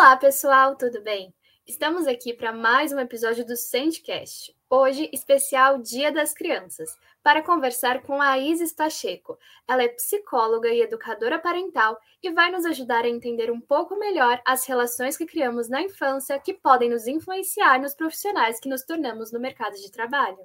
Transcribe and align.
Olá, 0.00 0.16
pessoal, 0.16 0.76
tudo 0.76 1.02
bem? 1.02 1.34
Estamos 1.66 2.06
aqui 2.06 2.32
para 2.32 2.52
mais 2.52 2.92
um 2.92 3.00
episódio 3.00 3.44
do 3.44 3.56
Sendcast, 3.56 4.54
hoje 4.70 5.10
especial 5.12 5.82
Dia 5.82 6.12
das 6.12 6.32
Crianças, 6.32 6.96
para 7.20 7.42
conversar 7.42 8.00
com 8.02 8.22
a 8.22 8.38
Isis 8.38 8.72
Pacheco. 8.72 9.36
Ela 9.66 9.82
é 9.82 9.88
psicóloga 9.88 10.68
e 10.68 10.82
educadora 10.82 11.36
parental 11.36 11.98
e 12.22 12.30
vai 12.30 12.48
nos 12.48 12.64
ajudar 12.64 13.04
a 13.04 13.08
entender 13.08 13.50
um 13.50 13.60
pouco 13.60 13.98
melhor 13.98 14.40
as 14.46 14.64
relações 14.66 15.16
que 15.16 15.26
criamos 15.26 15.68
na 15.68 15.82
infância 15.82 16.38
que 16.38 16.54
podem 16.54 16.90
nos 16.90 17.08
influenciar 17.08 17.80
nos 17.80 17.92
profissionais 17.92 18.60
que 18.60 18.68
nos 18.68 18.84
tornamos 18.84 19.32
no 19.32 19.40
mercado 19.40 19.74
de 19.74 19.90
trabalho. 19.90 20.38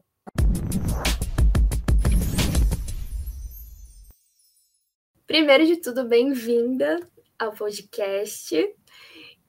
Primeiro 5.28 5.68
de 5.68 5.78
tudo, 5.78 6.06
bem-vinda 6.06 7.08
ao 7.38 7.52
podcast. 7.52 8.76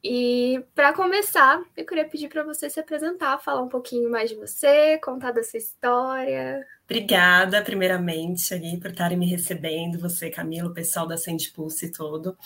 E 0.07 0.63
para 0.75 0.93
começar, 0.93 1.65
eu 1.75 1.87
queria 1.87 2.07
pedir 2.07 2.29
para 2.29 2.43
você 2.43 2.69
se 2.69 2.79
apresentar, 2.79 3.39
falar 3.39 3.63
um 3.63 3.71
pouquinho 3.71 4.11
mais 4.11 4.29
de 4.29 4.37
você, 4.37 4.99
contar 4.99 5.31
da 5.31 5.43
sua 5.43 5.57
história. 5.57 6.63
Obrigada, 6.85 7.63
primeiramente, 7.63 8.53
ali, 8.53 8.79
por 8.79 8.91
estarem 8.91 9.17
me 9.17 9.25
recebendo, 9.25 9.99
você, 9.99 10.29
Camila, 10.29 10.69
o 10.69 10.75
pessoal 10.75 11.07
da 11.07 11.17
Sente 11.17 11.51
Pulse 11.51 11.91
todo. 11.91 12.37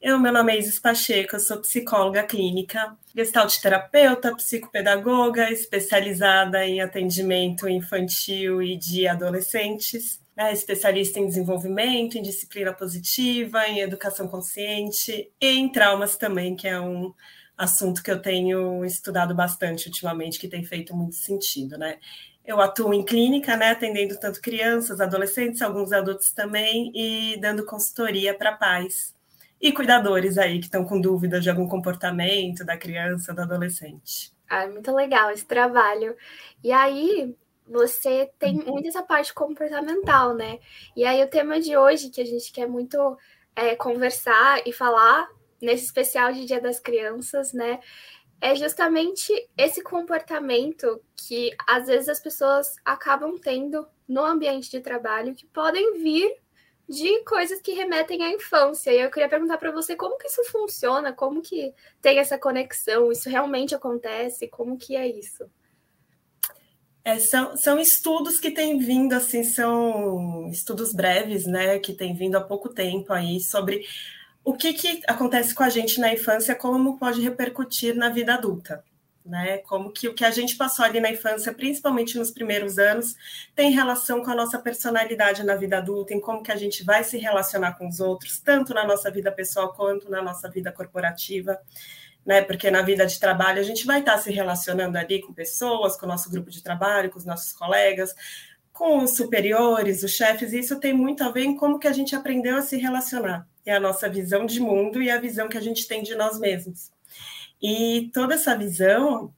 Eu, 0.00 0.16
meu 0.20 0.32
nome 0.32 0.52
é 0.52 0.58
Isis 0.60 0.78
Pacheco, 0.78 1.34
eu 1.34 1.40
sou 1.40 1.60
psicóloga 1.60 2.22
clínica, 2.22 2.96
gestalt 3.12 3.58
terapeuta, 3.60 4.32
psicopedagoga, 4.36 5.50
especializada 5.50 6.64
em 6.64 6.80
atendimento 6.80 7.68
infantil 7.68 8.62
e 8.62 8.76
de 8.76 9.08
adolescentes 9.08 10.20
é 10.38 10.52
especialista 10.52 11.18
em 11.18 11.26
desenvolvimento, 11.26 12.16
em 12.16 12.22
disciplina 12.22 12.72
positiva, 12.72 13.66
em 13.66 13.80
educação 13.80 14.28
consciente 14.28 15.32
e 15.40 15.58
em 15.58 15.68
traumas 15.68 16.16
também, 16.16 16.54
que 16.54 16.68
é 16.68 16.80
um 16.80 17.12
assunto 17.56 18.04
que 18.04 18.10
eu 18.10 18.22
tenho 18.22 18.84
estudado 18.84 19.34
bastante 19.34 19.88
ultimamente, 19.88 20.38
que 20.38 20.46
tem 20.46 20.62
feito 20.62 20.94
muito 20.94 21.16
sentido, 21.16 21.76
né? 21.76 21.98
Eu 22.46 22.60
atuo 22.60 22.94
em 22.94 23.04
clínica, 23.04 23.56
né, 23.56 23.72
atendendo 23.72 24.18
tanto 24.18 24.40
crianças, 24.40 25.00
adolescentes, 25.00 25.60
alguns 25.60 25.92
adultos 25.92 26.30
também, 26.32 26.92
e 26.94 27.36
dando 27.40 27.66
consultoria 27.66 28.32
para 28.32 28.52
pais 28.52 29.14
e 29.60 29.72
cuidadores 29.72 30.38
aí 30.38 30.60
que 30.60 30.66
estão 30.66 30.84
com 30.84 31.00
dúvidas 31.00 31.42
de 31.42 31.50
algum 31.50 31.66
comportamento 31.66 32.64
da 32.64 32.76
criança, 32.76 33.34
do 33.34 33.42
adolescente. 33.42 34.32
Ah, 34.48 34.68
muito 34.68 34.94
legal 34.94 35.32
esse 35.32 35.44
trabalho. 35.44 36.16
E 36.62 36.70
aí, 36.70 37.36
você 37.68 38.30
tem 38.38 38.54
muito 38.54 38.88
essa 38.88 39.02
parte 39.02 39.34
comportamental, 39.34 40.34
né? 40.34 40.58
E 40.96 41.04
aí 41.04 41.22
o 41.22 41.28
tema 41.28 41.60
de 41.60 41.76
hoje 41.76 42.10
que 42.10 42.20
a 42.20 42.24
gente 42.24 42.50
quer 42.50 42.66
muito 42.66 43.16
é, 43.54 43.76
conversar 43.76 44.62
e 44.66 44.72
falar 44.72 45.28
nesse 45.60 45.84
especial 45.84 46.32
de 46.32 46.44
Dia 46.44 46.60
das 46.60 46.80
Crianças, 46.80 47.52
né? 47.52 47.80
É 48.40 48.54
justamente 48.54 49.32
esse 49.56 49.82
comportamento 49.82 51.02
que 51.16 51.50
às 51.66 51.86
vezes 51.88 52.08
as 52.08 52.20
pessoas 52.20 52.76
acabam 52.84 53.36
tendo 53.38 53.86
no 54.06 54.24
ambiente 54.24 54.70
de 54.70 54.80
trabalho 54.80 55.34
que 55.34 55.46
podem 55.46 56.00
vir 56.00 56.36
de 56.88 57.22
coisas 57.24 57.60
que 57.60 57.72
remetem 57.72 58.24
à 58.24 58.30
infância. 58.30 58.92
E 58.92 59.00
eu 59.00 59.10
queria 59.10 59.28
perguntar 59.28 59.58
para 59.58 59.72
você 59.72 59.94
como 59.94 60.16
que 60.16 60.28
isso 60.28 60.42
funciona, 60.44 61.12
como 61.12 61.42
que 61.42 61.74
tem 62.00 62.18
essa 62.18 62.38
conexão, 62.38 63.12
isso 63.12 63.28
realmente 63.28 63.74
acontece, 63.74 64.48
como 64.48 64.78
que 64.78 64.96
é 64.96 65.06
isso? 65.06 65.50
É, 67.04 67.18
são, 67.18 67.56
são 67.56 67.78
estudos 67.78 68.38
que 68.38 68.50
têm 68.50 68.78
vindo, 68.78 69.14
assim, 69.14 69.42
são 69.42 70.48
estudos 70.50 70.92
breves, 70.92 71.46
né, 71.46 71.78
que 71.78 71.94
têm 71.94 72.14
vindo 72.14 72.36
há 72.36 72.40
pouco 72.40 72.68
tempo 72.68 73.12
aí 73.12 73.40
sobre 73.40 73.84
o 74.44 74.54
que, 74.54 74.72
que 74.72 75.02
acontece 75.06 75.54
com 75.54 75.62
a 75.62 75.68
gente 75.68 76.00
na 76.00 76.12
infância, 76.12 76.54
como 76.54 76.98
pode 76.98 77.20
repercutir 77.20 77.94
na 77.94 78.08
vida 78.08 78.34
adulta, 78.34 78.82
né? 79.24 79.58
Como 79.58 79.92
que 79.92 80.08
o 80.08 80.14
que 80.14 80.24
a 80.24 80.30
gente 80.30 80.56
passou 80.56 80.86
ali 80.86 81.00
na 81.00 81.10
infância, 81.10 81.52
principalmente 81.52 82.16
nos 82.16 82.30
primeiros 82.30 82.78
anos, 82.78 83.14
tem 83.54 83.70
relação 83.70 84.22
com 84.24 84.30
a 84.30 84.34
nossa 84.34 84.58
personalidade 84.58 85.42
na 85.42 85.54
vida 85.54 85.76
adulta, 85.76 86.14
em 86.14 86.20
como 86.20 86.42
que 86.42 86.50
a 86.50 86.56
gente 86.56 86.82
vai 86.82 87.04
se 87.04 87.18
relacionar 87.18 87.74
com 87.74 87.88
os 87.88 88.00
outros, 88.00 88.40
tanto 88.40 88.72
na 88.72 88.86
nossa 88.86 89.10
vida 89.10 89.30
pessoal 89.30 89.74
quanto 89.74 90.10
na 90.10 90.22
nossa 90.22 90.48
vida 90.48 90.72
corporativa 90.72 91.58
né? 92.28 92.42
Porque 92.42 92.70
na 92.70 92.82
vida 92.82 93.06
de 93.06 93.18
trabalho 93.18 93.58
a 93.58 93.62
gente 93.62 93.86
vai 93.86 94.00
estar 94.00 94.18
se 94.18 94.30
relacionando 94.30 94.98
ali 94.98 95.22
com 95.22 95.32
pessoas, 95.32 95.96
com 95.96 96.04
o 96.04 96.08
nosso 96.08 96.30
grupo 96.30 96.50
de 96.50 96.62
trabalho, 96.62 97.10
com 97.10 97.18
os 97.18 97.24
nossos 97.24 97.54
colegas, 97.54 98.14
com 98.70 99.02
os 99.02 99.16
superiores, 99.16 100.02
os 100.02 100.10
chefes, 100.10 100.52
e 100.52 100.58
isso 100.58 100.78
tem 100.78 100.92
muito 100.92 101.24
a 101.24 101.30
ver 101.30 101.44
em 101.44 101.56
como 101.56 101.78
que 101.78 101.88
a 101.88 101.92
gente 101.92 102.14
aprendeu 102.14 102.58
a 102.58 102.60
se 102.60 102.76
relacionar. 102.76 103.48
É 103.64 103.74
a 103.74 103.80
nossa 103.80 104.10
visão 104.10 104.44
de 104.44 104.60
mundo 104.60 105.00
e 105.00 105.10
a 105.10 105.18
visão 105.18 105.48
que 105.48 105.56
a 105.56 105.60
gente 105.60 105.88
tem 105.88 106.02
de 106.02 106.14
nós 106.14 106.38
mesmos. 106.38 106.90
E 107.62 108.10
toda 108.12 108.34
essa 108.34 108.54
visão, 108.54 109.32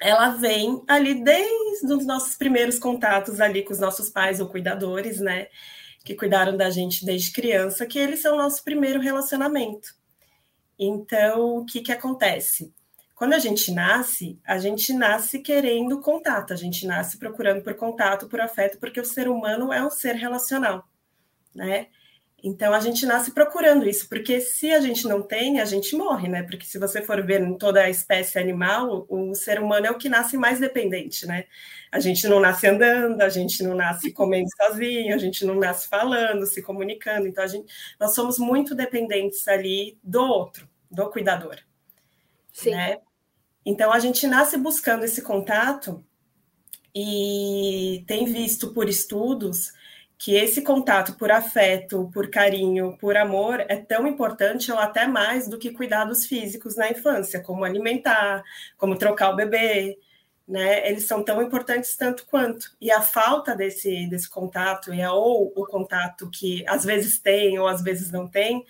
ela 0.00 0.30
vem 0.30 0.82
ali 0.88 1.22
desde 1.22 1.92
os 1.92 2.06
nossos 2.06 2.34
primeiros 2.34 2.78
contatos 2.78 3.42
ali 3.42 3.62
com 3.62 3.74
os 3.74 3.78
nossos 3.78 4.08
pais 4.08 4.40
ou 4.40 4.48
cuidadores, 4.48 5.20
né? 5.20 5.48
Que 6.02 6.14
cuidaram 6.14 6.56
da 6.56 6.70
gente 6.70 7.04
desde 7.04 7.30
criança, 7.30 7.84
que 7.84 7.98
eles 7.98 8.20
são 8.20 8.36
o 8.36 8.38
nosso 8.38 8.64
primeiro 8.64 9.00
relacionamento. 9.00 10.00
Então, 10.78 11.58
o 11.58 11.64
que, 11.64 11.80
que 11.80 11.92
acontece? 11.92 12.72
Quando 13.14 13.34
a 13.34 13.38
gente 13.38 13.70
nasce, 13.70 14.40
a 14.44 14.58
gente 14.58 14.92
nasce 14.92 15.38
querendo 15.38 16.00
contato, 16.00 16.52
a 16.52 16.56
gente 16.56 16.86
nasce 16.86 17.18
procurando 17.18 17.62
por 17.62 17.74
contato, 17.74 18.28
por 18.28 18.40
afeto, 18.40 18.78
porque 18.78 19.00
o 19.00 19.04
ser 19.04 19.28
humano 19.28 19.72
é 19.72 19.84
um 19.84 19.90
ser 19.90 20.16
relacional, 20.16 20.88
né? 21.54 21.86
Então 22.44 22.74
a 22.74 22.80
gente 22.80 23.06
nasce 23.06 23.30
procurando 23.30 23.88
isso, 23.88 24.08
porque 24.08 24.40
se 24.40 24.72
a 24.72 24.80
gente 24.80 25.06
não 25.06 25.22
tem, 25.22 25.60
a 25.60 25.64
gente 25.64 25.94
morre, 25.94 26.28
né? 26.28 26.42
Porque 26.42 26.66
se 26.66 26.76
você 26.76 27.00
for 27.00 27.24
ver 27.24 27.40
em 27.40 27.56
toda 27.56 27.82
a 27.82 27.88
espécie 27.88 28.36
animal, 28.36 29.06
o 29.08 29.32
ser 29.32 29.60
humano 29.60 29.86
é 29.86 29.90
o 29.92 29.96
que 29.96 30.08
nasce 30.08 30.36
mais 30.36 30.58
dependente, 30.58 31.24
né? 31.24 31.44
A 31.92 32.00
gente 32.00 32.26
não 32.26 32.40
nasce 32.40 32.66
andando, 32.66 33.20
a 33.20 33.28
gente 33.28 33.62
não 33.62 33.76
nasce 33.76 34.10
comendo 34.12 34.48
sozinho, 34.56 35.14
a 35.14 35.18
gente 35.18 35.44
não 35.44 35.54
nasce 35.54 35.88
falando, 35.88 36.44
se 36.44 36.60
comunicando. 36.60 37.28
Então 37.28 37.44
a 37.44 37.46
gente, 37.46 37.72
nós 38.00 38.12
somos 38.12 38.38
muito 38.38 38.74
dependentes 38.74 39.46
ali 39.46 39.96
do 40.02 40.22
outro, 40.22 40.68
do 40.90 41.08
cuidador. 41.10 41.58
Sim. 42.52 42.72
Né? 42.72 42.98
Então 43.64 43.92
a 43.92 44.00
gente 44.00 44.26
nasce 44.26 44.56
buscando 44.56 45.04
esse 45.04 45.22
contato 45.22 46.04
e 46.92 48.04
tem 48.08 48.24
visto 48.24 48.72
por 48.72 48.88
estudos 48.88 49.72
que 50.22 50.36
esse 50.36 50.62
contato 50.62 51.14
por 51.14 51.32
afeto, 51.32 52.08
por 52.14 52.30
carinho, 52.30 52.96
por 52.98 53.16
amor 53.16 53.58
é 53.68 53.74
tão 53.74 54.06
importante 54.06 54.70
ou 54.70 54.78
até 54.78 55.04
mais 55.04 55.48
do 55.48 55.58
que 55.58 55.72
cuidados 55.72 56.26
físicos 56.26 56.76
na 56.76 56.88
infância, 56.88 57.42
como 57.42 57.64
alimentar, 57.64 58.44
como 58.78 58.96
trocar 58.96 59.30
o 59.30 59.34
bebê, 59.34 59.98
né? 60.46 60.88
Eles 60.88 61.06
são 61.08 61.24
tão 61.24 61.42
importantes 61.42 61.96
tanto 61.96 62.24
quanto. 62.26 62.70
E 62.80 62.88
a 62.88 63.02
falta 63.02 63.56
desse, 63.56 64.06
desse 64.06 64.30
contato, 64.30 64.94
e 64.94 65.02
a, 65.02 65.12
ou 65.12 65.52
o 65.56 65.66
contato 65.66 66.30
que 66.30 66.64
às 66.68 66.84
vezes 66.84 67.18
tem 67.18 67.58
ou 67.58 67.66
às 67.66 67.82
vezes 67.82 68.12
não 68.12 68.28
tem, 68.28 68.64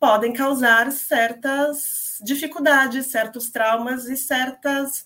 podem 0.00 0.32
causar 0.32 0.90
certas 0.90 2.18
dificuldades, 2.24 3.06
certos 3.06 3.50
traumas 3.50 4.06
e 4.06 4.16
certas 4.16 5.04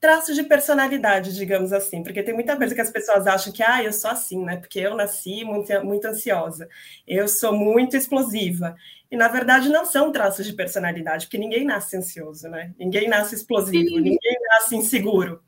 traços 0.00 0.36
de 0.36 0.44
personalidade, 0.44 1.34
digamos 1.34 1.72
assim, 1.72 2.02
porque 2.02 2.22
tem 2.22 2.34
muita 2.34 2.56
coisa 2.56 2.74
que 2.74 2.80
as 2.80 2.90
pessoas 2.90 3.26
acham 3.26 3.52
que, 3.52 3.62
ah, 3.62 3.82
eu 3.82 3.92
sou 3.92 4.10
assim, 4.10 4.44
né? 4.44 4.56
Porque 4.56 4.78
eu 4.78 4.94
nasci 4.94 5.44
muito, 5.44 5.72
muito 5.84 6.06
ansiosa, 6.06 6.68
eu 7.06 7.26
sou 7.26 7.52
muito 7.52 7.96
explosiva. 7.96 8.76
E 9.10 9.16
na 9.16 9.26
verdade 9.26 9.68
não 9.68 9.84
são 9.84 10.12
traços 10.12 10.46
de 10.46 10.52
personalidade, 10.52 11.26
porque 11.26 11.38
ninguém 11.38 11.64
nasce 11.64 11.96
ansioso, 11.96 12.48
né? 12.48 12.72
Ninguém 12.78 13.08
nasce 13.08 13.34
explosivo, 13.34 13.88
Sim. 13.88 14.00
ninguém 14.00 14.36
nasce 14.50 14.76
inseguro, 14.76 15.42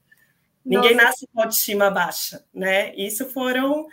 Nossa. 0.65 0.83
ninguém 0.83 0.95
nasce 0.97 1.29
com 1.33 1.43
autoestima 1.43 1.91
baixa, 1.91 2.45
né? 2.53 2.95
Isso 2.97 3.27
foram 3.27 3.87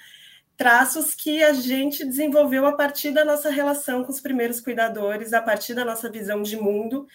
traços 0.55 1.13
que 1.13 1.43
a 1.43 1.53
gente 1.53 2.03
desenvolveu 2.03 2.65
a 2.65 2.71
partir 2.71 3.11
da 3.11 3.23
nossa 3.23 3.51
relação 3.51 4.03
com 4.03 4.11
os 4.11 4.19
primeiros 4.19 4.59
cuidadores, 4.59 5.33
a 5.33 5.41
partir 5.41 5.75
da 5.75 5.85
nossa 5.85 6.09
visão 6.09 6.41
de 6.41 6.57
mundo 6.57 7.05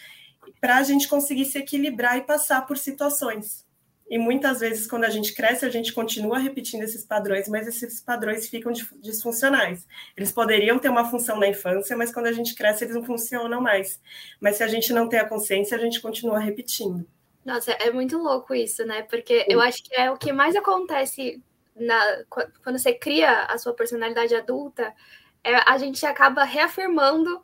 para 0.60 0.76
a 0.76 0.82
gente 0.82 1.08
conseguir 1.08 1.44
se 1.44 1.58
equilibrar 1.58 2.18
e 2.18 2.22
passar 2.22 2.66
por 2.66 2.76
situações. 2.76 3.66
E 4.08 4.18
muitas 4.18 4.60
vezes, 4.60 4.86
quando 4.86 5.04
a 5.04 5.10
gente 5.10 5.32
cresce, 5.32 5.64
a 5.64 5.70
gente 5.70 5.92
continua 5.92 6.38
repetindo 6.38 6.82
esses 6.82 7.02
padrões, 7.02 7.48
mas 7.48 7.66
esses 7.66 8.00
padrões 8.00 8.46
ficam 8.46 8.70
disfuncionais. 9.00 9.86
Eles 10.14 10.30
poderiam 10.30 10.78
ter 10.78 10.90
uma 10.90 11.08
função 11.10 11.38
na 11.38 11.48
infância, 11.48 11.96
mas 11.96 12.12
quando 12.12 12.26
a 12.26 12.32
gente 12.32 12.54
cresce, 12.54 12.84
eles 12.84 12.94
não 12.94 13.04
funcionam 13.04 13.60
mais. 13.60 14.00
Mas 14.38 14.56
se 14.56 14.62
a 14.62 14.68
gente 14.68 14.92
não 14.92 15.08
tem 15.08 15.18
a 15.18 15.28
consciência, 15.28 15.76
a 15.76 15.80
gente 15.80 16.00
continua 16.00 16.38
repetindo. 16.38 17.06
Nossa, 17.42 17.72
é 17.72 17.90
muito 17.90 18.18
louco 18.18 18.54
isso, 18.54 18.84
né? 18.84 19.02
Porque 19.02 19.40
Sim. 19.40 19.46
eu 19.48 19.60
acho 19.60 19.82
que 19.82 19.94
é 19.94 20.10
o 20.10 20.18
que 20.18 20.30
mais 20.30 20.54
acontece 20.54 21.42
na, 21.74 22.24
quando 22.62 22.78
você 22.78 22.92
cria 22.92 23.44
a 23.44 23.56
sua 23.58 23.72
personalidade 23.72 24.34
adulta, 24.34 24.94
é, 25.42 25.56
a 25.66 25.78
gente 25.78 26.04
acaba 26.04 26.44
reafirmando 26.44 27.40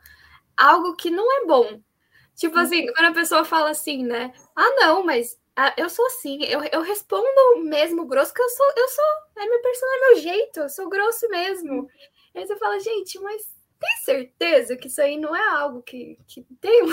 algo 0.57 0.95
que 0.97 1.11
não 1.11 1.43
é 1.43 1.47
bom. 1.47 1.81
Tipo 2.39 2.57
assim, 2.57 2.87
quando 2.93 3.07
a 3.07 3.13
pessoa 3.13 3.45
fala 3.45 3.71
assim, 3.71 4.05
né? 4.05 4.33
Ah, 4.55 4.71
não, 4.77 5.05
mas 5.05 5.37
ah, 5.57 5.75
eu 5.77 5.91
sou 5.91 6.07
assim, 6.07 6.39
eu, 6.45 6.63
eu 6.73 6.83
respondo 6.83 7.27
mesmo 7.65 8.07
grosso, 8.07 8.33
que 8.33 8.41
eu 8.41 8.49
sou, 8.49 8.67
eu 8.77 8.89
sou, 8.89 9.05
é 9.39 9.45
minha 9.45 9.61
persona, 9.61 9.93
é 9.93 9.99
meu 10.07 10.17
jeito, 10.23 10.61
eu 10.61 10.69
sou 10.69 10.89
grosso 10.89 11.29
mesmo. 11.29 11.89
Aí 12.33 12.47
você 12.47 12.57
fala, 12.57 12.79
gente, 12.79 13.19
mas 13.19 13.43
tem 13.81 14.05
certeza 14.05 14.77
que 14.77 14.87
isso 14.87 15.03
aí 15.03 15.19
não 15.19 15.35
é 15.35 15.49
algo 15.57 15.83
que, 15.83 16.17
que 16.29 16.47
tem 16.61 16.85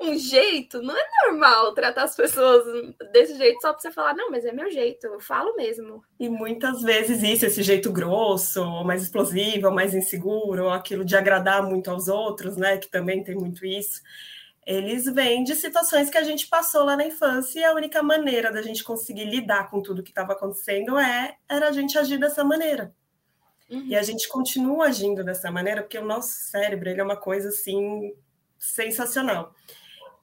um 0.00 0.14
jeito, 0.16 0.80
não 0.80 0.96
é 0.96 1.04
normal 1.26 1.74
tratar 1.74 2.04
as 2.04 2.14
pessoas 2.14 2.64
desse 3.12 3.36
jeito 3.36 3.60
só 3.60 3.72
para 3.72 3.80
você 3.80 3.90
falar, 3.90 4.14
não, 4.14 4.30
mas 4.30 4.44
é 4.44 4.52
meu 4.52 4.70
jeito, 4.70 5.08
eu 5.08 5.18
falo 5.18 5.56
mesmo. 5.56 6.00
E 6.20 6.28
muitas 6.28 6.80
vezes 6.80 7.24
isso, 7.24 7.44
esse 7.44 7.64
jeito 7.64 7.90
grosso, 7.90 8.62
ou 8.62 8.84
mais 8.84 9.02
explosivo, 9.02 9.66
ou 9.66 9.74
mais 9.74 9.94
inseguro, 9.94 10.66
ou 10.66 10.70
aquilo 10.70 11.04
de 11.04 11.16
agradar 11.16 11.60
muito 11.68 11.90
aos 11.90 12.06
outros, 12.06 12.56
né, 12.56 12.78
que 12.78 12.88
também 12.88 13.24
tem 13.24 13.34
muito 13.34 13.66
isso, 13.66 14.00
eles 14.66 15.04
vêm 15.04 15.44
de 15.44 15.54
situações 15.54 16.08
que 16.08 16.18
a 16.18 16.22
gente 16.22 16.46
passou 16.46 16.84
lá 16.84 16.96
na 16.96 17.06
infância 17.06 17.60
e 17.60 17.64
a 17.64 17.74
única 17.74 18.02
maneira 18.02 18.52
da 18.52 18.62
gente 18.62 18.82
conseguir 18.82 19.24
lidar 19.24 19.70
com 19.70 19.82
tudo 19.82 20.02
que 20.02 20.10
estava 20.10 20.32
acontecendo 20.32 20.98
é 20.98 21.36
era 21.48 21.68
a 21.68 21.72
gente 21.72 21.98
agir 21.98 22.18
dessa 22.18 22.42
maneira. 22.42 22.94
Uhum. 23.70 23.86
E 23.86 23.96
a 23.96 24.02
gente 24.02 24.28
continua 24.28 24.86
agindo 24.86 25.22
dessa 25.24 25.50
maneira 25.50 25.82
porque 25.82 25.98
o 25.98 26.04
nosso 26.04 26.32
cérebro 26.32 26.88
ele 26.88 27.00
é 27.00 27.04
uma 27.04 27.16
coisa 27.16 27.48
assim 27.48 28.14
sensacional. 28.58 29.54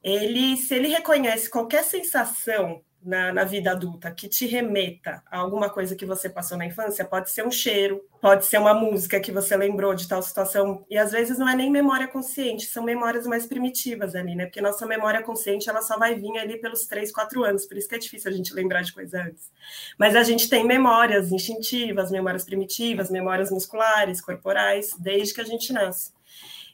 Ele, 0.02 0.56
se 0.56 0.74
ele 0.74 0.88
reconhece 0.88 1.48
qualquer 1.48 1.84
sensação 1.84 2.82
na, 3.04 3.32
na, 3.32 3.44
vida 3.44 3.72
adulta 3.72 4.10
que 4.10 4.28
te 4.28 4.46
remeta 4.46 5.22
a 5.30 5.38
alguma 5.38 5.68
coisa 5.68 5.96
que 5.96 6.06
você 6.06 6.28
passou 6.28 6.56
na 6.56 6.66
infância, 6.66 7.04
pode 7.04 7.30
ser 7.30 7.46
um 7.46 7.50
cheiro, 7.50 8.00
pode 8.20 8.46
ser 8.46 8.58
uma 8.58 8.74
música 8.74 9.20
que 9.20 9.32
você 9.32 9.56
lembrou 9.56 9.94
de 9.94 10.06
tal 10.08 10.22
situação, 10.22 10.84
e 10.88 10.96
às 10.96 11.12
vezes 11.12 11.38
não 11.38 11.48
é 11.48 11.54
nem 11.54 11.70
memória 11.70 12.06
consciente, 12.06 12.66
são 12.66 12.82
memórias 12.82 13.26
mais 13.26 13.46
primitivas 13.46 14.14
ali, 14.14 14.34
né? 14.34 14.46
Porque 14.46 14.60
nossa 14.60 14.86
memória 14.86 15.22
consciente 15.22 15.68
ela 15.68 15.82
só 15.82 15.98
vai 15.98 16.14
vir 16.14 16.38
ali 16.38 16.58
pelos 16.58 16.86
3, 16.86 17.12
4 17.12 17.44
anos, 17.44 17.66
por 17.66 17.76
isso 17.76 17.88
que 17.88 17.94
é 17.94 17.98
difícil 17.98 18.30
a 18.30 18.34
gente 18.34 18.54
lembrar 18.54 18.82
de 18.82 18.92
coisa 18.92 19.22
antes. 19.22 19.50
Mas 19.98 20.14
a 20.14 20.22
gente 20.22 20.48
tem 20.48 20.64
memórias 20.64 21.32
instintivas, 21.32 22.10
memórias 22.10 22.44
primitivas, 22.44 23.10
memórias 23.10 23.50
musculares, 23.50 24.20
corporais, 24.20 24.96
desde 24.98 25.34
que 25.34 25.40
a 25.40 25.44
gente 25.44 25.72
nasce. 25.72 26.12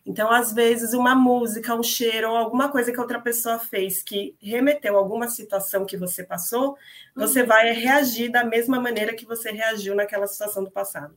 Então, 0.08 0.32
às 0.32 0.54
vezes, 0.54 0.94
uma 0.94 1.14
música, 1.14 1.74
um 1.74 1.82
cheiro 1.82 2.30
ou 2.30 2.34
alguma 2.34 2.70
coisa 2.70 2.90
que 2.90 2.98
outra 2.98 3.20
pessoa 3.20 3.58
fez 3.58 4.02
que 4.02 4.34
remeteu 4.40 4.96
a 4.96 4.98
alguma 4.98 5.28
situação 5.28 5.84
que 5.84 5.98
você 5.98 6.24
passou, 6.24 6.78
você 7.14 7.42
uhum. 7.42 7.46
vai 7.46 7.74
reagir 7.74 8.32
da 8.32 8.42
mesma 8.42 8.80
maneira 8.80 9.14
que 9.14 9.26
você 9.26 9.50
reagiu 9.50 9.94
naquela 9.94 10.26
situação 10.26 10.64
do 10.64 10.70
passado. 10.70 11.14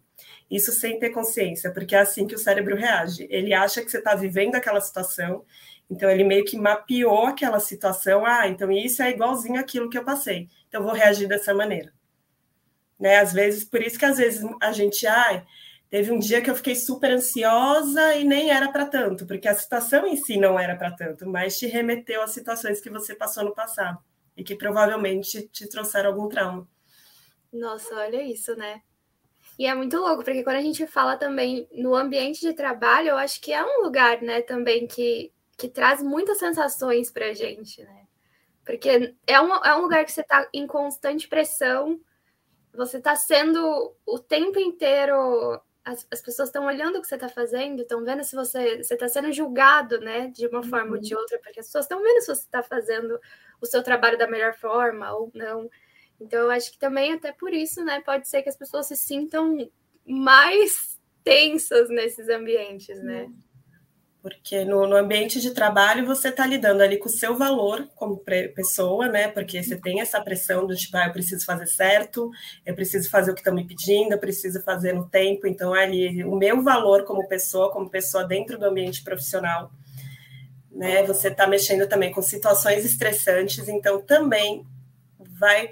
Isso 0.50 0.74
sem 0.74 1.00
ter 1.00 1.12
consciência, 1.12 1.72
porque 1.72 1.96
é 1.96 2.00
assim 2.00 2.28
que 2.28 2.36
o 2.36 2.38
cérebro 2.38 2.76
reage. 2.76 3.26
Ele 3.30 3.54
acha 3.54 3.82
que 3.82 3.90
você 3.90 4.00
está 4.00 4.14
vivendo 4.14 4.56
aquela 4.56 4.82
situação, 4.82 5.46
então 5.90 6.10
ele 6.10 6.26
meio 6.26 6.44
que 6.44 6.58
mapeou 6.58 7.28
aquela 7.28 7.62
situação. 7.62 8.26
Ah, 8.26 8.50
então 8.50 8.70
isso 8.70 9.02
é 9.02 9.10
igualzinho 9.10 9.58
aquilo 9.58 9.90
que 9.90 9.98
eu 9.98 10.04
passei. 10.04 10.50
Então 10.68 10.82
eu 10.82 10.86
vou 10.86 10.94
reagir 10.94 11.30
dessa 11.30 11.54
maneira. 11.54 11.94
Né? 13.00 13.20
Às 13.20 13.32
vezes, 13.32 13.64
por 13.64 13.82
isso 13.82 13.98
que 13.98 14.04
às 14.04 14.18
vezes 14.18 14.46
a 14.62 14.74
gente, 14.74 15.08
ah, 15.08 15.46
Teve 15.92 16.10
um 16.10 16.20
dia 16.20 16.42
que 16.42 16.50
eu 16.50 16.56
fiquei 16.56 16.74
super 16.74 17.12
ansiosa 17.12 18.16
e 18.16 18.24
nem 18.24 18.50
era 18.50 18.72
para 18.72 18.86
tanto, 18.86 19.28
porque 19.28 19.46
a 19.46 19.54
situação 19.54 20.08
em 20.08 20.16
si 20.16 20.38
não 20.38 20.58
era 20.58 20.74
para 20.74 20.96
tanto, 20.96 21.28
mas 21.28 21.58
te 21.60 21.68
remeteu 21.68 22.22
às 22.22 22.32
situações 22.32 22.80
que 22.80 22.90
você 22.90 23.14
passou 23.14 23.44
no 23.44 23.54
passado 23.54 24.00
e 24.38 24.42
que 24.42 24.56
provavelmente 24.56 25.50
te 25.50 25.68
trouxeram 25.68 26.12
algum 26.12 26.30
trauma. 26.30 26.66
Nossa, 27.52 27.94
olha 27.94 28.24
isso, 28.24 28.56
né? 28.56 28.82
E 29.60 29.66
é 29.66 29.76
muito 29.76 29.98
louco, 29.98 30.24
porque 30.24 30.46
quando 30.46 30.56
a 30.56 30.62
gente 30.62 30.88
fala 30.88 31.18
também 31.18 31.68
no 31.74 31.94
ambiente 31.94 32.40
de 32.40 32.54
trabalho, 32.54 33.10
eu 33.10 33.18
acho 33.18 33.42
que 33.42 33.52
é 33.52 33.62
um 33.62 33.84
lugar, 33.84 34.22
né, 34.22 34.42
também 34.42 34.88
que, 34.88 35.34
que 35.58 35.68
traz 35.68 36.02
muitas 36.02 36.40
sensações 36.40 37.12
para 37.12 37.26
a 37.26 37.34
gente, 37.34 37.84
né? 37.84 38.08
Porque 38.66 39.14
é 39.28 39.42
um, 39.42 39.54
é 39.56 39.76
um 39.76 39.82
lugar 39.82 40.06
que 40.06 40.12
você 40.14 40.22
está 40.22 40.48
em 40.54 40.66
constante 40.66 41.28
pressão, 41.28 42.00
você 42.74 42.98
está 42.98 43.14
sendo 43.14 43.94
o 44.06 44.18
tempo 44.18 44.58
inteiro 44.58 45.62
as, 45.84 46.08
as 46.12 46.22
pessoas 46.22 46.50
estão 46.50 46.66
olhando 46.66 46.98
o 46.98 47.02
que 47.02 47.08
você 47.08 47.16
está 47.16 47.30
fazendo, 47.30 47.82
estão 47.82 48.04
vendo 48.04 48.24
se 48.24 48.36
você 48.36 48.80
está 48.80 49.08
sendo 49.08 49.32
julgado, 49.32 50.00
né, 50.00 50.28
de 50.28 50.48
uma 50.48 50.64
forma 50.64 50.92
uhum. 50.92 50.96
ou 50.96 51.02
de 51.02 51.14
uhum. 51.14 51.22
outra, 51.22 51.40
porque 51.40 51.60
as 51.60 51.66
pessoas 51.66 51.86
estão 51.86 52.02
vendo 52.02 52.22
se 52.22 52.28
você 52.28 52.42
está 52.42 52.62
fazendo 52.62 53.20
o 53.60 53.66
seu 53.66 53.82
trabalho 53.84 54.18
da 54.18 54.28
melhor 54.28 54.54
forma 54.54 55.12
ou 55.14 55.32
não. 55.34 55.70
Então, 56.20 56.42
eu 56.42 56.52
acho 56.52 56.72
que 56.72 56.78
também, 56.78 57.14
até 57.14 57.32
por 57.32 57.54
isso, 57.54 57.84
né, 57.84 58.02
pode 58.02 58.28
ser 58.28 58.44
que 58.44 58.50
as 58.50 58.56
pessoas 58.56 58.88
se 58.88 58.96
sintam 58.96 59.58
mais 60.06 61.00
tensas 61.24 61.90
nesses 61.90 62.30
ambientes, 62.30 63.02
né? 63.02 63.24
Uhum. 63.24 63.51
Porque 64.22 64.64
no, 64.64 64.86
no 64.86 64.96
ambiente 64.96 65.42
de 65.42 65.52
trabalho 65.52 66.06
você 66.06 66.30
está 66.30 66.46
lidando 66.46 66.84
ali 66.84 66.98
com 66.98 67.08
o 67.08 67.12
seu 67.12 67.36
valor 67.36 67.88
como 67.96 68.24
pessoa, 68.56 69.08
né? 69.08 69.28
Porque 69.28 69.62
você 69.62 69.76
tem 69.76 70.00
essa 70.00 70.22
pressão 70.22 70.68
do 70.68 70.76
tipo, 70.76 70.96
ah, 70.96 71.08
eu 71.08 71.14
preciso 71.14 71.44
fazer 71.44 71.66
certo, 71.66 72.30
eu 72.64 72.76
preciso 72.76 73.10
fazer 73.10 73.32
o 73.32 73.34
que 73.34 73.40
estão 73.40 73.54
me 73.54 73.66
pedindo, 73.66 74.12
eu 74.12 74.20
preciso 74.20 74.62
fazer 74.62 74.94
no 74.94 75.10
tempo. 75.10 75.48
Então, 75.48 75.74
ali, 75.74 76.24
o 76.24 76.36
meu 76.36 76.62
valor 76.62 77.04
como 77.04 77.28
pessoa, 77.28 77.72
como 77.72 77.90
pessoa 77.90 78.24
dentro 78.24 78.60
do 78.60 78.66
ambiente 78.66 79.04
profissional, 79.04 79.72
né? 80.72 81.02
Você 81.04 81.30
está 81.30 81.48
mexendo 81.48 81.88
também 81.88 82.12
com 82.12 82.22
situações 82.22 82.86
estressantes, 82.86 83.68
então 83.68 84.00
também 84.02 84.64
vai 85.40 85.72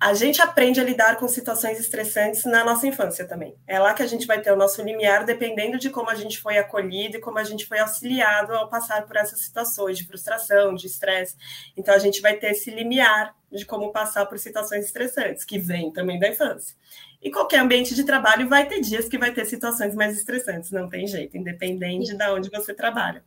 a 0.00 0.14
gente 0.14 0.40
aprende 0.40 0.80
a 0.80 0.82
lidar 0.82 1.16
com 1.16 1.28
situações 1.28 1.78
estressantes 1.78 2.44
na 2.46 2.64
nossa 2.64 2.86
infância 2.86 3.26
também. 3.26 3.54
É 3.66 3.78
lá 3.78 3.92
que 3.92 4.02
a 4.02 4.06
gente 4.06 4.26
vai 4.26 4.40
ter 4.40 4.50
o 4.50 4.56
nosso 4.56 4.80
limiar, 4.80 5.26
dependendo 5.26 5.78
de 5.78 5.90
como 5.90 6.08
a 6.08 6.14
gente 6.14 6.40
foi 6.40 6.56
acolhido 6.56 7.18
e 7.18 7.20
como 7.20 7.38
a 7.38 7.44
gente 7.44 7.66
foi 7.66 7.80
auxiliado 7.80 8.54
ao 8.54 8.66
passar 8.66 9.06
por 9.06 9.16
essas 9.16 9.42
situações 9.42 9.98
de 9.98 10.06
frustração, 10.06 10.74
de 10.74 10.86
estresse. 10.86 11.36
Então, 11.76 11.94
a 11.94 11.98
gente 11.98 12.22
vai 12.22 12.34
ter 12.36 12.52
esse 12.52 12.70
limiar 12.70 13.34
de 13.52 13.66
como 13.66 13.92
passar 13.92 14.24
por 14.24 14.38
situações 14.38 14.86
estressantes, 14.86 15.44
que 15.44 15.58
vem 15.58 15.92
também 15.92 16.18
da 16.18 16.28
infância. 16.28 16.74
E 17.22 17.30
qualquer 17.30 17.58
ambiente 17.58 17.94
de 17.94 18.02
trabalho 18.02 18.48
vai 18.48 18.66
ter 18.66 18.80
dias 18.80 19.06
que 19.06 19.18
vai 19.18 19.34
ter 19.34 19.44
situações 19.44 19.94
mais 19.94 20.16
estressantes, 20.16 20.70
não 20.70 20.88
tem 20.88 21.06
jeito, 21.06 21.36
independente 21.36 22.16
de 22.16 22.30
onde 22.30 22.48
você 22.48 22.72
trabalha. 22.72 23.22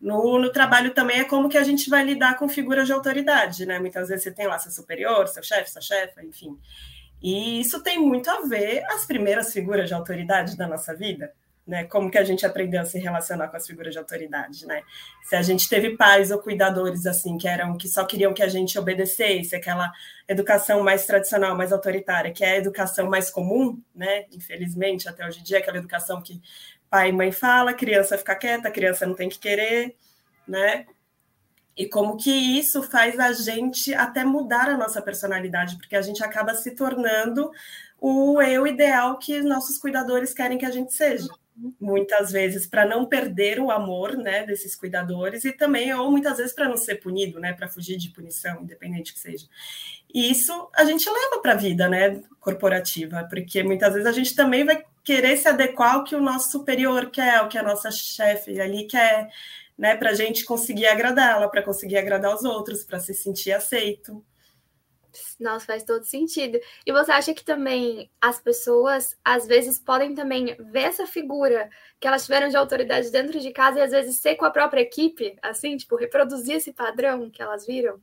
No, 0.00 0.38
no, 0.38 0.52
trabalho 0.52 0.92
também 0.92 1.20
é 1.20 1.24
como 1.24 1.48
que 1.48 1.56
a 1.56 1.62
gente 1.62 1.88
vai 1.88 2.04
lidar 2.04 2.36
com 2.36 2.48
figuras 2.48 2.86
de 2.86 2.92
autoridade, 2.92 3.64
né? 3.64 3.78
Muitas 3.78 4.08
vezes 4.08 4.24
você 4.24 4.30
tem 4.30 4.46
lá 4.46 4.58
seu 4.58 4.70
superior, 4.70 5.26
seu 5.28 5.42
chefe, 5.42 5.70
sua 5.70 5.80
chefa, 5.80 6.22
enfim. 6.22 6.58
E 7.22 7.60
isso 7.60 7.82
tem 7.82 7.98
muito 7.98 8.30
a 8.30 8.42
ver 8.42 8.84
as 8.90 9.06
primeiras 9.06 9.50
figuras 9.50 9.88
de 9.88 9.94
autoridade 9.94 10.58
da 10.58 10.68
nossa 10.68 10.94
vida, 10.94 11.32
né? 11.66 11.84
Como 11.84 12.10
que 12.10 12.18
a 12.18 12.24
gente 12.24 12.44
aprendeu 12.44 12.82
a 12.82 12.84
se 12.84 12.98
relacionar 12.98 13.48
com 13.48 13.56
as 13.56 13.66
figuras 13.66 13.94
de 13.94 13.98
autoridade, 13.98 14.66
né? 14.66 14.82
Se 15.22 15.34
a 15.34 15.40
gente 15.40 15.66
teve 15.66 15.96
pais 15.96 16.30
ou 16.30 16.38
cuidadores 16.38 17.06
assim 17.06 17.38
que 17.38 17.48
eram 17.48 17.78
que 17.78 17.88
só 17.88 18.04
queriam 18.04 18.34
que 18.34 18.42
a 18.42 18.48
gente 18.48 18.78
obedecesse, 18.78 19.56
aquela 19.56 19.90
educação 20.28 20.82
mais 20.82 21.06
tradicional, 21.06 21.56
mais 21.56 21.72
autoritária, 21.72 22.30
que 22.30 22.44
é 22.44 22.50
a 22.50 22.56
educação 22.56 23.08
mais 23.08 23.30
comum, 23.30 23.80
né? 23.94 24.26
Infelizmente, 24.30 25.08
até 25.08 25.26
hoje 25.26 25.40
em 25.40 25.42
dia, 25.42 25.58
aquela 25.60 25.78
educação 25.78 26.20
que 26.20 26.42
pai 26.94 27.08
e 27.08 27.12
mãe 27.12 27.32
fala, 27.32 27.74
criança 27.74 28.16
fica 28.16 28.36
quieta, 28.36 28.70
criança 28.70 29.04
não 29.04 29.16
tem 29.16 29.28
que 29.28 29.40
querer, 29.40 29.96
né? 30.46 30.86
E 31.76 31.88
como 31.88 32.16
que 32.16 32.30
isso 32.30 32.84
faz 32.84 33.18
a 33.18 33.32
gente 33.32 33.92
até 33.92 34.24
mudar 34.24 34.68
a 34.68 34.76
nossa 34.76 35.02
personalidade, 35.02 35.76
porque 35.76 35.96
a 35.96 36.02
gente 36.02 36.22
acaba 36.22 36.54
se 36.54 36.70
tornando 36.70 37.50
o 38.00 38.40
eu 38.40 38.64
ideal 38.64 39.18
que 39.18 39.42
nossos 39.42 39.76
cuidadores 39.76 40.32
querem 40.32 40.56
que 40.56 40.64
a 40.64 40.70
gente 40.70 40.94
seja. 40.94 41.26
Muitas 41.80 42.32
vezes 42.32 42.66
para 42.66 42.84
não 42.84 43.06
perder 43.06 43.60
o 43.60 43.70
amor, 43.70 44.16
né, 44.16 44.44
desses 44.44 44.74
cuidadores 44.74 45.44
e 45.44 45.52
também 45.52 45.94
ou 45.94 46.10
muitas 46.10 46.38
vezes 46.38 46.52
para 46.52 46.68
não 46.68 46.76
ser 46.76 46.96
punido, 46.96 47.38
né, 47.38 47.52
para 47.52 47.68
fugir 47.68 47.96
de 47.96 48.10
punição, 48.10 48.62
independente 48.62 49.12
que 49.12 49.20
seja. 49.20 49.46
E 50.12 50.30
isso 50.30 50.68
a 50.74 50.84
gente 50.84 51.08
leva 51.08 51.40
para 51.40 51.52
a 51.52 51.56
vida, 51.56 51.88
né, 51.88 52.20
corporativa, 52.40 53.24
porque 53.30 53.62
muitas 53.62 53.92
vezes 53.92 54.08
a 54.08 54.12
gente 54.12 54.34
também 54.34 54.64
vai 54.64 54.84
querer 55.04 55.36
se 55.36 55.46
adequar 55.46 55.94
ao 55.94 56.04
que 56.04 56.16
o 56.16 56.20
nosso 56.20 56.50
superior 56.50 57.10
quer, 57.10 57.36
ao 57.36 57.48
que 57.48 57.58
a 57.58 57.62
nossa 57.62 57.90
chefe 57.90 58.60
ali 58.60 58.86
quer, 58.88 59.30
né, 59.78 59.96
para 59.96 60.10
a 60.10 60.14
gente 60.14 60.44
conseguir 60.44 60.86
agradá-la, 60.86 61.48
para 61.48 61.62
conseguir 61.62 61.98
agradar 61.98 62.34
os 62.34 62.42
outros, 62.44 62.82
para 62.84 62.98
se 62.98 63.14
sentir 63.14 63.52
aceito. 63.52 64.24
Nossa, 65.38 65.66
faz 65.66 65.82
todo 65.84 66.04
sentido. 66.04 66.58
E 66.86 66.92
você 66.92 67.12
acha 67.12 67.34
que 67.34 67.44
também 67.44 68.10
as 68.20 68.40
pessoas, 68.40 69.16
às 69.24 69.46
vezes, 69.46 69.78
podem 69.78 70.14
também 70.14 70.56
ver 70.70 70.82
essa 70.82 71.06
figura 71.06 71.68
que 72.00 72.06
elas 72.06 72.24
tiveram 72.24 72.48
de 72.48 72.56
autoridade 72.56 73.10
dentro 73.10 73.40
de 73.40 73.50
casa 73.52 73.78
e, 73.78 73.82
às 73.82 73.90
vezes, 73.90 74.16
ser 74.16 74.36
com 74.36 74.44
a 74.44 74.50
própria 74.50 74.80
equipe, 74.80 75.36
assim, 75.42 75.76
tipo, 75.76 75.96
reproduzir 75.96 76.56
esse 76.56 76.72
padrão 76.72 77.30
que 77.30 77.42
elas 77.42 77.66
viram? 77.66 78.00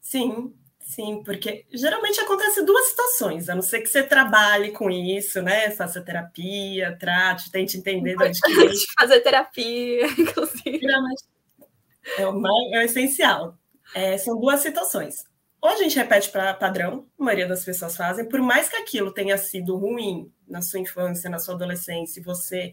Sim, 0.00 0.54
Sim, 0.84 1.22
porque 1.24 1.64
geralmente 1.72 2.20
acontece 2.20 2.62
duas 2.64 2.88
situações, 2.88 3.48
a 3.48 3.54
não 3.54 3.62
ser 3.62 3.80
que 3.80 3.86
você 3.86 4.02
trabalhe 4.02 4.72
com 4.72 4.90
isso, 4.90 5.40
né? 5.40 5.70
Faça 5.70 6.02
terapia, 6.02 6.96
trate, 6.98 7.50
tente 7.50 7.78
entender 7.78 8.16
que 8.16 8.54
vem. 8.54 8.68
Fazer 8.98 9.20
terapia, 9.20 10.06
inclusive. 10.18 10.80
Geralmente 10.80 11.24
é 12.18 12.26
o, 12.26 12.42
é 12.74 12.78
o 12.78 12.82
essencial. 12.82 13.56
É, 13.94 14.18
são 14.18 14.38
duas 14.38 14.60
situações. 14.60 15.24
Ou 15.62 15.70
a 15.70 15.76
gente 15.76 15.96
repete 15.96 16.30
para 16.30 16.52
padrão, 16.54 17.06
a 17.18 17.24
maioria 17.24 17.46
das 17.46 17.64
pessoas 17.64 17.96
fazem, 17.96 18.28
por 18.28 18.40
mais 18.42 18.68
que 18.68 18.76
aquilo 18.76 19.12
tenha 19.14 19.38
sido 19.38 19.76
ruim 19.76 20.32
na 20.48 20.60
sua 20.60 20.80
infância, 20.80 21.30
na 21.30 21.38
sua 21.38 21.54
adolescência, 21.54 22.20
e 22.20 22.22
você 22.24 22.72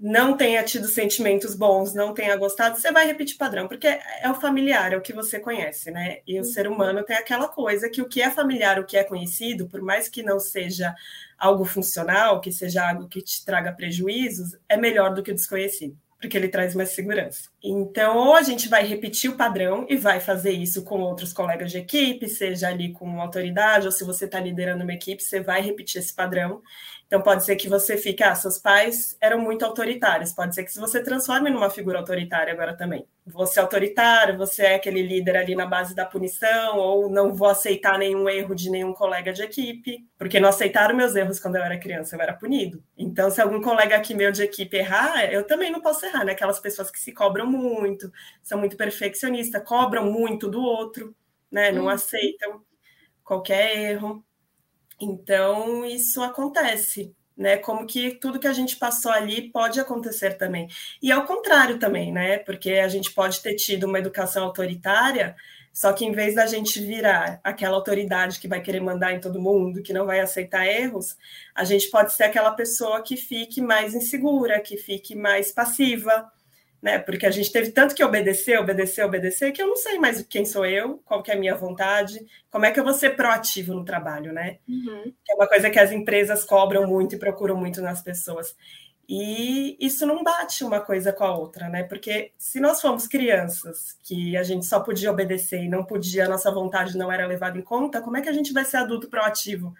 não 0.00 0.36
tenha 0.36 0.64
tido 0.64 0.88
sentimentos 0.88 1.54
bons, 1.54 1.94
não 1.94 2.12
tenha 2.12 2.36
gostado, 2.36 2.76
você 2.76 2.90
vai 2.90 3.06
repetir 3.06 3.36
padrão, 3.38 3.68
porque 3.68 3.86
é 3.86 4.28
o 4.28 4.34
familiar, 4.34 4.92
é 4.92 4.96
o 4.96 5.00
que 5.00 5.12
você 5.12 5.38
conhece, 5.38 5.92
né? 5.92 6.18
E 6.26 6.40
o 6.40 6.44
ser 6.44 6.66
humano 6.66 7.04
tem 7.04 7.16
aquela 7.16 7.46
coisa 7.48 7.88
que 7.88 8.02
o 8.02 8.08
que 8.08 8.20
é 8.20 8.30
familiar, 8.30 8.80
o 8.80 8.84
que 8.84 8.96
é 8.96 9.04
conhecido, 9.04 9.68
por 9.68 9.80
mais 9.80 10.08
que 10.08 10.22
não 10.24 10.40
seja 10.40 10.92
algo 11.38 11.64
funcional, 11.64 12.40
que 12.40 12.50
seja 12.50 12.88
algo 12.88 13.08
que 13.08 13.22
te 13.22 13.44
traga 13.44 13.72
prejuízos, 13.72 14.56
é 14.68 14.76
melhor 14.76 15.14
do 15.14 15.22
que 15.22 15.30
o 15.30 15.34
desconhecido. 15.34 15.96
porque 16.18 16.36
ele 16.36 16.48
traz 16.48 16.74
mais 16.74 16.90
segurança. 16.90 17.51
Então, 17.62 18.16
ou 18.16 18.34
a 18.34 18.42
gente 18.42 18.68
vai 18.68 18.84
repetir 18.84 19.30
o 19.30 19.36
padrão 19.36 19.86
e 19.88 19.96
vai 19.96 20.18
fazer 20.18 20.50
isso 20.50 20.82
com 20.82 21.00
outros 21.00 21.32
colegas 21.32 21.70
de 21.70 21.78
equipe, 21.78 22.28
seja 22.28 22.68
ali 22.68 22.92
com 22.92 23.20
autoridade, 23.20 23.86
ou 23.86 23.92
se 23.92 24.02
você 24.02 24.24
está 24.24 24.40
liderando 24.40 24.82
uma 24.82 24.92
equipe, 24.92 25.22
você 25.22 25.40
vai 25.40 25.62
repetir 25.62 26.00
esse 26.00 26.12
padrão. 26.12 26.60
Então, 27.12 27.20
pode 27.20 27.44
ser 27.44 27.56
que 27.56 27.68
você 27.68 27.98
fique, 27.98 28.22
ah, 28.22 28.34
seus 28.34 28.56
pais 28.56 29.18
eram 29.20 29.38
muito 29.38 29.66
autoritários, 29.66 30.32
pode 30.32 30.54
ser 30.54 30.64
que 30.64 30.74
você 30.78 31.02
transforme 31.02 31.50
numa 31.50 31.68
figura 31.68 31.98
autoritária 31.98 32.50
agora 32.50 32.74
também. 32.74 33.06
Você 33.26 33.60
é 33.60 33.62
autoritário, 33.62 34.38
você 34.38 34.62
é 34.62 34.74
aquele 34.76 35.02
líder 35.02 35.36
ali 35.36 35.54
na 35.54 35.66
base 35.66 35.94
da 35.94 36.06
punição, 36.06 36.78
ou 36.78 37.10
não 37.10 37.34
vou 37.34 37.48
aceitar 37.48 37.98
nenhum 37.98 38.30
erro 38.30 38.54
de 38.54 38.70
nenhum 38.70 38.94
colega 38.94 39.30
de 39.30 39.42
equipe, 39.42 40.08
porque 40.18 40.40
não 40.40 40.48
aceitaram 40.48 40.96
meus 40.96 41.14
erros 41.14 41.38
quando 41.38 41.56
eu 41.56 41.62
era 41.62 41.78
criança, 41.78 42.16
eu 42.16 42.20
era 42.22 42.32
punido. 42.32 42.82
Então, 42.96 43.30
se 43.30 43.42
algum 43.42 43.60
colega 43.60 43.94
aqui 43.94 44.14
meu 44.14 44.32
de 44.32 44.42
equipe 44.42 44.78
errar, 44.78 45.30
eu 45.30 45.46
também 45.46 45.70
não 45.70 45.82
posso 45.82 46.06
errar, 46.06 46.24
né? 46.24 46.32
Aquelas 46.32 46.60
pessoas 46.60 46.90
que 46.90 46.98
se 46.98 47.12
cobram 47.12 47.46
muito, 47.58 48.10
são 48.42 48.58
muito 48.58 48.76
perfeccionistas, 48.76 49.62
cobram 49.64 50.10
muito 50.10 50.48
do 50.48 50.60
outro, 50.62 51.14
né? 51.50 51.70
Não 51.70 51.84
hum. 51.84 51.88
aceitam 51.88 52.62
qualquer 53.24 53.76
erro. 53.92 54.24
Então, 55.00 55.84
isso 55.84 56.22
acontece, 56.22 57.14
né? 57.36 57.56
Como 57.56 57.86
que 57.86 58.12
tudo 58.12 58.38
que 58.38 58.46
a 58.46 58.52
gente 58.52 58.76
passou 58.76 59.10
ali 59.10 59.50
pode 59.50 59.80
acontecer 59.80 60.34
também. 60.38 60.68
E 61.02 61.10
ao 61.10 61.26
contrário 61.26 61.78
também, 61.78 62.12
né? 62.12 62.38
Porque 62.38 62.72
a 62.72 62.88
gente 62.88 63.12
pode 63.12 63.40
ter 63.40 63.54
tido 63.56 63.84
uma 63.84 63.98
educação 63.98 64.44
autoritária, 64.44 65.36
só 65.72 65.92
que 65.92 66.04
em 66.04 66.12
vez 66.12 66.34
da 66.34 66.46
gente 66.46 66.80
virar 66.80 67.40
aquela 67.42 67.76
autoridade 67.76 68.38
que 68.38 68.46
vai 68.46 68.60
querer 68.60 68.80
mandar 68.80 69.12
em 69.12 69.20
todo 69.20 69.40
mundo, 69.40 69.82
que 69.82 69.92
não 69.92 70.04
vai 70.04 70.20
aceitar 70.20 70.66
erros, 70.66 71.16
a 71.54 71.64
gente 71.64 71.90
pode 71.90 72.12
ser 72.12 72.24
aquela 72.24 72.52
pessoa 72.52 73.02
que 73.02 73.16
fique 73.16 73.60
mais 73.60 73.94
insegura, 73.94 74.60
que 74.60 74.76
fique 74.76 75.14
mais 75.14 75.50
passiva, 75.50 76.30
né? 76.82 76.98
Porque 76.98 77.24
a 77.24 77.30
gente 77.30 77.52
teve 77.52 77.70
tanto 77.70 77.94
que 77.94 78.02
obedecer, 78.02 78.58
obedecer, 78.58 79.04
obedecer, 79.04 79.52
que 79.52 79.62
eu 79.62 79.68
não 79.68 79.76
sei 79.76 79.98
mais 79.98 80.20
quem 80.22 80.44
sou 80.44 80.66
eu, 80.66 81.00
qual 81.04 81.22
que 81.22 81.30
é 81.30 81.34
a 81.34 81.38
minha 81.38 81.54
vontade, 81.54 82.18
como 82.50 82.66
é 82.66 82.72
que 82.72 82.80
eu 82.80 82.84
vou 82.84 82.92
ser 82.92 83.14
proativo 83.14 83.72
no 83.72 83.84
trabalho, 83.84 84.32
né? 84.32 84.58
Uhum. 84.68 85.14
é 85.30 85.34
uma 85.34 85.46
coisa 85.46 85.70
que 85.70 85.78
as 85.78 85.92
empresas 85.92 86.42
cobram 86.44 86.84
muito 86.86 87.14
e 87.14 87.18
procuram 87.18 87.56
muito 87.56 87.80
nas 87.80 88.02
pessoas. 88.02 88.56
E 89.08 89.76
isso 89.78 90.06
não 90.06 90.24
bate 90.24 90.64
uma 90.64 90.80
coisa 90.80 91.12
com 91.12 91.22
a 91.22 91.36
outra, 91.36 91.68
né? 91.68 91.84
Porque 91.84 92.32
se 92.36 92.58
nós 92.58 92.80
fomos 92.80 93.06
crianças, 93.06 93.98
que 94.02 94.36
a 94.36 94.42
gente 94.42 94.66
só 94.66 94.80
podia 94.80 95.10
obedecer 95.10 95.62
e 95.62 95.68
não 95.68 95.84
podia, 95.84 96.24
a 96.24 96.28
nossa 96.28 96.50
vontade 96.50 96.96
não 96.96 97.12
era 97.12 97.26
levada 97.26 97.58
em 97.58 97.62
conta, 97.62 98.00
como 98.00 98.16
é 98.16 98.22
que 98.22 98.28
a 98.28 98.32
gente 98.32 98.52
vai 98.52 98.64
ser 98.64 98.78
adulto 98.78 99.08
proativo 99.08 99.74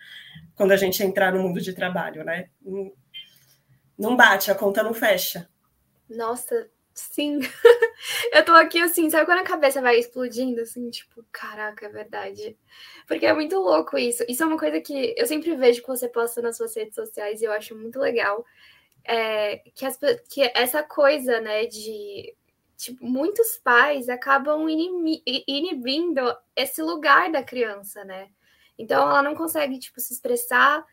quando 0.54 0.73
a 0.73 0.76
gente 0.76 1.02
entrar 1.02 1.32
no 1.32 1.42
mundo 1.42 1.61
de 1.61 1.73
trabalho, 1.73 2.25
né? 2.25 2.49
Não 3.99 4.16
bate, 4.16 4.50
a 4.50 4.54
conta 4.54 4.82
não 4.82 4.92
fecha. 4.92 5.49
Nossa, 6.11 6.68
Sim. 6.94 7.40
eu 8.32 8.44
tô 8.44 8.52
aqui 8.52 8.80
assim, 8.80 9.08
sabe 9.08 9.26
quando 9.26 9.38
a 9.40 9.44
cabeça 9.44 9.80
vai 9.80 9.99
explodindo, 9.99 10.61
assim, 10.61 10.90
tipo, 10.90 11.25
caraca, 11.32 11.87
é 11.87 11.88
verdade. 11.88 12.56
Porque 13.06 13.26
é 13.26 13.32
muito 13.32 13.56
louco 13.58 13.96
isso. 13.96 14.25
Isso 14.28 14.42
é 14.42 14.46
uma 14.46 14.58
coisa 14.58 14.80
que 14.80 15.14
eu 15.16 15.26
sempre 15.26 15.54
vejo 15.56 15.80
que 15.80 15.88
você 15.88 16.08
posta 16.08 16.42
nas 16.42 16.56
suas 16.56 16.75
redes 16.76 16.94
sociais 16.94 17.40
e 17.40 17.44
eu 17.44 17.52
acho 17.52 17.76
muito 17.76 17.99
legal. 17.99 18.44
É, 19.04 19.58
que, 19.75 19.84
as, 19.87 19.99
que 20.28 20.50
essa 20.54 20.82
coisa, 20.82 21.40
né, 21.40 21.66
de. 21.66 22.34
Tipo, 22.76 23.04
muitos 23.06 23.58
pais 23.58 24.08
acabam 24.08 24.68
inibindo 24.68 26.20
esse 26.56 26.82
lugar 26.82 27.30
da 27.30 27.42
criança, 27.42 28.04
né? 28.04 28.28
Então 28.76 29.08
ela 29.08 29.22
não 29.22 29.37
consegue, 29.37 29.78
tipo, 29.78 30.00
se 30.00 30.12
expressar 30.12 30.84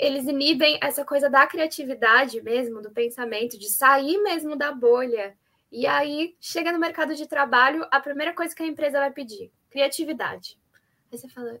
eles 0.00 0.26
inibem 0.26 0.78
essa 0.82 1.04
coisa 1.04 1.28
da 1.28 1.46
criatividade 1.46 2.40
mesmo, 2.42 2.80
do 2.80 2.90
pensamento, 2.90 3.58
de 3.58 3.68
sair 3.68 4.16
mesmo 4.22 4.56
da 4.56 4.72
bolha. 4.72 5.36
E 5.70 5.86
aí, 5.86 6.36
chega 6.40 6.72
no 6.72 6.78
mercado 6.78 7.14
de 7.14 7.28
trabalho, 7.28 7.86
a 7.90 8.00
primeira 8.00 8.34
coisa 8.34 8.54
que 8.54 8.62
a 8.62 8.66
empresa 8.66 8.98
vai 8.98 9.12
pedir, 9.12 9.52
criatividade. 9.70 10.58
Aí 11.10 11.18
você 11.18 11.28
fala, 11.28 11.60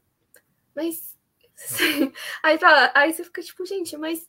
mas. 0.74 1.16
aí, 2.42 2.58
fala, 2.58 2.90
aí 2.94 3.12
você 3.12 3.22
fica 3.22 3.42
tipo, 3.42 3.64
gente, 3.64 3.96
mas 3.96 4.26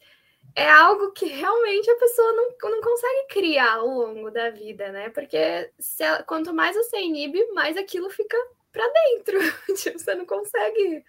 é 0.55 0.69
algo 0.69 1.11
que 1.11 1.25
realmente 1.25 1.89
a 1.89 1.95
pessoa 1.95 2.33
não, 2.33 2.49
não 2.63 2.81
consegue 2.81 3.27
criar 3.29 3.75
ao 3.75 3.87
longo 3.87 4.29
da 4.29 4.49
vida, 4.49 4.91
né? 4.91 5.09
Porque 5.09 5.71
se 5.79 6.03
ela, 6.03 6.23
quanto 6.23 6.53
mais 6.53 6.75
você 6.75 6.99
inibe, 6.99 7.43
mais 7.53 7.77
aquilo 7.77 8.09
fica 8.09 8.37
para 8.71 8.87
dentro. 8.87 9.39
tipo, 9.75 9.97
você 9.97 10.13
não 10.13 10.25
consegue 10.25 11.03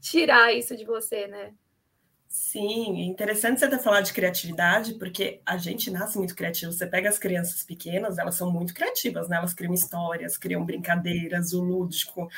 tirar 0.00 0.52
isso 0.52 0.76
de 0.76 0.84
você, 0.84 1.26
né? 1.26 1.54
Sim, 2.36 3.00
é 3.00 3.04
interessante 3.04 3.60
você 3.60 3.68
ter 3.70 3.78
falado 3.78 4.06
de 4.06 4.12
criatividade, 4.12 4.94
porque 4.94 5.40
a 5.46 5.56
gente 5.56 5.88
nasce 5.88 6.18
muito 6.18 6.34
criativo. 6.34 6.72
Você 6.72 6.84
pega 6.84 7.08
as 7.08 7.16
crianças 7.16 7.62
pequenas, 7.62 8.18
elas 8.18 8.34
são 8.34 8.50
muito 8.50 8.74
criativas, 8.74 9.28
né? 9.28 9.36
Elas 9.36 9.54
criam 9.54 9.72
histórias, 9.72 10.36
criam 10.36 10.64
brincadeiras, 10.64 11.52
o 11.52 11.62
lúdico, 11.62 12.28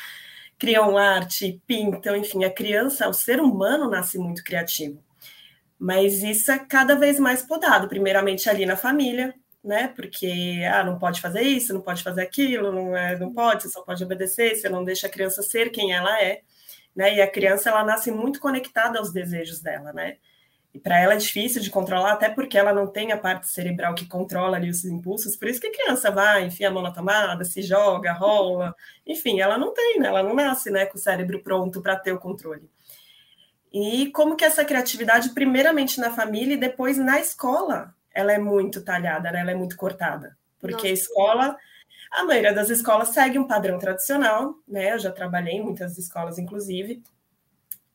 criam 0.59 0.99
arte, 0.99 1.63
pintam, 1.67 2.15
enfim, 2.17 2.45
a 2.45 2.51
criança, 2.53 3.09
o 3.09 3.15
ser 3.15 3.41
humano 3.41 3.89
nasce 3.91 4.19
muito 4.19 4.45
criativo. 4.45 5.03
Mas 5.79 6.23
isso 6.23 6.51
é 6.53 6.59
cada 6.59 6.97
vez 6.97 7.21
mais 7.21 7.43
podado, 7.43 7.89
primeiramente 7.89 8.51
ali 8.51 8.67
na 8.67 8.77
família, 8.77 9.35
né? 9.65 9.89
Porque 9.89 10.61
ah, 10.73 10.85
não 10.85 10.99
pode 10.99 11.21
fazer 11.23 11.43
isso, 11.43 11.75
não 11.75 11.83
pode 11.83 12.03
fazer 12.03 12.23
aquilo, 12.23 12.73
não, 12.73 12.97
é, 12.97 13.19
não 13.19 13.33
pode, 13.33 13.65
você 13.65 13.71
só 13.71 13.83
pode 13.83 14.05
obedecer, 14.05 14.57
você 14.57 14.69
não 14.69 14.85
deixa 14.85 15.07
a 15.07 15.11
criança 15.11 15.43
ser 15.43 15.71
quem 15.71 15.93
ela 15.95 16.23
é 16.23 16.43
né? 16.97 17.15
E 17.15 17.21
a 17.21 17.31
criança 17.31 17.69
ela 17.69 17.85
nasce 17.85 18.11
muito 18.11 18.41
conectada 18.41 18.99
aos 18.99 19.13
desejos 19.13 19.61
dela, 19.61 19.93
né? 19.93 20.17
E 20.73 20.79
para 20.79 20.99
ela 20.99 21.15
é 21.15 21.17
difícil 21.17 21.63
de 21.63 21.71
controlar, 21.71 22.13
até 22.13 22.29
porque 22.29 22.59
ela 22.59 22.73
não 22.73 22.87
tem 22.87 23.13
a 23.13 23.17
parte 23.17 23.49
cerebral 23.49 23.95
que 23.95 24.07
controla 24.07 24.57
ali 24.57 24.69
os 24.69 24.85
impulsos. 24.85 25.37
Por 25.37 25.49
isso 25.49 25.61
que 25.61 25.69
a 25.69 25.73
criança 25.73 26.11
vai, 26.11 26.45
enfia 26.45 26.69
a 26.69 26.71
mão 26.71 26.83
na 26.83 26.91
tomada, 26.91 27.45
se 27.45 27.63
joga, 27.63 28.13
rola. 28.13 28.75
Enfim, 29.07 29.41
ela 29.41 29.57
não 29.57 29.73
tem, 29.73 29.99
né? 30.01 30.09
Ela 30.09 30.23
não 30.23 30.35
nasce, 30.35 30.71
né, 30.71 30.85
com 30.87 30.99
o 30.99 31.01
cérebro 31.01 31.43
pronto 31.43 31.81
para 31.81 31.97
ter 31.97 32.13
o 32.13 32.19
controle. 32.19 32.69
E 33.73 34.11
como 34.13 34.37
que 34.37 34.45
essa 34.45 34.65
criatividade, 34.65 35.31
primeiramente 35.31 36.01
na 36.01 36.11
família 36.11 36.55
e 36.55 36.59
depois 36.59 36.99
na 36.99 37.21
escola, 37.21 37.95
ela 38.15 38.33
é 38.33 38.39
muito 38.39 38.83
talhada, 38.83 39.31
né? 39.31 39.41
Ela 39.41 39.53
é 39.53 39.55
muito 39.55 39.77
cortada. 39.77 40.37
Porque 40.59 40.75
Nossa. 40.75 40.89
a 40.89 40.91
escola 40.91 41.57
a 42.17 42.25
maioria 42.25 42.55
das 42.55 42.71
escolas 42.71 43.11
segue 43.11 43.39
um 43.39 43.47
padrão 43.47 43.79
tradicional, 43.79 44.55
né? 44.67 44.95
Eu 44.95 44.99
já 44.99 45.13
trabalhei 45.13 45.57
em 45.57 45.63
muitas 45.63 45.99
escolas, 45.99 46.39
inclusive, 46.39 47.03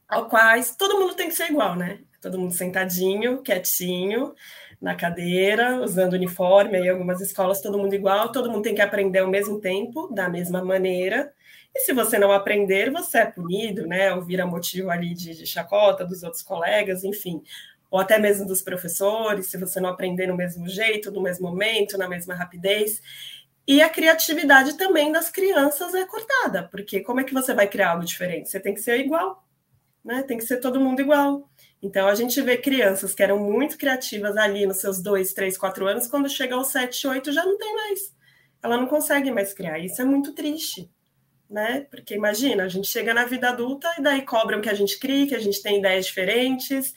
ao 0.07 0.29
quais 0.29 0.75
todo 0.75 0.99
mundo 0.99 1.15
tem 1.15 1.27
que 1.27 1.35
ser 1.35 1.49
igual, 1.49 1.75
né? 1.75 2.01
Todo 2.21 2.37
mundo 2.37 2.53
sentadinho, 2.53 3.41
quietinho, 3.41 4.35
na 4.79 4.93
cadeira, 4.93 5.81
usando 5.81 6.13
uniforme, 6.13 6.77
aí 6.77 6.87
algumas 6.87 7.19
escolas 7.19 7.61
todo 7.61 7.79
mundo 7.79 7.95
igual, 7.95 8.31
todo 8.31 8.51
mundo 8.51 8.61
tem 8.61 8.75
que 8.75 8.81
aprender 8.81 9.19
ao 9.19 9.27
mesmo 9.27 9.59
tempo, 9.59 10.07
da 10.13 10.29
mesma 10.29 10.63
maneira. 10.63 11.33
E 11.73 11.79
se 11.79 11.91
você 11.91 12.19
não 12.19 12.31
aprender, 12.31 12.91
você 12.91 13.19
é 13.19 13.25
punido, 13.25 13.87
né? 13.87 14.13
Ou 14.13 14.21
vira 14.21 14.45
motivo 14.45 14.91
ali 14.91 15.15
de, 15.15 15.35
de 15.35 15.47
chacota 15.47 16.05
dos 16.05 16.21
outros 16.21 16.43
colegas, 16.43 17.03
enfim 17.03 17.41
ou 17.91 17.99
até 17.99 18.17
mesmo 18.17 18.47
dos 18.47 18.61
professores, 18.61 19.47
se 19.47 19.57
você 19.57 19.81
não 19.81 19.89
aprender 19.89 20.25
no 20.25 20.37
mesmo 20.37 20.67
jeito, 20.69 21.11
no 21.11 21.21
mesmo 21.21 21.49
momento, 21.49 21.97
na 21.97 22.07
mesma 22.07 22.33
rapidez. 22.33 23.01
E 23.67 23.81
a 23.81 23.89
criatividade 23.89 24.77
também 24.77 25.11
das 25.11 25.29
crianças 25.29 25.93
é 25.93 26.05
cortada, 26.05 26.67
porque 26.71 27.01
como 27.01 27.19
é 27.19 27.23
que 27.23 27.33
você 27.33 27.53
vai 27.53 27.67
criar 27.67 27.91
algo 27.91 28.05
diferente? 28.05 28.49
Você 28.49 28.59
tem 28.59 28.73
que 28.73 28.81
ser 28.81 28.99
igual, 28.99 29.45
né? 30.03 30.23
Tem 30.23 30.37
que 30.37 30.45
ser 30.45 30.57
todo 30.59 30.79
mundo 30.79 30.99
igual. 30.99 31.49
Então 31.81 32.07
a 32.07 32.15
gente 32.15 32.41
vê 32.41 32.57
crianças 32.57 33.13
que 33.13 33.23
eram 33.23 33.39
muito 33.39 33.77
criativas 33.77 34.37
ali 34.37 34.65
nos 34.65 34.77
seus 34.77 35.01
dois, 35.01 35.33
três, 35.33 35.57
quatro 35.57 35.87
anos, 35.87 36.07
quando 36.07 36.29
chega 36.29 36.55
aos 36.55 36.67
sete, 36.67 37.07
oito, 37.07 37.31
já 37.31 37.45
não 37.45 37.57
tem 37.57 37.73
mais. 37.75 38.13
Ela 38.63 38.77
não 38.77 38.87
consegue 38.87 39.31
mais 39.31 39.53
criar. 39.53 39.79
Isso 39.79 40.01
é 40.01 40.05
muito 40.05 40.33
triste, 40.33 40.89
né? 41.49 41.81
Porque 41.89 42.15
imagina, 42.15 42.63
a 42.63 42.67
gente 42.67 42.87
chega 42.87 43.13
na 43.13 43.25
vida 43.25 43.49
adulta 43.49 43.91
e 43.97 44.01
daí 44.01 44.23
cobram 44.23 44.61
que 44.61 44.69
a 44.69 44.73
gente 44.73 44.99
crie, 44.99 45.27
que 45.27 45.35
a 45.35 45.39
gente 45.39 45.61
tem 45.61 45.79
ideias 45.79 46.05
diferentes, 46.05 46.93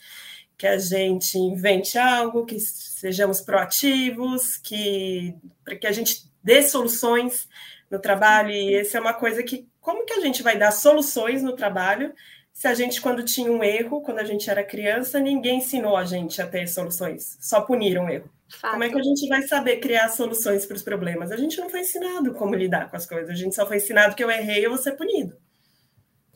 que 0.56 0.66
a 0.66 0.78
gente 0.78 1.38
invente 1.38 1.98
algo, 1.98 2.44
que 2.44 2.58
sejamos 2.60 3.40
proativos, 3.40 4.56
que, 4.58 5.34
que 5.80 5.86
a 5.86 5.92
gente 5.92 6.33
dê 6.44 6.62
soluções 6.62 7.48
no 7.90 7.98
trabalho, 7.98 8.50
e 8.50 8.74
essa 8.74 8.98
é 8.98 9.00
uma 9.00 9.14
coisa 9.14 9.42
que, 9.42 9.66
como 9.80 10.04
que 10.04 10.12
a 10.12 10.20
gente 10.20 10.42
vai 10.42 10.56
dar 10.56 10.70
soluções 10.70 11.42
no 11.42 11.56
trabalho 11.56 12.14
se 12.54 12.68
a 12.68 12.74
gente, 12.74 13.02
quando 13.02 13.24
tinha 13.24 13.50
um 13.50 13.64
erro, 13.64 14.00
quando 14.00 14.20
a 14.20 14.24
gente 14.24 14.48
era 14.48 14.62
criança, 14.62 15.18
ninguém 15.18 15.58
ensinou 15.58 15.96
a 15.96 16.04
gente 16.04 16.40
a 16.40 16.46
ter 16.46 16.68
soluções, 16.68 17.36
só 17.40 17.60
puniram 17.60 18.06
o 18.06 18.08
erro. 18.08 18.30
Fato. 18.48 18.70
Como 18.70 18.84
é 18.84 18.88
que 18.88 18.98
a 18.98 19.02
gente 19.02 19.26
vai 19.26 19.42
saber 19.42 19.78
criar 19.78 20.08
soluções 20.08 20.64
para 20.64 20.76
os 20.76 20.82
problemas? 20.82 21.32
A 21.32 21.36
gente 21.36 21.58
não 21.58 21.68
foi 21.68 21.80
ensinado 21.80 22.32
como 22.32 22.54
lidar 22.54 22.88
com 22.88 22.96
as 22.96 23.06
coisas, 23.06 23.28
a 23.28 23.34
gente 23.34 23.56
só 23.56 23.66
foi 23.66 23.78
ensinado 23.78 24.14
que 24.14 24.22
eu 24.22 24.30
errei 24.30 24.60
e 24.60 24.64
eu 24.64 24.70
vou 24.70 24.78
ser 24.78 24.92
punido. 24.92 25.36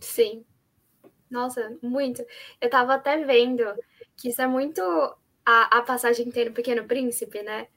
Sim. 0.00 0.45
Nossa, 1.31 1.77
muito. 1.81 2.21
Eu 2.61 2.67
estava 2.67 2.95
até 2.95 3.25
vendo 3.25 3.65
que 4.17 4.31
isso 4.31 4.43
é 4.43 4.47
muito 4.47 4.83
a, 5.47 5.79
a 5.79 5.83
passagem 5.83 6.27
inteira 6.27 6.50
do 6.50 6.55
Pequeno 6.55 6.85
Príncipe, 6.85 7.43
né? 7.43 7.69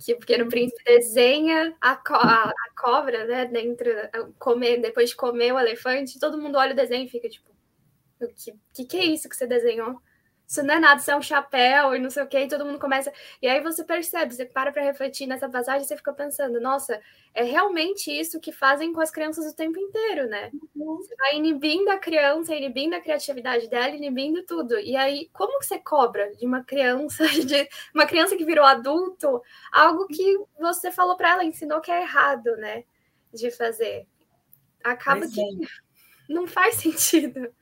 Que 0.00 0.14
o 0.14 0.18
Pequeno 0.18 0.48
Príncipe 0.48 0.82
desenha 0.84 1.76
a, 1.80 1.94
co 1.94 2.14
a, 2.14 2.48
a, 2.48 2.54
cobra, 2.76 3.26
né, 3.26 3.44
dentro, 3.44 3.90
comer, 4.38 4.80
depois 4.80 5.10
de 5.10 5.16
comer 5.16 5.52
o 5.52 5.58
elefante, 5.58 6.18
todo 6.18 6.40
mundo 6.40 6.56
olha 6.56 6.72
o 6.72 6.76
desenho 6.76 7.04
e 7.04 7.08
fica 7.08 7.28
tipo, 7.28 7.50
o 8.20 8.28
que, 8.28 8.52
que, 8.72 8.84
que 8.86 8.96
é 8.96 9.04
isso 9.04 9.28
que 9.28 9.36
você 9.36 9.46
desenhou? 9.46 10.00
Isso 10.50 10.64
não 10.64 10.74
é 10.74 10.80
nada, 10.80 11.00
isso 11.00 11.08
é 11.08 11.16
um 11.16 11.22
chapéu 11.22 11.94
e 11.94 12.00
não 12.00 12.10
sei 12.10 12.24
o 12.24 12.26
quê, 12.26 12.40
e 12.40 12.48
todo 12.48 12.64
mundo 12.64 12.80
começa. 12.80 13.12
E 13.40 13.46
aí 13.46 13.60
você 13.60 13.84
percebe, 13.84 14.34
você 14.34 14.44
para 14.44 14.72
para 14.72 14.82
refletir 14.82 15.28
nessa 15.28 15.48
passagem 15.48 15.82
e 15.82 15.86
você 15.86 15.96
fica 15.96 16.12
pensando, 16.12 16.60
nossa, 16.60 17.00
é 17.32 17.44
realmente 17.44 18.10
isso 18.10 18.40
que 18.40 18.50
fazem 18.50 18.92
com 18.92 19.00
as 19.00 19.12
crianças 19.12 19.46
o 19.46 19.54
tempo 19.54 19.78
inteiro, 19.78 20.26
né? 20.26 20.50
Uhum. 20.74 20.96
Você 20.96 21.14
vai 21.14 21.36
inibindo 21.36 21.88
a 21.90 21.98
criança, 21.98 22.52
inibindo 22.52 22.94
a 22.94 23.00
criatividade 23.00 23.68
dela, 23.68 23.94
inibindo 23.94 24.42
tudo. 24.42 24.76
E 24.80 24.96
aí, 24.96 25.30
como 25.32 25.56
que 25.60 25.66
você 25.66 25.78
cobra 25.78 26.34
de 26.34 26.44
uma 26.44 26.64
criança, 26.64 27.24
de 27.46 27.68
uma 27.94 28.04
criança 28.04 28.36
que 28.36 28.44
virou 28.44 28.64
adulto, 28.64 29.40
algo 29.70 30.08
que 30.08 30.36
você 30.58 30.90
falou 30.90 31.16
para 31.16 31.30
ela, 31.30 31.44
ensinou 31.44 31.80
que 31.80 31.92
é 31.92 32.02
errado, 32.02 32.56
né? 32.56 32.82
De 33.32 33.52
fazer. 33.52 34.04
Acaba 34.82 35.28
que 35.28 35.40
é. 35.40 35.44
não 36.28 36.48
faz 36.48 36.74
sentido. 36.74 37.54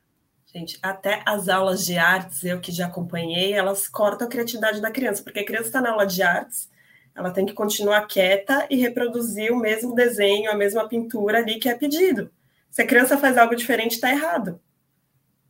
Gente, 0.52 0.78
até 0.83 1.23
as 1.26 1.49
aulas 1.49 1.85
de 1.85 1.99
artes, 1.99 2.43
eu 2.43 2.59
que 2.59 2.73
já 2.73 2.87
acompanhei, 2.87 3.52
elas 3.52 3.87
cortam 3.87 4.26
a 4.26 4.31
criatividade 4.31 4.81
da 4.81 4.90
criança, 4.90 5.23
porque 5.23 5.40
a 5.40 5.45
criança 5.45 5.67
está 5.67 5.81
na 5.81 5.90
aula 5.90 6.07
de 6.07 6.23
artes, 6.23 6.71
ela 7.14 7.31
tem 7.31 7.45
que 7.45 7.52
continuar 7.52 8.07
quieta 8.07 8.67
e 8.71 8.76
reproduzir 8.76 9.52
o 9.52 9.59
mesmo 9.59 9.95
desenho, 9.95 10.50
a 10.50 10.55
mesma 10.55 10.88
pintura 10.88 11.38
ali 11.38 11.59
que 11.59 11.69
é 11.69 11.75
pedido. 11.75 12.31
Se 12.71 12.81
a 12.81 12.87
criança 12.87 13.19
faz 13.19 13.37
algo 13.37 13.55
diferente, 13.55 13.93
está 13.93 14.11
errado. 14.11 14.61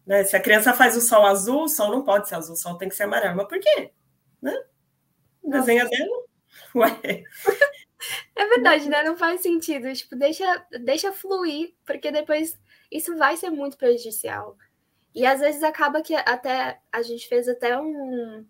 Né? 0.05 0.25
Se 0.25 0.35
a 0.35 0.41
criança 0.41 0.73
faz 0.73 0.97
o 0.97 1.01
sol 1.01 1.27
azul, 1.27 1.65
o 1.65 1.69
sol 1.69 1.91
não 1.93 2.03
pode 2.03 2.29
ser 2.29 2.35
azul, 2.35 2.55
o 2.55 2.57
sol 2.57 2.77
tem 2.77 2.89
que 2.89 2.97
ser 2.97 3.05
amarelo. 3.05 3.37
Mas 3.37 3.47
por 3.47 3.61
quê? 3.61 3.93
Né? 4.43 4.55
Desenha 5.45 5.85
dela. 5.85 6.25
Ué. 6.75 7.25
É 8.35 8.47
verdade, 8.47 8.89
né? 8.89 9.05
Não 9.05 9.17
faz 9.17 9.43
sentido. 9.43 9.93
Tipo, 9.93 10.17
deixa, 10.17 10.67
deixa 10.81 11.13
fluir, 11.13 11.75
porque 11.85 12.11
depois 12.11 12.59
isso 12.91 13.17
vai 13.17 13.37
ser 13.37 13.51
muito 13.51 13.77
prejudicial. 13.77 14.57
E 15.15 15.27
às 15.27 15.41
vezes 15.41 15.63
acaba 15.63 16.03
que 16.03 16.15
até 16.15 16.81
a 16.93 17.03
gente 17.03 17.29
fez 17.29 17.49
até 17.49 17.79
um, 17.79 18.45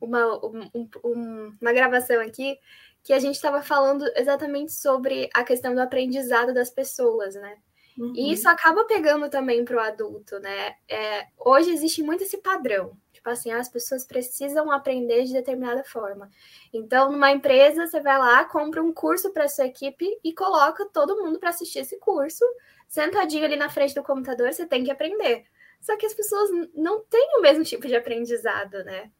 uma, 0.00 0.46
um, 0.46 0.88
um, 1.04 1.56
uma 1.60 1.72
gravação 1.72 2.20
aqui 2.20 2.58
que 3.02 3.12
a 3.12 3.18
gente 3.18 3.34
estava 3.34 3.62
falando 3.62 4.04
exatamente 4.16 4.72
sobre 4.72 5.28
a 5.34 5.44
questão 5.44 5.74
do 5.74 5.80
aprendizado 5.80 6.54
das 6.54 6.70
pessoas, 6.70 7.34
né? 7.34 7.58
Uhum. 7.98 8.12
E 8.16 8.32
isso 8.32 8.48
acaba 8.48 8.84
pegando 8.84 9.28
também 9.28 9.64
para 9.64 9.76
o 9.76 9.80
adulto, 9.80 10.38
né? 10.40 10.74
É, 10.88 11.26
hoje 11.38 11.70
existe 11.70 12.02
muito 12.02 12.24
esse 12.24 12.38
padrão. 12.38 12.96
Tipo 13.12 13.30
assim, 13.30 13.52
as 13.52 13.68
pessoas 13.68 14.04
precisam 14.04 14.70
aprender 14.70 15.24
de 15.24 15.32
determinada 15.32 15.84
forma. 15.84 16.28
Então, 16.72 17.12
numa 17.12 17.30
empresa, 17.30 17.86
você 17.86 18.00
vai 18.00 18.18
lá, 18.18 18.44
compra 18.44 18.82
um 18.82 18.92
curso 18.92 19.32
para 19.32 19.48
sua 19.48 19.66
equipe 19.66 20.06
e 20.22 20.32
coloca 20.32 20.84
todo 20.92 21.22
mundo 21.22 21.38
para 21.38 21.50
assistir 21.50 21.78
esse 21.80 21.98
curso. 21.98 22.44
Sentadinho 22.88 23.44
ali 23.44 23.56
na 23.56 23.68
frente 23.68 23.94
do 23.94 24.02
computador, 24.02 24.52
você 24.52 24.66
tem 24.66 24.82
que 24.82 24.90
aprender. 24.90 25.44
Só 25.84 25.98
que 25.98 26.06
as 26.06 26.14
pessoas 26.14 26.50
não 26.74 27.04
têm 27.04 27.36
o 27.36 27.42
mesmo 27.42 27.62
tipo 27.62 27.86
de 27.86 27.94
aprendizado, 27.94 28.82
né? 28.84 29.10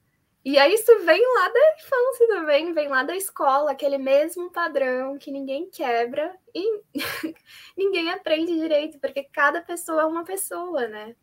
E 0.42 0.59
aí 0.59 0.73
isso 0.73 1.04
vem 1.04 1.23
lá 1.35 1.49
da 1.49 1.75
infância 1.78 2.26
também, 2.26 2.73
vem 2.73 2.88
lá 2.88 3.02
da 3.02 3.14
escola, 3.14 3.71
aquele 3.71 3.99
mesmo 3.99 4.50
padrão 4.50 5.18
que 5.18 5.30
ninguém 5.30 5.68
quebra 5.71 6.35
e 6.54 6.80
ninguém 7.76 8.11
aprende 8.11 8.54
direito, 8.54 8.99
porque 8.99 9.25
cada 9.25 9.61
pessoa 9.61 10.02
é 10.02 10.06
uma 10.06 10.25
pessoa, 10.25 10.88
né? 10.88 11.14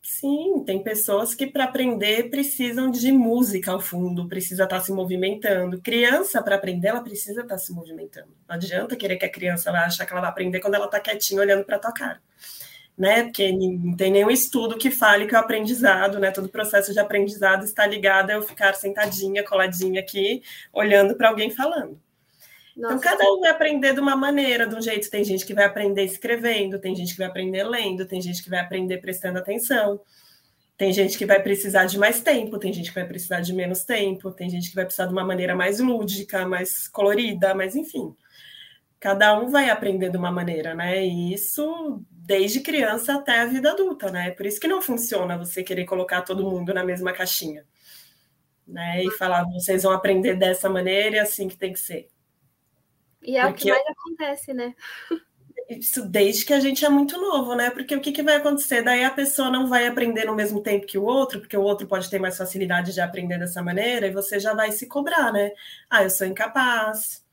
Sim, 0.00 0.62
tem 0.64 0.80
pessoas 0.82 1.34
que 1.34 1.46
para 1.46 1.64
aprender 1.64 2.30
precisam 2.30 2.88
de 2.88 3.10
música 3.10 3.72
ao 3.72 3.80
fundo, 3.80 4.28
precisa 4.28 4.62
estar 4.62 4.78
tá 4.78 4.84
se 4.84 4.92
movimentando. 4.92 5.80
Criança, 5.80 6.42
para 6.42 6.54
aprender, 6.54 6.88
ela 6.88 7.00
precisa 7.00 7.40
estar 7.40 7.54
tá 7.54 7.58
se 7.58 7.72
movimentando. 7.72 8.32
Não 8.46 8.54
adianta 8.54 8.94
querer 8.94 9.16
que 9.16 9.24
a 9.24 9.32
criança 9.32 9.72
vai 9.72 9.84
achar 9.84 10.06
que 10.06 10.12
ela 10.12 10.20
vai 10.20 10.30
aprender 10.30 10.60
quando 10.60 10.74
ela 10.74 10.86
está 10.86 11.00
quietinha 11.00 11.40
olhando 11.40 11.64
para 11.64 11.80
tua 11.80 11.92
cara 11.92 12.20
né? 12.96 13.24
Porque 13.24 13.52
não 13.52 13.96
tem 13.96 14.10
nenhum 14.12 14.30
estudo 14.30 14.78
que 14.78 14.90
fale 14.90 15.26
que 15.26 15.34
o 15.34 15.38
aprendizado, 15.38 16.18
né? 16.18 16.30
Todo 16.30 16.46
o 16.46 16.50
processo 16.50 16.92
de 16.92 17.00
aprendizado 17.00 17.64
está 17.64 17.86
ligado 17.86 18.30
a 18.30 18.34
eu 18.34 18.42
ficar 18.42 18.74
sentadinha, 18.74 19.44
coladinha 19.44 20.00
aqui, 20.00 20.42
olhando 20.72 21.16
para 21.16 21.28
alguém 21.28 21.50
falando. 21.50 22.00
Então, 22.76 22.90
Nossa, 22.90 22.96
então, 22.96 23.18
cada 23.18 23.32
um 23.32 23.40
vai 23.40 23.50
aprender 23.50 23.94
de 23.94 24.00
uma 24.00 24.16
maneira, 24.16 24.66
de 24.66 24.74
um 24.74 24.80
jeito. 24.80 25.10
Tem 25.10 25.24
gente 25.24 25.46
que 25.46 25.54
vai 25.54 25.64
aprender 25.64 26.04
escrevendo, 26.04 26.78
tem 26.78 26.94
gente 26.94 27.12
que 27.12 27.18
vai 27.18 27.28
aprender 27.28 27.64
lendo, 27.64 28.06
tem 28.06 28.20
gente 28.20 28.42
que 28.42 28.50
vai 28.50 28.60
aprender 28.60 28.98
prestando 28.98 29.38
atenção, 29.38 30.00
tem 30.76 30.92
gente 30.92 31.16
que 31.16 31.24
vai 31.24 31.40
precisar 31.40 31.84
de 31.86 31.98
mais 31.98 32.20
tempo, 32.20 32.58
tem 32.58 32.72
gente 32.72 32.88
que 32.88 32.94
vai 32.94 33.06
precisar 33.06 33.40
de 33.40 33.52
menos 33.52 33.84
tempo, 33.84 34.32
tem 34.32 34.50
gente 34.50 34.70
que 34.70 34.74
vai 34.74 34.84
precisar 34.84 35.06
de 35.06 35.12
uma 35.12 35.24
maneira 35.24 35.54
mais 35.54 35.78
lúdica, 35.78 36.46
mais 36.46 36.88
colorida, 36.88 37.54
mas 37.54 37.76
enfim. 37.76 38.14
Cada 38.98 39.38
um 39.38 39.48
vai 39.50 39.70
aprender 39.70 40.10
de 40.10 40.16
uma 40.16 40.32
maneira, 40.32 40.74
né? 40.74 41.04
E 41.06 41.32
isso 41.32 42.02
desde 42.24 42.60
criança 42.60 43.14
até 43.14 43.40
a 43.40 43.46
vida 43.46 43.70
adulta, 43.70 44.10
né? 44.10 44.30
Por 44.30 44.46
isso 44.46 44.58
que 44.58 44.66
não 44.66 44.80
funciona 44.80 45.36
você 45.36 45.62
querer 45.62 45.84
colocar 45.84 46.22
todo 46.22 46.48
mundo 46.48 46.72
na 46.72 46.82
mesma 46.82 47.12
caixinha, 47.12 47.64
né? 48.66 49.04
E 49.04 49.10
falar, 49.12 49.44
vocês 49.44 49.82
vão 49.82 49.92
aprender 49.92 50.34
dessa 50.34 50.68
maneira 50.70 51.16
e 51.16 51.18
assim 51.18 51.48
que 51.48 51.56
tem 51.56 51.72
que 51.72 51.80
ser. 51.80 52.08
E 53.22 53.36
é 53.36 53.46
Porque 53.46 53.70
o 53.70 53.74
que 53.74 53.78
mais 53.78 53.86
acontece, 53.86 54.54
né? 54.54 54.74
Isso 55.68 56.06
desde 56.06 56.44
que 56.44 56.52
a 56.52 56.60
gente 56.60 56.84
é 56.84 56.90
muito 56.90 57.18
novo, 57.18 57.54
né? 57.54 57.70
Porque 57.70 57.96
o 57.96 58.00
que, 58.00 58.12
que 58.12 58.22
vai 58.22 58.36
acontecer? 58.36 58.82
Daí 58.82 59.02
a 59.02 59.10
pessoa 59.10 59.50
não 59.50 59.66
vai 59.66 59.86
aprender 59.86 60.26
no 60.26 60.34
mesmo 60.34 60.62
tempo 60.62 60.86
que 60.86 60.98
o 60.98 61.04
outro, 61.04 61.40
porque 61.40 61.56
o 61.56 61.62
outro 61.62 61.86
pode 61.86 62.10
ter 62.10 62.18
mais 62.18 62.36
facilidade 62.36 62.92
de 62.92 63.00
aprender 63.00 63.38
dessa 63.38 63.62
maneira, 63.62 64.06
e 64.06 64.12
você 64.12 64.38
já 64.38 64.52
vai 64.52 64.72
se 64.72 64.86
cobrar, 64.86 65.32
né? 65.32 65.52
Ah, 65.88 66.02
eu 66.02 66.10
sou 66.10 66.26
incapaz, 66.26 67.23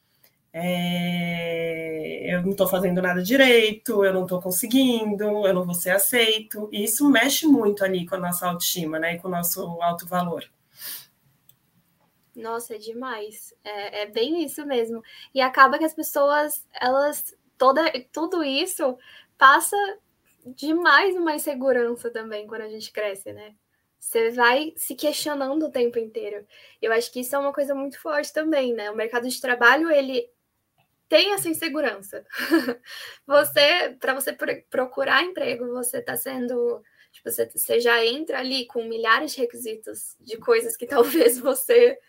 é, 0.53 2.33
eu 2.35 2.41
não 2.41 2.51
estou 2.51 2.67
fazendo 2.67 3.01
nada 3.01 3.23
direito, 3.23 4.03
eu 4.03 4.13
não 4.13 4.23
estou 4.23 4.41
conseguindo, 4.41 5.23
eu 5.23 5.53
não 5.53 5.65
vou 5.65 5.73
ser 5.73 5.91
aceito. 5.91 6.69
E 6.71 6.83
isso 6.83 7.09
mexe 7.09 7.47
muito 7.47 7.83
ali 7.83 8.05
com 8.05 8.15
a 8.15 8.19
nossa 8.19 8.47
autoestima, 8.47 8.99
né? 8.99 9.15
E 9.15 9.19
com 9.19 9.27
o 9.27 9.31
nosso 9.31 9.61
alto 9.81 10.05
valor. 10.05 10.43
Nossa, 12.35 12.75
é 12.75 12.77
demais. 12.77 13.53
É, 13.63 14.03
é 14.03 14.05
bem 14.07 14.43
isso 14.43 14.65
mesmo. 14.65 15.01
E 15.33 15.41
acaba 15.41 15.77
que 15.77 15.85
as 15.85 15.93
pessoas, 15.93 16.65
elas, 16.79 17.35
toda, 17.57 17.83
tudo 18.11 18.43
isso 18.43 18.97
passa 19.37 19.75
demais 20.45 21.15
uma 21.15 21.35
insegurança 21.35 22.09
também 22.09 22.47
quando 22.47 22.61
a 22.61 22.69
gente 22.69 22.91
cresce, 22.91 23.31
né? 23.31 23.55
Você 23.99 24.31
vai 24.31 24.73
se 24.75 24.95
questionando 24.95 25.67
o 25.67 25.71
tempo 25.71 25.99
inteiro. 25.99 26.45
Eu 26.81 26.91
acho 26.91 27.11
que 27.11 27.19
isso 27.19 27.35
é 27.35 27.39
uma 27.39 27.53
coisa 27.53 27.75
muito 27.75 27.99
forte 28.01 28.33
também, 28.33 28.73
né? 28.73 28.89
O 28.89 28.95
mercado 28.95 29.29
de 29.29 29.39
trabalho, 29.39 29.91
ele 29.91 30.27
tem 31.11 31.33
essa 31.33 31.49
insegurança. 31.49 32.25
você, 33.27 33.97
para 33.99 34.13
você 34.13 34.31
procurar 34.69 35.21
emprego, 35.23 35.67
você 35.73 35.97
está 35.97 36.15
sendo. 36.15 36.81
Tipo, 37.11 37.29
você, 37.29 37.49
você 37.53 37.81
já 37.81 38.05
entra 38.05 38.39
ali 38.39 38.65
com 38.65 38.85
milhares 38.85 39.33
de 39.33 39.41
requisitos 39.41 40.15
de 40.21 40.37
coisas 40.37 40.77
que 40.77 40.87
talvez 40.87 41.37
você 41.37 41.99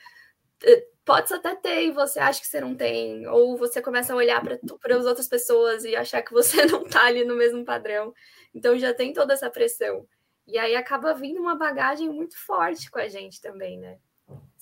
eh, 0.63 0.87
pode 1.05 1.35
até 1.35 1.57
ter 1.57 1.87
e 1.87 1.91
você 1.91 2.21
acha 2.21 2.41
que 2.41 2.47
você 2.47 2.61
não 2.61 2.77
tem, 2.77 3.27
ou 3.27 3.57
você 3.57 3.83
começa 3.83 4.13
a 4.13 4.17
olhar 4.17 4.41
para 4.41 4.97
as 4.97 5.05
outras 5.05 5.27
pessoas 5.27 5.85
e 5.85 5.97
achar 5.97 6.23
que 6.23 6.33
você 6.33 6.65
não 6.67 6.85
está 6.85 7.05
ali 7.07 7.25
no 7.25 7.35
mesmo 7.35 7.65
padrão. 7.65 8.15
Então 8.55 8.79
já 8.79 8.95
tem 8.95 9.13
toda 9.13 9.35
essa 9.35 9.51
pressão. 9.51 10.07
E 10.47 10.57
aí 10.59 10.77
acaba 10.77 11.13
vindo 11.13 11.41
uma 11.41 11.57
bagagem 11.57 12.09
muito 12.09 12.39
forte 12.39 12.89
com 12.89 13.01
a 13.01 13.09
gente 13.09 13.41
também, 13.41 13.81
né? 13.81 13.99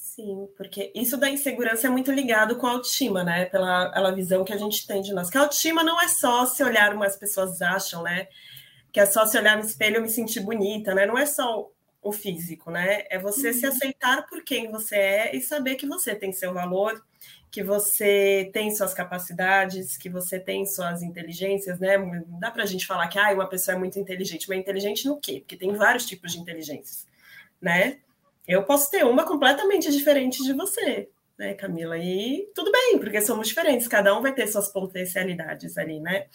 Sim, 0.00 0.48
porque 0.56 0.90
isso 0.94 1.18
da 1.18 1.28
insegurança 1.28 1.86
é 1.86 1.90
muito 1.90 2.10
ligado 2.10 2.56
com 2.56 2.66
a 2.66 2.70
autoestima, 2.70 3.22
né? 3.22 3.44
Pela, 3.44 3.90
pela 3.90 4.14
visão 4.14 4.42
que 4.42 4.52
a 4.52 4.56
gente 4.56 4.86
tem 4.86 5.02
de 5.02 5.12
nós. 5.12 5.28
Que 5.28 5.36
a 5.36 5.42
autoestima 5.42 5.84
não 5.84 6.00
é 6.00 6.08
só 6.08 6.46
se 6.46 6.64
olhar, 6.64 6.90
como 6.90 7.04
as 7.04 7.16
pessoas 7.16 7.60
acham, 7.60 8.02
né? 8.02 8.26
Que 8.90 8.98
é 8.98 9.04
só 9.04 9.26
se 9.26 9.36
olhar 9.36 9.58
no 9.58 9.62
espelho 9.62 9.98
e 9.98 10.00
me 10.00 10.08
sentir 10.08 10.40
bonita, 10.40 10.94
né? 10.94 11.04
Não 11.04 11.18
é 11.18 11.26
só 11.26 11.70
o 12.02 12.12
físico, 12.12 12.70
né? 12.70 13.04
É 13.10 13.18
você 13.18 13.48
uhum. 13.48 13.52
se 13.52 13.66
aceitar 13.66 14.26
por 14.26 14.42
quem 14.42 14.70
você 14.70 14.96
é 14.96 15.36
e 15.36 15.42
saber 15.42 15.74
que 15.74 15.86
você 15.86 16.14
tem 16.14 16.32
seu 16.32 16.54
valor, 16.54 17.04
que 17.50 17.62
você 17.62 18.48
tem 18.54 18.74
suas 18.74 18.94
capacidades, 18.94 19.98
que 19.98 20.08
você 20.08 20.40
tem 20.40 20.64
suas 20.64 21.02
inteligências, 21.02 21.78
né? 21.78 21.98
Não 21.98 22.40
dá 22.40 22.50
pra 22.50 22.64
gente 22.64 22.86
falar 22.86 23.06
que 23.08 23.18
ah, 23.18 23.34
uma 23.34 23.48
pessoa 23.48 23.76
é 23.76 23.78
muito 23.78 23.98
inteligente, 23.98 24.48
mas 24.48 24.58
inteligente 24.58 25.06
no 25.06 25.20
quê? 25.20 25.40
Porque 25.40 25.58
tem 25.58 25.74
vários 25.74 26.06
tipos 26.06 26.32
de 26.32 26.40
inteligências, 26.40 27.06
né? 27.60 27.98
Eu 28.50 28.64
posso 28.64 28.90
ter 28.90 29.04
uma 29.04 29.22
completamente 29.22 29.92
diferente 29.92 30.42
de 30.42 30.52
você, 30.52 31.08
né, 31.38 31.54
Camila? 31.54 31.96
E 31.96 32.50
tudo 32.52 32.72
bem, 32.72 32.98
porque 32.98 33.20
somos 33.20 33.46
diferentes, 33.46 33.86
cada 33.86 34.16
um 34.18 34.20
vai 34.20 34.34
ter 34.34 34.48
suas 34.48 34.72
potencialidades 34.72 35.78
ali, 35.78 36.00
né? 36.00 36.26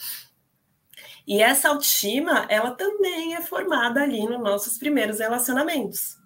E 1.28 1.41
essa 1.41 1.67
autoestima, 1.67 2.47
ela 2.49 2.71
também 2.71 3.36
é 3.36 3.41
formada 3.41 4.01
ali 4.01 4.23
nos 4.23 4.41
nossos 4.41 4.78
primeiros 4.78 5.19
relacionamentos, 5.19 6.17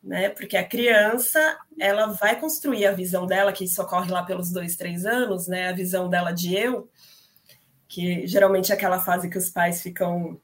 né? 0.00 0.28
Porque 0.28 0.56
a 0.56 0.64
criança, 0.64 1.58
ela 1.76 2.06
vai 2.06 2.38
construir 2.38 2.86
a 2.86 2.92
visão 2.92 3.26
dela, 3.26 3.52
que 3.52 3.64
isso 3.64 3.82
ocorre 3.82 4.12
lá 4.12 4.22
pelos 4.22 4.52
dois, 4.52 4.76
três 4.76 5.04
anos, 5.04 5.48
né? 5.48 5.70
A 5.70 5.72
visão 5.72 6.08
dela 6.08 6.30
de 6.30 6.54
eu, 6.54 6.88
que 7.88 8.24
geralmente 8.28 8.70
é 8.70 8.76
aquela 8.76 9.00
fase 9.00 9.28
que 9.28 9.38
os 9.38 9.50
pais 9.50 9.82
ficam 9.82 10.40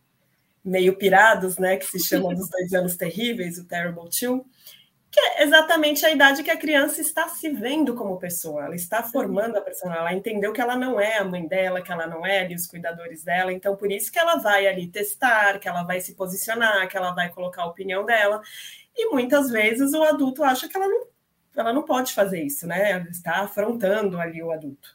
meio 0.66 0.96
pirados, 0.96 1.56
né, 1.58 1.76
que 1.76 1.86
se 1.86 2.00
chamam 2.00 2.34
dos 2.34 2.50
dois 2.50 2.72
anos 2.72 2.96
terríveis, 2.96 3.56
o 3.56 3.64
Terrible 3.64 4.10
Two, 4.10 4.44
que 5.16 5.20
é 5.20 5.44
exatamente 5.44 6.04
a 6.04 6.10
idade 6.10 6.42
que 6.42 6.50
a 6.50 6.58
criança 6.58 7.00
está 7.00 7.26
se 7.26 7.48
vendo 7.48 7.94
como 7.94 8.18
pessoa, 8.18 8.66
ela 8.66 8.74
está 8.74 9.02
formando 9.02 9.56
a 9.56 9.62
pessoa, 9.62 9.94
ela 9.94 10.12
entendeu 10.12 10.52
que 10.52 10.60
ela 10.60 10.76
não 10.76 11.00
é 11.00 11.16
a 11.16 11.24
mãe 11.24 11.48
dela, 11.48 11.80
que 11.80 11.90
ela 11.90 12.06
não 12.06 12.26
é 12.26 12.40
ali 12.40 12.54
os 12.54 12.66
cuidadores 12.66 13.24
dela, 13.24 13.50
então 13.50 13.74
por 13.76 13.90
isso 13.90 14.12
que 14.12 14.18
ela 14.18 14.36
vai 14.36 14.66
ali 14.66 14.88
testar, 14.88 15.58
que 15.58 15.66
ela 15.66 15.84
vai 15.84 16.02
se 16.02 16.14
posicionar, 16.14 16.86
que 16.86 16.98
ela 16.98 17.12
vai 17.12 17.30
colocar 17.30 17.62
a 17.62 17.66
opinião 17.66 18.04
dela. 18.04 18.42
E 18.94 19.08
muitas 19.08 19.50
vezes 19.50 19.94
o 19.94 20.02
adulto 20.02 20.44
acha 20.44 20.68
que 20.68 20.76
ela 20.76 20.86
não, 20.86 21.06
ela 21.56 21.72
não 21.72 21.82
pode 21.82 22.12
fazer 22.12 22.42
isso, 22.42 22.66
né? 22.66 22.90
Ela 22.90 23.08
está 23.08 23.36
afrontando 23.40 24.20
ali 24.20 24.42
o 24.42 24.52
adulto. 24.52 24.94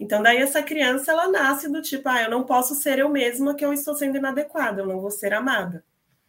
Então, 0.00 0.20
daí 0.20 0.38
essa 0.38 0.64
criança 0.64 1.12
ela 1.12 1.28
nasce 1.28 1.70
do 1.70 1.80
tipo, 1.80 2.08
ah, 2.08 2.22
eu 2.24 2.30
não 2.30 2.42
posso 2.42 2.74
ser 2.74 2.98
eu 2.98 3.08
mesma 3.08 3.54
que 3.54 3.64
eu 3.64 3.72
estou 3.72 3.94
sendo 3.94 4.16
inadequada, 4.16 4.82
eu 4.82 4.86
não 4.86 5.00
vou 5.00 5.12
ser 5.12 5.32
amada. 5.32 5.84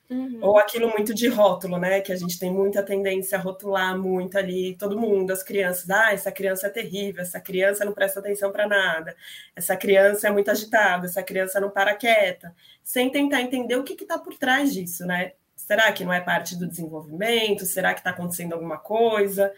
Uhum. 0.10 0.38
Ou 0.42 0.58
aquilo 0.60 0.90
muito 0.90 1.16
de 1.16 1.28
rótulo, 1.28 1.78
né? 1.78 2.00
Que 2.00 2.12
a 2.12 2.16
gente 2.16 2.38
tem 2.38 2.52
muita 2.52 2.84
tendência 2.84 3.38
a 3.38 3.42
rotular 3.42 3.98
muito 3.98 4.38
ali, 4.38 4.76
todo 4.78 5.00
mundo, 5.00 5.32
as 5.32 5.42
crianças. 5.42 5.90
Ah, 5.90 6.14
essa 6.14 6.32
criança 6.32 6.68
é 6.68 6.70
terrível, 6.70 7.24
essa 7.24 7.40
criança 7.40 7.84
não 7.84 7.94
presta 7.94 8.20
atenção 8.20 8.52
para 8.52 8.68
nada, 8.68 9.16
essa 9.56 9.76
criança 9.76 10.28
é 10.28 10.32
muito 10.32 10.52
agitada, 10.52 11.08
essa 11.08 11.24
criança 11.24 11.60
não 11.60 11.72
para 11.72 11.96
quieta, 11.96 12.56
sem 12.84 13.10
tentar 13.10 13.42
entender 13.42 13.76
o 13.78 13.84
que 13.84 13.94
está 13.94 14.20
por 14.20 14.38
trás 14.38 14.74
disso, 14.74 15.06
né? 15.06 15.34
Será 15.56 15.92
que 15.92 16.04
não 16.06 16.14
é 16.14 16.22
parte 16.22 16.56
do 16.56 16.68
desenvolvimento? 16.68 17.66
Será 17.66 17.94
que 17.94 18.02
está 18.02 18.12
acontecendo 18.12 18.54
alguma 18.54 18.78
coisa? 18.78 19.52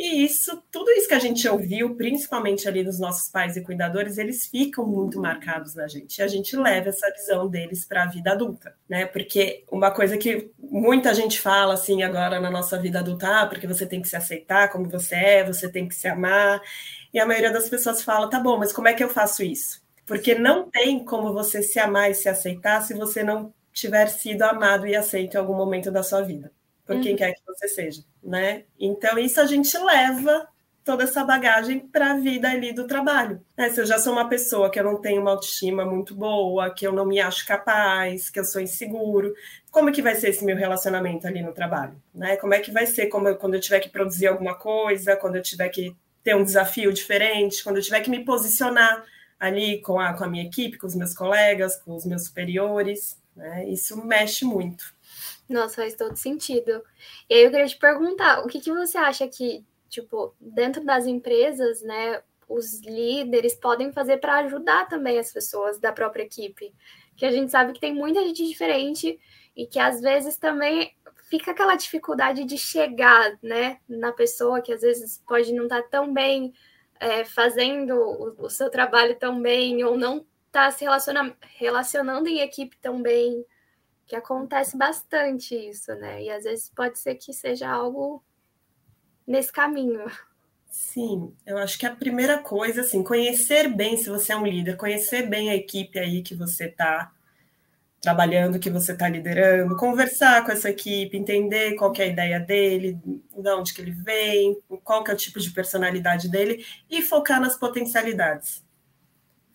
E 0.00 0.24
isso, 0.24 0.62
tudo 0.70 0.92
isso 0.92 1.08
que 1.08 1.14
a 1.14 1.18
gente 1.18 1.48
ouviu, 1.48 1.96
principalmente 1.96 2.68
ali 2.68 2.84
dos 2.84 3.00
nossos 3.00 3.28
pais 3.28 3.56
e 3.56 3.62
cuidadores, 3.62 4.16
eles 4.16 4.46
ficam 4.46 4.86
muito 4.86 5.20
marcados 5.20 5.74
na 5.74 5.88
gente. 5.88 6.18
E 6.18 6.22
a 6.22 6.28
gente 6.28 6.54
leva 6.54 6.90
essa 6.90 7.10
visão 7.10 7.48
deles 7.48 7.84
para 7.84 8.04
a 8.04 8.06
vida 8.06 8.30
adulta, 8.30 8.76
né? 8.88 9.06
Porque 9.06 9.64
uma 9.68 9.90
coisa 9.90 10.16
que 10.16 10.52
muita 10.56 11.12
gente 11.12 11.40
fala 11.40 11.74
assim 11.74 12.04
agora 12.04 12.38
na 12.38 12.48
nossa 12.48 12.78
vida 12.78 13.00
adulta, 13.00 13.42
ah, 13.42 13.46
porque 13.48 13.66
você 13.66 13.84
tem 13.86 14.00
que 14.00 14.06
se 14.06 14.14
aceitar 14.14 14.70
como 14.70 14.88
você 14.88 15.16
é, 15.16 15.44
você 15.44 15.68
tem 15.68 15.88
que 15.88 15.96
se 15.96 16.06
amar. 16.06 16.62
E 17.12 17.18
a 17.18 17.26
maioria 17.26 17.52
das 17.52 17.68
pessoas 17.68 18.00
fala, 18.00 18.30
tá 18.30 18.38
bom, 18.38 18.56
mas 18.56 18.72
como 18.72 18.86
é 18.86 18.94
que 18.94 19.02
eu 19.02 19.08
faço 19.08 19.42
isso? 19.42 19.82
Porque 20.06 20.32
não 20.32 20.70
tem 20.70 21.04
como 21.04 21.32
você 21.32 21.60
se 21.60 21.80
amar 21.80 22.08
e 22.08 22.14
se 22.14 22.28
aceitar 22.28 22.82
se 22.82 22.94
você 22.94 23.24
não 23.24 23.52
tiver 23.72 24.06
sido 24.06 24.42
amado 24.42 24.86
e 24.86 24.94
aceito 24.94 25.34
em 25.34 25.38
algum 25.38 25.56
momento 25.56 25.90
da 25.90 26.04
sua 26.04 26.22
vida, 26.22 26.52
por 26.88 26.96
uhum. 26.96 27.02
quem 27.02 27.14
quer 27.14 27.34
que 27.34 27.42
você 27.46 27.68
seja, 27.68 28.02
né? 28.22 28.64
Então 28.80 29.18
isso 29.18 29.38
a 29.38 29.44
gente 29.44 29.76
leva 29.76 30.48
toda 30.82 31.04
essa 31.04 31.22
bagagem 31.22 31.80
para 31.80 32.12
a 32.12 32.16
vida 32.16 32.48
ali 32.48 32.72
do 32.72 32.86
trabalho. 32.86 33.44
Né? 33.54 33.68
Se 33.68 33.78
eu 33.78 33.84
já 33.84 33.98
sou 33.98 34.14
uma 34.14 34.26
pessoa 34.26 34.70
que 34.70 34.80
eu 34.80 34.84
não 34.84 34.98
tenho 34.98 35.20
uma 35.20 35.32
autoestima 35.32 35.84
muito 35.84 36.14
boa, 36.14 36.72
que 36.72 36.86
eu 36.86 36.92
não 36.92 37.04
me 37.04 37.20
acho 37.20 37.46
capaz, 37.46 38.30
que 38.30 38.40
eu 38.40 38.44
sou 38.44 38.58
inseguro, 38.58 39.34
como 39.70 39.90
é 39.90 39.92
que 39.92 40.00
vai 40.00 40.14
ser 40.14 40.30
esse 40.30 40.42
meu 40.46 40.56
relacionamento 40.56 41.26
ali 41.26 41.42
no 41.42 41.52
trabalho? 41.52 42.00
Né? 42.14 42.38
Como 42.38 42.54
é 42.54 42.60
que 42.60 42.72
vai 42.72 42.86
ser 42.86 43.08
como 43.08 43.28
eu, 43.28 43.36
quando 43.36 43.52
eu 43.52 43.60
tiver 43.60 43.80
que 43.80 43.90
produzir 43.90 44.28
alguma 44.28 44.54
coisa, 44.54 45.14
quando 45.14 45.36
eu 45.36 45.42
tiver 45.42 45.68
que 45.68 45.94
ter 46.24 46.34
um 46.34 46.42
desafio 46.42 46.90
diferente, 46.90 47.62
quando 47.62 47.76
eu 47.76 47.82
tiver 47.82 48.00
que 48.00 48.08
me 48.08 48.24
posicionar 48.24 49.04
ali 49.38 49.82
com 49.82 50.00
a, 50.00 50.14
com 50.14 50.24
a 50.24 50.28
minha 50.28 50.44
equipe, 50.44 50.78
com 50.78 50.86
os 50.86 50.94
meus 50.94 51.12
colegas, 51.12 51.76
com 51.76 51.94
os 51.94 52.06
meus 52.06 52.24
superiores. 52.24 53.18
Né? 53.36 53.68
Isso 53.68 53.94
mexe 54.06 54.46
muito. 54.46 54.96
Nossa, 55.48 55.76
faz 55.76 55.94
todo 55.94 56.14
sentido. 56.16 56.82
E 57.28 57.34
aí 57.34 57.44
eu 57.44 57.50
queria 57.50 57.66
te 57.66 57.78
perguntar, 57.78 58.44
o 58.44 58.48
que, 58.48 58.60
que 58.60 58.70
você 58.70 58.98
acha 58.98 59.26
que, 59.26 59.64
tipo, 59.88 60.34
dentro 60.38 60.84
das 60.84 61.06
empresas, 61.06 61.82
né, 61.82 62.22
os 62.48 62.80
líderes 62.82 63.54
podem 63.54 63.92
fazer 63.92 64.18
para 64.18 64.38
ajudar 64.38 64.88
também 64.88 65.18
as 65.18 65.32
pessoas 65.32 65.78
da 65.78 65.92
própria 65.92 66.24
equipe? 66.24 66.74
Que 67.16 67.24
a 67.24 67.32
gente 67.32 67.50
sabe 67.50 67.72
que 67.72 67.80
tem 67.80 67.94
muita 67.94 68.20
gente 68.20 68.46
diferente 68.46 69.18
e 69.56 69.66
que 69.66 69.78
às 69.78 70.00
vezes 70.00 70.36
também 70.36 70.94
fica 71.28 71.50
aquela 71.50 71.74
dificuldade 71.76 72.44
de 72.44 72.56
chegar, 72.56 73.38
né, 73.42 73.78
na 73.88 74.12
pessoa 74.12 74.60
que 74.62 74.72
às 74.72 74.82
vezes 74.82 75.22
pode 75.26 75.52
não 75.52 75.64
estar 75.64 75.82
tá 75.82 75.88
tão 75.88 76.12
bem 76.12 76.52
é, 77.00 77.24
fazendo 77.24 77.94
o, 77.94 78.46
o 78.46 78.50
seu 78.50 78.70
trabalho 78.70 79.16
tão 79.16 79.40
bem 79.40 79.82
ou 79.84 79.96
não 79.96 80.26
tá 80.50 80.70
se 80.70 80.84
relaciona, 80.84 81.36
relacionando 81.56 82.28
em 82.28 82.40
equipe 82.40 82.76
também, 82.80 83.44
que 84.08 84.16
acontece 84.16 84.76
bastante 84.76 85.54
isso, 85.54 85.94
né? 85.96 86.22
E 86.22 86.30
às 86.30 86.44
vezes 86.44 86.72
pode 86.74 86.98
ser 86.98 87.14
que 87.16 87.32
seja 87.32 87.68
algo 87.68 88.24
nesse 89.26 89.52
caminho. 89.52 90.10
Sim, 90.70 91.34
eu 91.46 91.58
acho 91.58 91.78
que 91.78 91.86
a 91.86 91.94
primeira 91.94 92.38
coisa, 92.38 92.80
assim, 92.80 93.02
conhecer 93.02 93.68
bem, 93.68 93.96
se 93.98 94.08
você 94.08 94.32
é 94.32 94.36
um 94.36 94.46
líder, 94.46 94.76
conhecer 94.76 95.28
bem 95.28 95.50
a 95.50 95.54
equipe 95.54 95.98
aí 95.98 96.22
que 96.22 96.34
você 96.34 96.66
está 96.66 97.12
trabalhando, 98.00 98.58
que 98.58 98.70
você 98.70 98.92
está 98.92 99.08
liderando, 99.08 99.76
conversar 99.76 100.44
com 100.44 100.52
essa 100.52 100.70
equipe, 100.70 101.16
entender 101.16 101.74
qual 101.74 101.92
é 101.96 102.02
a 102.02 102.06
ideia 102.06 102.40
dele, 102.40 102.98
de 103.02 103.50
onde 103.50 103.74
que 103.74 103.82
ele 103.82 103.90
vem, 103.90 104.56
qual 104.84 105.04
que 105.04 105.10
é 105.10 105.14
o 105.14 105.16
tipo 105.16 105.40
de 105.40 105.50
personalidade 105.50 106.30
dele 106.30 106.64
e 106.88 107.02
focar 107.02 107.40
nas 107.40 107.58
potencialidades 107.58 108.62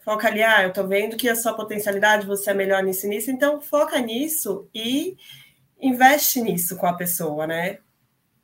foca 0.03 0.27
ali, 0.27 0.43
ah, 0.43 0.63
eu 0.63 0.69
estou 0.69 0.87
vendo 0.87 1.15
que 1.15 1.29
a 1.29 1.35
sua 1.35 1.53
potencialidade, 1.53 2.27
você 2.27 2.51
é 2.51 2.53
melhor 2.53 2.83
nisso 2.83 3.05
e 3.05 3.09
nisso, 3.09 3.31
então 3.31 3.61
foca 3.61 3.99
nisso 3.99 4.67
e 4.73 5.15
investe 5.79 6.41
nisso 6.41 6.77
com 6.77 6.85
a 6.85 6.93
pessoa, 6.93 7.47
né? 7.47 7.79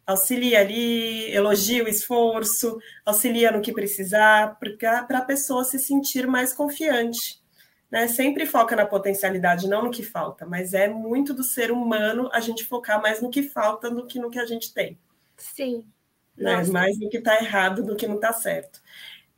Auxilia 0.05 0.59
ali, 0.59 1.31
elogia 1.31 1.83
o 1.83 1.87
esforço, 1.87 2.79
auxilia 3.05 3.51
no 3.51 3.61
que 3.61 3.71
precisar, 3.71 4.57
para 5.07 5.19
a 5.19 5.25
pessoa 5.25 5.63
se 5.63 5.77
sentir 5.77 6.25
mais 6.25 6.51
confiante. 6.51 7.39
Né? 7.91 8.07
Sempre 8.07 8.45
foca 8.45 8.75
na 8.75 8.85
potencialidade, 8.85 9.67
não 9.67 9.83
no 9.83 9.91
que 9.91 10.03
falta, 10.03 10.45
mas 10.45 10.73
é 10.73 10.87
muito 10.87 11.33
do 11.33 11.43
ser 11.43 11.71
humano 11.71 12.29
a 12.33 12.39
gente 12.39 12.63
focar 12.63 13.01
mais 13.01 13.21
no 13.21 13.29
que 13.29 13.43
falta 13.43 13.89
do 13.89 14.05
que 14.07 14.19
no 14.19 14.31
que 14.31 14.39
a 14.39 14.45
gente 14.45 14.73
tem. 14.73 14.97
Sim. 15.37 15.85
Né? 16.35 16.63
Mais 16.65 16.97
no 16.99 17.09
que 17.09 17.17
está 17.17 17.35
errado 17.35 17.83
do 17.83 17.95
que 17.95 18.07
não 18.07 18.15
está 18.15 18.33
certo. 18.33 18.81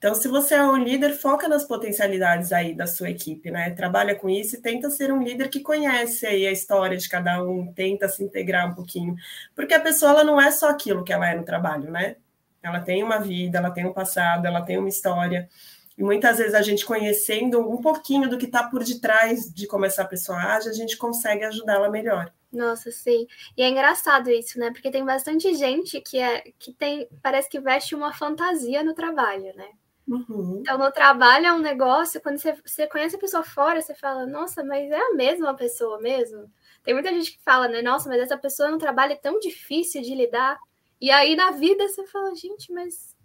Então, 0.01 0.15
se 0.15 0.27
você 0.27 0.55
é 0.55 0.63
um 0.63 0.77
líder, 0.77 1.13
foca 1.13 1.47
nas 1.47 1.63
potencialidades 1.63 2.51
aí 2.51 2.73
da 2.73 2.87
sua 2.87 3.11
equipe, 3.11 3.51
né? 3.51 3.69
Trabalha 3.69 4.15
com 4.15 4.27
isso 4.27 4.55
e 4.55 4.59
tenta 4.59 4.89
ser 4.89 5.13
um 5.13 5.21
líder 5.21 5.47
que 5.47 5.59
conhece 5.59 6.25
aí 6.25 6.47
a 6.47 6.51
história 6.51 6.97
de 6.97 7.07
cada 7.07 7.43
um, 7.43 7.71
tenta 7.71 8.09
se 8.09 8.23
integrar 8.23 8.67
um 8.67 8.73
pouquinho, 8.73 9.15
porque 9.55 9.75
a 9.75 9.79
pessoa 9.79 10.09
ela 10.09 10.23
não 10.23 10.41
é 10.41 10.49
só 10.49 10.69
aquilo 10.69 11.03
que 11.03 11.13
ela 11.13 11.29
é 11.29 11.35
no 11.35 11.45
trabalho, 11.45 11.91
né? 11.91 12.15
Ela 12.63 12.79
tem 12.79 13.03
uma 13.03 13.19
vida, 13.19 13.59
ela 13.59 13.69
tem 13.69 13.85
um 13.85 13.93
passado, 13.93 14.47
ela 14.47 14.63
tem 14.63 14.79
uma 14.79 14.89
história. 14.89 15.47
E 15.95 16.01
muitas 16.03 16.39
vezes 16.39 16.55
a 16.55 16.63
gente 16.63 16.83
conhecendo 16.83 17.59
um 17.59 17.79
pouquinho 17.79 18.27
do 18.27 18.39
que 18.39 18.45
está 18.45 18.63
por 18.63 18.83
detrás 18.83 19.53
de 19.53 19.67
como 19.67 19.85
essa 19.85 20.03
pessoa 20.03 20.39
age, 20.39 20.67
a 20.67 20.73
gente 20.73 20.97
consegue 20.97 21.43
ajudá-la 21.43 21.91
melhor. 21.91 22.33
Nossa, 22.51 22.89
sim. 22.89 23.27
E 23.55 23.61
é 23.61 23.69
engraçado 23.69 24.31
isso, 24.31 24.57
né? 24.57 24.71
Porque 24.71 24.89
tem 24.89 25.05
bastante 25.05 25.53
gente 25.53 26.01
que 26.01 26.17
é 26.17 26.41
que 26.57 26.73
tem, 26.73 27.07
parece 27.21 27.47
que 27.47 27.59
veste 27.59 27.93
uma 27.93 28.11
fantasia 28.11 28.83
no 28.83 28.95
trabalho, 28.95 29.55
né? 29.55 29.67
Uhum. 30.11 30.57
Então, 30.59 30.77
no 30.77 30.91
trabalho 30.91 31.45
é 31.45 31.53
um 31.53 31.59
negócio, 31.59 32.19
quando 32.19 32.37
você, 32.37 32.53
você 32.65 32.85
conhece 32.85 33.15
a 33.15 33.19
pessoa 33.19 33.43
fora, 33.43 33.81
você 33.81 33.95
fala, 33.95 34.25
nossa, 34.25 34.61
mas 34.61 34.91
é 34.91 34.99
a 34.99 35.13
mesma 35.13 35.55
pessoa 35.55 36.01
mesmo. 36.01 36.51
Tem 36.83 36.93
muita 36.93 37.09
gente 37.13 37.31
que 37.31 37.43
fala, 37.43 37.69
né? 37.69 37.81
Nossa, 37.81 38.09
mas 38.09 38.19
essa 38.19 38.37
pessoa 38.37 38.69
no 38.69 38.77
trabalho 38.77 39.13
é 39.13 39.15
tão 39.15 39.39
difícil 39.39 40.01
de 40.01 40.13
lidar. 40.13 40.59
E 40.99 41.09
aí 41.09 41.33
na 41.33 41.51
vida 41.51 41.87
você 41.87 42.05
fala, 42.07 42.35
gente, 42.35 42.73
mas 42.73 43.15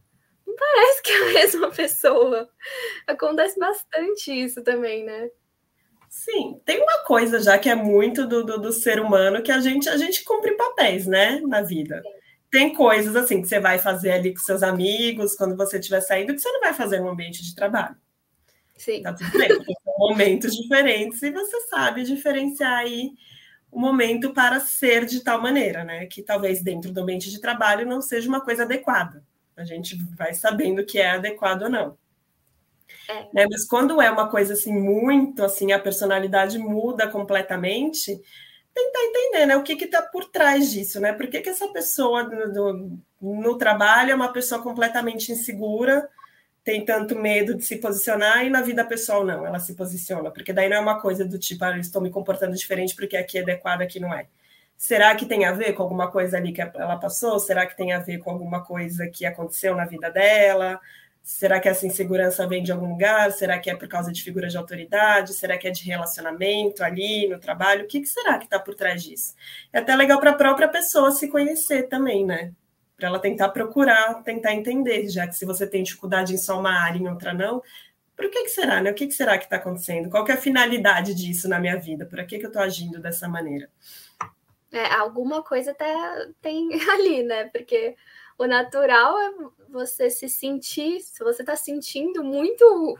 não 0.46 0.55
parece 0.55 1.03
que 1.03 1.11
é 1.11 1.16
a 1.16 1.27
mesma 1.35 1.70
pessoa. 1.72 2.49
Acontece 3.05 3.59
bastante 3.59 4.33
isso 4.33 4.62
também, 4.62 5.05
né? 5.05 5.29
Sim, 6.09 6.61
tem 6.64 6.81
uma 6.81 7.05
coisa 7.05 7.42
já 7.42 7.59
que 7.59 7.68
é 7.68 7.75
muito 7.75 8.29
do, 8.29 8.44
do, 8.44 8.61
do 8.61 8.72
ser 8.72 9.01
humano 9.01 9.42
que 9.42 9.51
a 9.51 9.59
gente 9.59 9.88
a 9.88 9.96
gente 9.96 10.22
cumpre 10.22 10.57
papéis, 10.57 11.05
né, 11.07 11.40
na 11.40 11.62
vida. 11.62 12.01
Sim 12.01 12.26
tem 12.57 12.73
coisas 12.73 13.14
assim 13.14 13.42
que 13.42 13.49
você 13.49 13.61
vai 13.61 13.79
fazer 13.79 14.12
ali 14.12 14.33
com 14.33 14.40
seus 14.40 14.62
amigos 14.62 15.37
quando 15.37 15.55
você 15.55 15.79
estiver 15.79 16.01
saindo 16.01 16.33
que 16.33 16.40
você 16.40 16.51
não 16.51 16.61
vai 16.61 16.73
fazer 16.73 17.01
no 17.01 17.11
ambiente 17.11 17.45
de 17.45 17.55
trabalho. 17.55 17.95
Sim. 18.75 19.03
Tá 19.03 19.12
tudo 19.12 19.31
bem, 19.38 19.49
são 19.49 19.95
momentos 19.99 20.57
diferentes 20.57 21.21
e 21.21 21.31
você 21.31 21.61
sabe 21.69 22.03
diferenciar 22.05 22.79
aí 22.79 23.11
o 23.71 23.79
momento 23.79 24.33
para 24.33 24.59
ser 24.59 25.05
de 25.05 25.21
tal 25.21 25.38
maneira, 25.38 25.85
né? 25.85 26.07
Que 26.07 26.23
talvez 26.23 26.62
dentro 26.62 26.90
do 26.90 27.03
ambiente 27.03 27.31
de 27.31 27.42
trabalho 27.42 27.87
não 27.87 28.01
seja 28.01 28.27
uma 28.27 28.40
coisa 28.40 28.62
adequada. 28.62 29.23
A 29.55 29.62
gente 29.62 29.95
vai 30.16 30.33
sabendo 30.33 30.83
que 30.83 30.99
é 30.99 31.11
adequado 31.11 31.64
ou 31.64 31.69
não. 31.69 31.99
É. 33.07 33.29
Né? 33.35 33.47
Mas 33.51 33.66
quando 33.66 34.01
é 34.01 34.11
uma 34.11 34.31
coisa 34.31 34.55
assim 34.55 34.73
muito 34.73 35.45
assim, 35.45 35.73
a 35.73 35.79
personalidade 35.79 36.59
muda 36.59 37.07
completamente, 37.07 38.19
tentar 38.77 39.01
entender 39.05 39.47
né, 39.47 39.57
o 39.57 39.62
que 39.62 39.73
está 39.73 40.03
por 40.03 40.27
trás 40.27 40.71
disso, 40.71 41.01
né? 41.01 41.15
Por 41.15 41.27
que, 41.29 41.41
que 41.41 41.49
essa 41.49 41.67
pessoa 41.69 42.25
no, 42.25 43.01
no, 43.21 43.57
trabalho 43.57 44.12
é 44.12 44.15
uma 44.15 44.31
pessoa 44.33 44.62
completamente 44.62 45.33
insegura, 45.33 46.07
tem 46.62 46.85
tanto 46.85 47.17
medo 47.17 47.55
de 47.55 47.65
se 47.65 47.77
posicionar 47.79 48.45
e 48.45 48.51
na 48.51 48.61
vida 48.61 48.85
pessoal 48.85 49.25
não, 49.25 49.47
ela 49.47 49.59
se 49.59 49.75
posiciona, 49.75 50.31
porque 50.31 50.53
daí 50.53 50.69
não 50.69 50.77
é 50.77 50.81
uma 50.81 51.01
coisa 51.01 51.25
do 51.25 51.39
tipo, 51.39 51.65
ah, 51.65 51.77
eu 51.77 51.81
estou 51.81 52.03
me 52.03 52.11
comportando 52.11 52.55
diferente 52.55 52.95
porque 52.95 53.17
aqui 53.17 53.39
é 53.39 53.43
adequado, 53.43 53.81
aqui 53.81 53.99
não 53.99 54.12
é. 54.12 54.27
Será 54.77 55.15
que 55.15 55.25
tem 55.25 55.47
a 55.47 55.53
ver 55.53 55.73
com 55.73 55.83
alguma 55.83 56.11
coisa 56.11 56.37
ali 56.37 56.53
que 56.53 56.61
ela 56.61 56.99
passou? 56.99 57.39
Será 57.41 57.65
que 57.65 57.77
tem 57.77 57.95
a 57.95 57.99
ver 57.99 58.19
com 58.19 58.31
alguma 58.31 58.62
coisa 58.62 59.09
que 59.09 59.25
aconteceu 59.25 59.75
na 59.75 59.87
vida 59.87 60.11
dela? 60.11 60.79
Será 61.27 61.59
que 61.59 61.69
essa 61.69 61.85
insegurança 61.85 62.47
vem 62.47 62.62
de 62.62 62.71
algum 62.71 62.89
lugar? 62.89 63.33
Será 63.33 63.59
que 63.59 63.69
é 63.69 63.75
por 63.75 63.89
causa 63.89 64.12
de 64.12 64.23
figura 64.23 64.47
de 64.47 64.57
autoridade? 64.57 65.35
Será 65.35 65.59
que 65.59 65.67
é 65.67 65.73
de 65.73 65.83
relacionamento 65.83 66.85
ali 66.85 67.27
no 67.27 67.41
trabalho? 67.41 67.83
O 67.83 67.89
que, 67.89 68.01
que 68.01 68.07
será 68.07 68.39
que 68.39 68.45
está 68.45 68.61
por 68.61 68.77
trás 68.77 69.03
disso? 69.03 69.35
É 69.73 69.81
até 69.81 69.97
legal 69.97 70.21
para 70.21 70.31
a 70.31 70.37
própria 70.37 70.69
pessoa 70.69 71.11
se 71.11 71.29
conhecer 71.29 71.89
também, 71.89 72.25
né? 72.25 72.53
Para 72.97 73.09
ela 73.09 73.19
tentar 73.19 73.49
procurar, 73.49 74.23
tentar 74.23 74.55
entender, 74.55 75.09
já 75.09 75.27
que 75.27 75.35
se 75.35 75.45
você 75.45 75.67
tem 75.67 75.83
dificuldade 75.83 76.33
em 76.33 76.39
só 76.39 76.61
uma 76.61 76.71
área 76.71 76.97
e 76.97 77.03
em 77.03 77.09
outra 77.09 77.35
não, 77.35 77.61
por 78.17 78.31
que, 78.31 78.45
que 78.45 78.51
será, 78.51 78.81
né? 78.81 78.93
O 78.93 78.95
que, 78.95 79.09
que 79.09 79.12
será 79.12 79.37
que 79.37 79.47
está 79.47 79.57
acontecendo? 79.57 80.09
Qual 80.09 80.25
é 80.29 80.33
a 80.33 80.37
finalidade 80.37 81.12
disso 81.12 81.49
na 81.49 81.59
minha 81.59 81.77
vida? 81.77 82.07
Por 82.07 82.25
que, 82.25 82.39
que 82.39 82.47
eu 82.47 82.51
estou 82.51 82.62
agindo 82.62 83.01
dessa 83.01 83.29
maneira? 83.29 83.69
É, 84.71 84.95
alguma 84.95 85.43
coisa 85.43 85.73
até 85.73 85.93
tem 86.41 86.69
ali, 86.89 87.25
né? 87.25 87.47
Porque 87.47 87.97
o 88.38 88.46
natural 88.46 89.18
é 89.18 89.35
você 89.68 90.11
se 90.11 90.29
sentir, 90.29 91.01
se 91.01 91.22
você 91.22 91.42
tá 91.42 91.57
sentindo 91.57 92.22
muito 92.22 92.96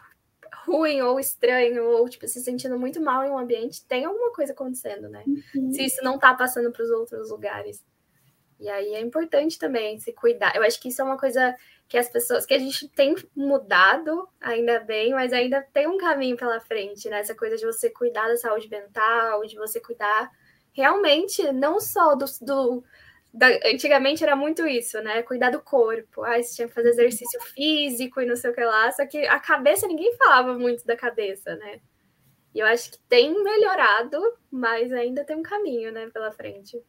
ruim 0.65 1.01
ou 1.03 1.21
estranho, 1.21 1.85
ou 1.85 2.09
tipo, 2.09 2.27
se 2.27 2.41
sentindo 2.43 2.79
muito 2.79 3.01
mal 3.01 3.25
em 3.25 3.31
um 3.31 3.39
ambiente, 3.39 3.85
tem 3.87 4.05
alguma 4.05 4.33
coisa 4.33 4.53
acontecendo, 4.53 5.09
né? 5.09 5.25
Uhum. 5.27 5.73
Se 5.73 5.85
isso 5.85 6.03
não 6.03 6.19
tá 6.19 6.35
passando 6.35 6.73
para 6.73 6.83
os 6.83 6.91
outros 6.91 7.31
lugares. 7.31 7.85
E 8.59 8.69
aí 8.69 8.95
é 8.95 9.01
importante 9.01 9.59
também 9.59 9.99
se 9.99 10.13
cuidar. 10.13 10.57
Eu 10.57 10.63
acho 10.63 10.81
que 10.81 10.89
isso 10.89 11.03
é 11.03 11.05
uma 11.05 11.19
coisa 11.19 11.55
que 11.89 11.99
as 11.99 12.09
pessoas, 12.09 12.47
que 12.47 12.55
a 12.55 12.59
gente 12.59 12.89
tem 12.89 13.15
mudado, 13.35 14.29
ainda 14.41 14.81
bem, 14.81 15.13
mas 15.13 15.33
ainda 15.33 15.63
tem 15.73 15.87
um 15.87 15.99
caminho 15.99 16.37
pela 16.37 16.59
frente, 16.59 17.09
né? 17.09 17.21
Essa 17.21 17.35
coisa 17.35 17.57
de 17.57 17.67
você 17.67 17.91
cuidar 17.91 18.29
da 18.29 18.37
saúde 18.37 18.69
mental, 18.69 19.45
de 19.45 19.57
você 19.57 19.79
cuidar 19.79 20.31
realmente 20.73 21.53
não 21.53 21.81
só 21.81 22.15
do, 22.15 22.27
do 22.43 22.85
da, 23.37 23.49
antigamente 23.71 24.25
era 24.25 24.35
muito 24.35 24.67
isso, 24.67 25.01
né? 25.03 25.23
Cuidar 25.23 25.51
do 25.51 25.61
corpo. 25.61 26.25
Ah, 26.25 26.43
você 26.43 26.57
tinha 26.57 26.69
que 26.69 26.75
fazer 26.75 26.89
exercício 26.89 27.41
físico 27.55 28.21
e 28.21 28.27
não 28.27 28.35
sei 28.35 28.51
o 28.51 28.55
que 28.55 28.65
lá. 28.65 28.91
Só 28.93 29.07
que 29.07 29.27
a 29.27 29.39
cabeça, 29.39 29.87
ninguém 29.87 30.17
falava 30.17 30.55
muito 30.59 30.87
da 30.87 30.97
cabeça, 30.97 31.55
né? 31.57 31.81
E 32.55 32.61
eu 32.61 32.67
acho 32.67 32.91
que 32.91 32.99
tem 33.09 33.43
melhorado, 33.45 34.19
mas 34.51 34.91
ainda 34.91 35.23
tem 35.25 35.37
um 35.37 35.43
caminho, 35.43 35.93
né, 35.93 36.09
pela 36.09 36.33
frente. 36.33 36.83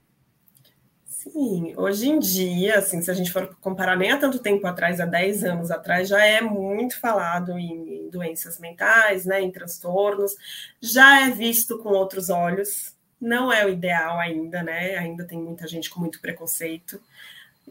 Sim, 1.03 1.73
hoje 1.75 2.07
em 2.07 2.19
dia, 2.19 2.77
assim, 2.77 3.01
se 3.01 3.12
a 3.12 3.13
gente 3.13 3.33
for 3.33 3.53
comparar 3.60 3.97
nem 3.97 4.12
há 4.12 4.17
tanto 4.17 4.39
tempo 4.39 4.65
atrás, 4.65 5.01
há 5.01 5.05
10 5.05 5.43
anos 5.43 5.69
atrás, 5.69 6.07
já 6.07 6.25
é 6.25 6.39
muito 6.39 6.97
falado 6.97 7.57
em 7.60 8.10
doenças 8.10 8.60
mentais, 8.60 9.25
né, 9.25 9.41
em 9.41 9.51
transtornos, 9.51 10.33
já 10.81 11.27
é 11.27 11.31
visto 11.31 11.77
com 11.79 11.89
outros 11.89 12.29
olhos, 12.29 12.95
não 13.19 13.51
é 13.51 13.65
o 13.65 13.69
ideal 13.69 14.19
ainda, 14.19 14.63
né? 14.63 14.95
Ainda 14.97 15.25
tem 15.25 15.39
muita 15.39 15.67
gente 15.67 15.89
com 15.89 15.99
muito 15.99 16.21
preconceito, 16.21 17.01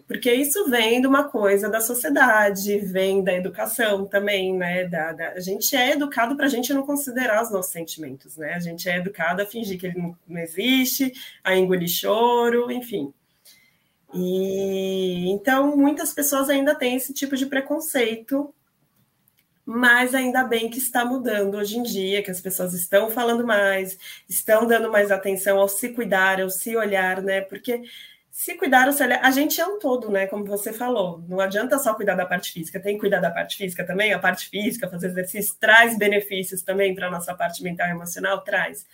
porque 0.07 0.33
isso 0.33 0.69
vem 0.69 1.01
de 1.01 1.07
uma 1.07 1.25
coisa 1.25 1.69
da 1.69 1.81
sociedade, 1.81 2.79
vem 2.79 3.25
da 3.25 3.33
educação 3.33 4.07
também, 4.07 4.55
né? 4.55 4.87
Da, 4.87 5.13
da... 5.13 5.33
a 5.33 5.41
gente 5.41 5.75
é 5.75 5.93
educado 5.93 6.37
para 6.37 6.47
a 6.47 6.49
gente 6.49 6.73
não 6.75 6.85
considerar 6.85 7.43
os 7.43 7.51
nossos 7.51 7.73
sentimentos, 7.73 8.37
né? 8.37 8.55
A 8.55 8.61
gente 8.61 8.89
é 8.89 8.99
educado 8.99 9.43
a 9.43 9.47
fingir 9.47 9.79
que 9.79 9.87
ele 9.87 9.99
não, 9.99 10.17
não 10.29 10.41
existe, 10.41 11.13
a 11.43 11.57
engolir 11.57 11.89
choro, 11.89 12.71
enfim. 12.71 13.13
E 14.15 15.29
então 15.31 15.77
muitas 15.77 16.13
pessoas 16.13 16.49
ainda 16.49 16.75
têm 16.75 16.97
esse 16.97 17.13
tipo 17.13 17.37
de 17.37 17.47
preconceito 17.47 18.55
mas 19.67 20.15
ainda 20.15 20.45
bem 20.45 20.71
que 20.71 20.79
está 20.79 21.05
mudando 21.05 21.57
hoje 21.57 21.77
em 21.77 21.83
dia, 21.83 22.23
que 22.23 22.31
as 22.31 22.41
pessoas 22.41 22.73
estão 22.73 23.11
falando 23.11 23.45
mais, 23.45 23.99
estão 24.29 24.65
dando 24.65 24.93
mais 24.93 25.11
atenção 25.11 25.59
ao 25.59 25.69
se 25.69 25.89
cuidar, 25.89 26.41
ao 26.41 26.49
se 26.49 26.77
olhar, 26.77 27.21
né? 27.21 27.41
Porque 27.41 27.83
se 28.31 28.55
cuidar, 28.55 28.93
se 28.93 29.03
olhar, 29.03 29.19
a 29.25 29.31
gente 29.33 29.61
é 29.61 29.67
um 29.67 29.81
todo, 29.81 30.09
né? 30.09 30.29
Como 30.29 30.45
você 30.45 30.73
falou, 30.73 31.25
não 31.29 31.41
adianta 31.41 31.81
só 31.81 31.95
cuidar 31.95 32.15
da 32.15 32.25
parte 32.25 32.53
física, 32.53 32.79
tem 32.79 32.95
que 32.95 33.01
cuidar 33.01 33.19
da 33.19 33.31
parte 33.31 33.57
física 33.57 33.85
também, 33.85 34.13
a 34.13 34.21
parte 34.21 34.49
física, 34.49 34.89
fazer 34.89 35.09
exercício, 35.09 35.57
traz 35.59 35.99
benefícios 35.99 36.63
também 36.63 36.95
para 36.95 37.09
a 37.09 37.11
nossa 37.11 37.35
parte 37.35 37.61
mental 37.61 37.89
e 37.89 37.91
emocional, 37.91 38.43
traz. 38.43 38.87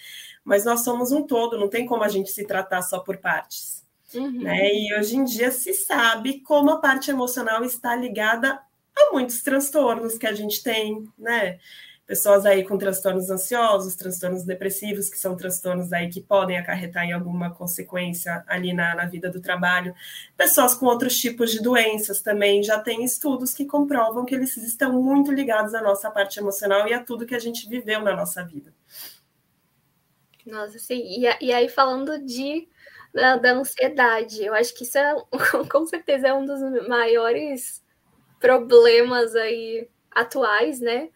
Mas 0.43 0.65
nós 0.65 0.83
somos 0.85 1.13
um 1.13 1.23
todo, 1.23 1.59
não 1.59 1.69
tem 1.69 1.85
como 1.85 2.03
a 2.03 2.09
gente 2.09 2.31
se 2.31 2.47
tratar 2.47 2.81
só 2.81 3.01
por 3.01 3.19
partes. 3.19 3.85
Uhum. 4.15 4.43
Né? 4.43 4.75
E 4.75 4.95
hoje 4.95 5.17
em 5.17 5.25
dia 5.25 5.51
se 5.51 5.75
sabe 5.75 6.41
como 6.41 6.71
a 6.71 6.81
parte 6.81 7.11
emocional 7.11 7.63
está 7.63 7.95
ligada 7.95 8.59
há 8.96 9.12
muitos 9.12 9.42
transtornos 9.42 10.18
que 10.18 10.26
a 10.26 10.33
gente 10.33 10.62
tem, 10.62 11.09
né? 11.18 11.59
Pessoas 12.05 12.44
aí 12.44 12.64
com 12.64 12.76
transtornos 12.76 13.31
ansiosos, 13.31 13.94
transtornos 13.94 14.44
depressivos, 14.44 15.09
que 15.09 15.18
são 15.18 15.37
transtornos 15.37 15.92
aí 15.92 16.11
que 16.11 16.20
podem 16.20 16.59
acarretar 16.59 17.05
em 17.05 17.12
alguma 17.12 17.55
consequência 17.55 18.44
ali 18.46 18.74
na, 18.74 18.94
na 18.94 19.07
vida 19.07 19.31
do 19.31 19.40
trabalho. 19.40 19.94
Pessoas 20.37 20.74
com 20.74 20.87
outros 20.87 21.16
tipos 21.18 21.52
de 21.52 21.62
doenças 21.62 22.20
também 22.20 22.62
já 22.62 22.81
tem 22.81 23.05
estudos 23.05 23.55
que 23.55 23.64
comprovam 23.64 24.26
que 24.26 24.35
eles 24.35 24.57
estão 24.57 25.00
muito 25.00 25.33
ligados 25.33 25.74
à 25.74 25.81
nossa 25.81 26.11
parte 26.11 26.38
emocional 26.38 26.87
e 26.88 26.92
a 26.92 27.02
tudo 27.02 27.24
que 27.24 27.37
a 27.37 27.38
gente 27.38 27.68
viveu 27.68 28.02
na 28.02 28.14
nossa 28.14 28.44
vida. 28.44 28.74
Nossa, 30.44 30.78
sim. 30.78 31.00
E, 31.00 31.46
e 31.46 31.52
aí, 31.52 31.68
falando 31.68 32.18
de 32.18 32.68
da, 33.14 33.37
da, 33.37 33.52
ansiedade, 33.52 34.44
eu 34.44 34.55
acho 34.55 34.74
que 34.74 34.83
isso 34.85 34.98
é, 34.98 35.14
com 35.70 35.87
certeza 35.87 36.28
é 36.28 36.35
um 36.35 36.44
dos 36.44 36.61
maiores 36.88 37.83
problemas 38.42 39.37
aí 39.37 39.88
atuais, 40.11 40.81
né? 40.81 41.09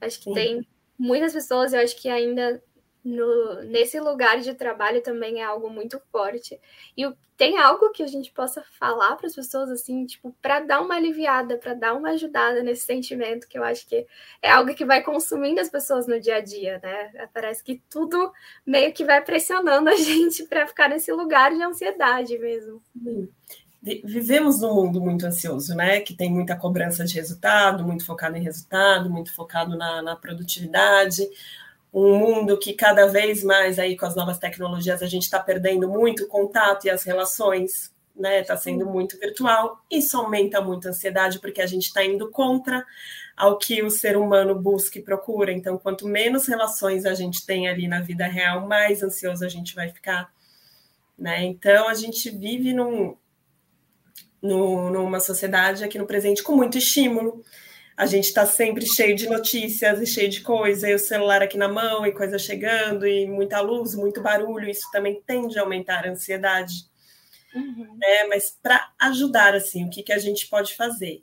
Acho 0.00 0.18
que 0.18 0.24
Sim. 0.24 0.34
tem 0.34 0.68
muitas 0.98 1.32
pessoas, 1.32 1.72
eu 1.72 1.80
acho 1.80 1.96
que 1.96 2.08
ainda 2.08 2.60
no, 3.04 3.62
nesse 3.62 3.98
lugar 4.00 4.40
de 4.40 4.52
trabalho 4.54 5.00
também 5.00 5.40
é 5.40 5.44
algo 5.44 5.70
muito 5.70 6.00
forte. 6.10 6.60
E 6.96 7.08
tem 7.36 7.56
algo 7.58 7.90
que 7.90 8.02
a 8.02 8.06
gente 8.06 8.32
possa 8.32 8.62
falar 8.78 9.16
para 9.16 9.26
as 9.26 9.34
pessoas, 9.34 9.70
assim, 9.70 10.04
tipo, 10.06 10.36
para 10.42 10.60
dar 10.60 10.80
uma 10.80 10.96
aliviada, 10.96 11.56
para 11.56 11.72
dar 11.72 11.94
uma 11.94 12.10
ajudada 12.10 12.62
nesse 12.62 12.84
sentimento, 12.84 13.48
que 13.48 13.58
eu 13.58 13.64
acho 13.64 13.86
que 13.88 14.06
é 14.40 14.50
algo 14.50 14.74
que 14.74 14.84
vai 14.84 15.02
consumindo 15.02 15.60
as 15.60 15.70
pessoas 15.70 16.06
no 16.06 16.20
dia 16.20 16.36
a 16.36 16.40
dia, 16.40 16.80
né? 16.82 17.28
Parece 17.32 17.62
que 17.62 17.80
tudo 17.88 18.32
meio 18.66 18.92
que 18.92 19.04
vai 19.04 19.22
pressionando 19.22 19.88
a 19.88 19.94
gente 19.96 20.44
para 20.44 20.66
ficar 20.66 20.88
nesse 20.88 21.12
lugar 21.12 21.52
de 21.54 21.62
ansiedade 21.62 22.36
mesmo. 22.38 22.82
Sim 22.92 23.28
vivemos 23.82 24.60
num 24.60 24.74
mundo 24.74 25.00
muito 25.00 25.26
ansioso, 25.26 25.74
né? 25.74 26.00
Que 26.00 26.14
tem 26.14 26.30
muita 26.30 26.56
cobrança 26.56 27.04
de 27.04 27.14
resultado, 27.14 27.84
muito 27.84 28.06
focado 28.06 28.36
em 28.36 28.42
resultado, 28.42 29.10
muito 29.10 29.34
focado 29.34 29.76
na, 29.76 30.00
na 30.00 30.14
produtividade. 30.14 31.28
Um 31.92 32.16
mundo 32.16 32.58
que 32.58 32.72
cada 32.74 33.06
vez 33.06 33.42
mais 33.42 33.78
aí 33.78 33.96
com 33.96 34.06
as 34.06 34.14
novas 34.14 34.38
tecnologias 34.38 35.02
a 35.02 35.06
gente 35.06 35.24
está 35.24 35.40
perdendo 35.40 35.88
muito 35.88 36.24
o 36.24 36.28
contato 36.28 36.86
e 36.86 36.90
as 36.90 37.02
relações, 37.02 37.92
né? 38.14 38.40
Está 38.40 38.56
sendo 38.56 38.86
muito 38.86 39.18
virtual. 39.18 39.84
Isso 39.90 40.16
aumenta 40.16 40.60
muito 40.60 40.86
a 40.86 40.90
ansiedade 40.92 41.40
porque 41.40 41.60
a 41.60 41.66
gente 41.66 41.86
está 41.86 42.04
indo 42.04 42.30
contra 42.30 42.84
ao 43.36 43.58
que 43.58 43.82
o 43.82 43.90
ser 43.90 44.16
humano 44.16 44.54
busca 44.54 44.98
e 44.98 45.02
procura. 45.02 45.52
Então, 45.52 45.76
quanto 45.76 46.06
menos 46.06 46.46
relações 46.46 47.04
a 47.04 47.14
gente 47.14 47.44
tem 47.44 47.68
ali 47.68 47.88
na 47.88 48.00
vida 48.00 48.26
real, 48.26 48.66
mais 48.68 49.02
ansioso 49.02 49.44
a 49.44 49.48
gente 49.48 49.74
vai 49.74 49.88
ficar. 49.88 50.32
Né? 51.18 51.44
Então, 51.44 51.88
a 51.88 51.94
gente 51.94 52.30
vive 52.30 52.72
num, 52.72 53.16
no, 54.42 54.90
numa 54.90 55.20
sociedade 55.20 55.84
aqui 55.84 55.98
no 55.98 56.06
presente 56.06 56.42
com 56.42 56.56
muito 56.56 56.76
estímulo. 56.76 57.42
A 57.96 58.06
gente 58.06 58.24
está 58.24 58.44
sempre 58.44 58.86
cheio 58.86 59.14
de 59.14 59.28
notícias 59.28 60.00
e 60.00 60.06
cheio 60.06 60.28
de 60.28 60.40
coisa, 60.40 60.88
e 60.88 60.94
o 60.94 60.98
celular 60.98 61.42
aqui 61.42 61.56
na 61.56 61.68
mão, 61.68 62.04
e 62.06 62.12
coisa 62.12 62.38
chegando, 62.38 63.06
e 63.06 63.26
muita 63.26 63.60
luz, 63.60 63.94
muito 63.94 64.20
barulho, 64.20 64.68
isso 64.68 64.90
também 64.90 65.22
tende 65.26 65.58
a 65.58 65.62
aumentar 65.62 66.04
a 66.04 66.10
ansiedade. 66.10 66.74
Uhum. 67.54 67.96
Né? 67.98 68.24
Mas 68.28 68.58
para 68.62 68.90
ajudar, 68.98 69.54
assim, 69.54 69.84
o 69.86 69.90
que, 69.90 70.02
que 70.02 70.12
a 70.12 70.18
gente 70.18 70.48
pode 70.48 70.74
fazer? 70.74 71.22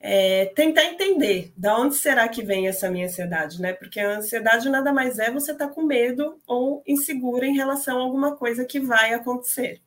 É, 0.00 0.46
tentar 0.54 0.84
entender 0.84 1.52
da 1.56 1.76
onde 1.76 1.96
será 1.96 2.28
que 2.28 2.42
vem 2.42 2.68
essa 2.68 2.90
minha 2.90 3.06
ansiedade, 3.06 3.60
né? 3.60 3.72
Porque 3.72 3.98
a 3.98 4.18
ansiedade 4.18 4.68
nada 4.68 4.92
mais 4.92 5.18
é 5.18 5.30
você 5.30 5.52
estar 5.52 5.68
tá 5.68 5.72
com 5.72 5.82
medo 5.82 6.40
ou 6.46 6.82
insegura 6.86 7.46
em 7.46 7.56
relação 7.56 7.98
a 7.98 8.02
alguma 8.02 8.36
coisa 8.36 8.64
que 8.64 8.78
vai 8.78 9.12
acontecer. 9.12 9.80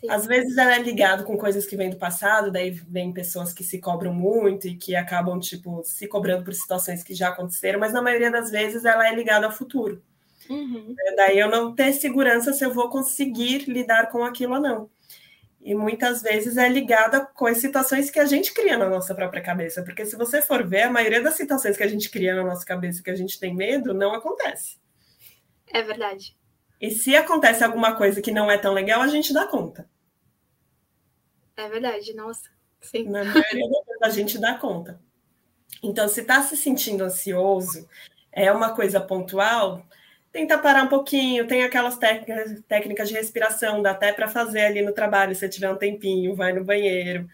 Sim. 0.00 0.10
Às 0.10 0.26
vezes 0.26 0.56
ela 0.56 0.74
é 0.74 0.82
ligado 0.82 1.24
com 1.24 1.36
coisas 1.36 1.66
que 1.66 1.76
vêm 1.76 1.90
do 1.90 1.96
passado, 1.96 2.52
daí 2.52 2.70
vem 2.70 3.12
pessoas 3.12 3.52
que 3.52 3.64
se 3.64 3.80
cobram 3.80 4.12
muito 4.12 4.68
e 4.68 4.76
que 4.76 4.94
acabam, 4.94 5.38
tipo, 5.40 5.82
se 5.84 6.06
cobrando 6.06 6.44
por 6.44 6.54
situações 6.54 7.02
que 7.02 7.14
já 7.14 7.28
aconteceram, 7.28 7.80
mas 7.80 7.92
na 7.92 8.02
maioria 8.02 8.30
das 8.30 8.50
vezes 8.50 8.84
ela 8.84 9.08
é 9.08 9.14
ligada 9.14 9.46
ao 9.46 9.52
futuro. 9.52 10.02
Uhum. 10.48 10.94
É, 10.98 11.14
daí 11.14 11.38
eu 11.38 11.50
não 11.50 11.74
ter 11.74 11.92
segurança 11.92 12.52
se 12.52 12.64
eu 12.64 12.72
vou 12.72 12.88
conseguir 12.88 13.68
lidar 13.68 14.10
com 14.10 14.24
aquilo 14.24 14.54
ou 14.54 14.60
não. 14.60 14.90
E 15.60 15.74
muitas 15.74 16.22
vezes 16.22 16.56
é 16.56 16.68
ligada 16.68 17.26
com 17.26 17.46
as 17.46 17.58
situações 17.58 18.10
que 18.10 18.20
a 18.20 18.24
gente 18.24 18.54
cria 18.54 18.78
na 18.78 18.88
nossa 18.88 19.14
própria 19.14 19.42
cabeça. 19.42 19.82
Porque 19.82 20.06
se 20.06 20.16
você 20.16 20.40
for 20.40 20.66
ver, 20.66 20.82
a 20.82 20.90
maioria 20.90 21.20
das 21.20 21.34
situações 21.34 21.76
que 21.76 21.82
a 21.82 21.88
gente 21.88 22.08
cria 22.08 22.34
na 22.34 22.44
nossa 22.44 22.64
cabeça 22.64 23.02
que 23.02 23.10
a 23.10 23.16
gente 23.16 23.38
tem 23.38 23.54
medo, 23.54 23.92
não 23.92 24.14
acontece. 24.14 24.78
É 25.66 25.82
verdade. 25.82 26.37
E 26.80 26.90
se 26.90 27.16
acontece 27.16 27.64
alguma 27.64 27.96
coisa 27.96 28.22
que 28.22 28.30
não 28.30 28.50
é 28.50 28.56
tão 28.56 28.72
legal, 28.72 29.00
a 29.00 29.08
gente 29.08 29.32
dá 29.32 29.46
conta. 29.46 29.88
É 31.56 31.68
verdade, 31.68 32.14
nossa. 32.14 32.48
Sim. 32.80 33.08
Na 33.08 33.24
maioria 33.24 33.68
das 33.68 33.86
vezes 33.86 34.02
a 34.02 34.10
gente 34.10 34.38
dá 34.38 34.54
conta. 34.54 35.00
Então, 35.82 36.08
se 36.08 36.20
está 36.20 36.42
se 36.42 36.56
sentindo 36.56 37.04
ansioso, 37.04 37.88
é 38.32 38.50
uma 38.52 38.74
coisa 38.74 39.00
pontual, 39.00 39.84
tenta 40.32 40.58
parar 40.58 40.84
um 40.84 40.88
pouquinho, 40.88 41.46
tem 41.46 41.64
aquelas 41.64 41.96
técnicas, 41.96 42.62
técnicas 42.68 43.08
de 43.08 43.14
respiração, 43.14 43.82
dá 43.82 43.90
até 43.90 44.12
para 44.12 44.28
fazer 44.28 44.60
ali 44.60 44.82
no 44.82 44.92
trabalho, 44.92 45.34
se 45.34 45.48
tiver 45.48 45.70
um 45.70 45.76
tempinho, 45.76 46.34
vai 46.34 46.52
no 46.52 46.64
banheiro. 46.64 47.28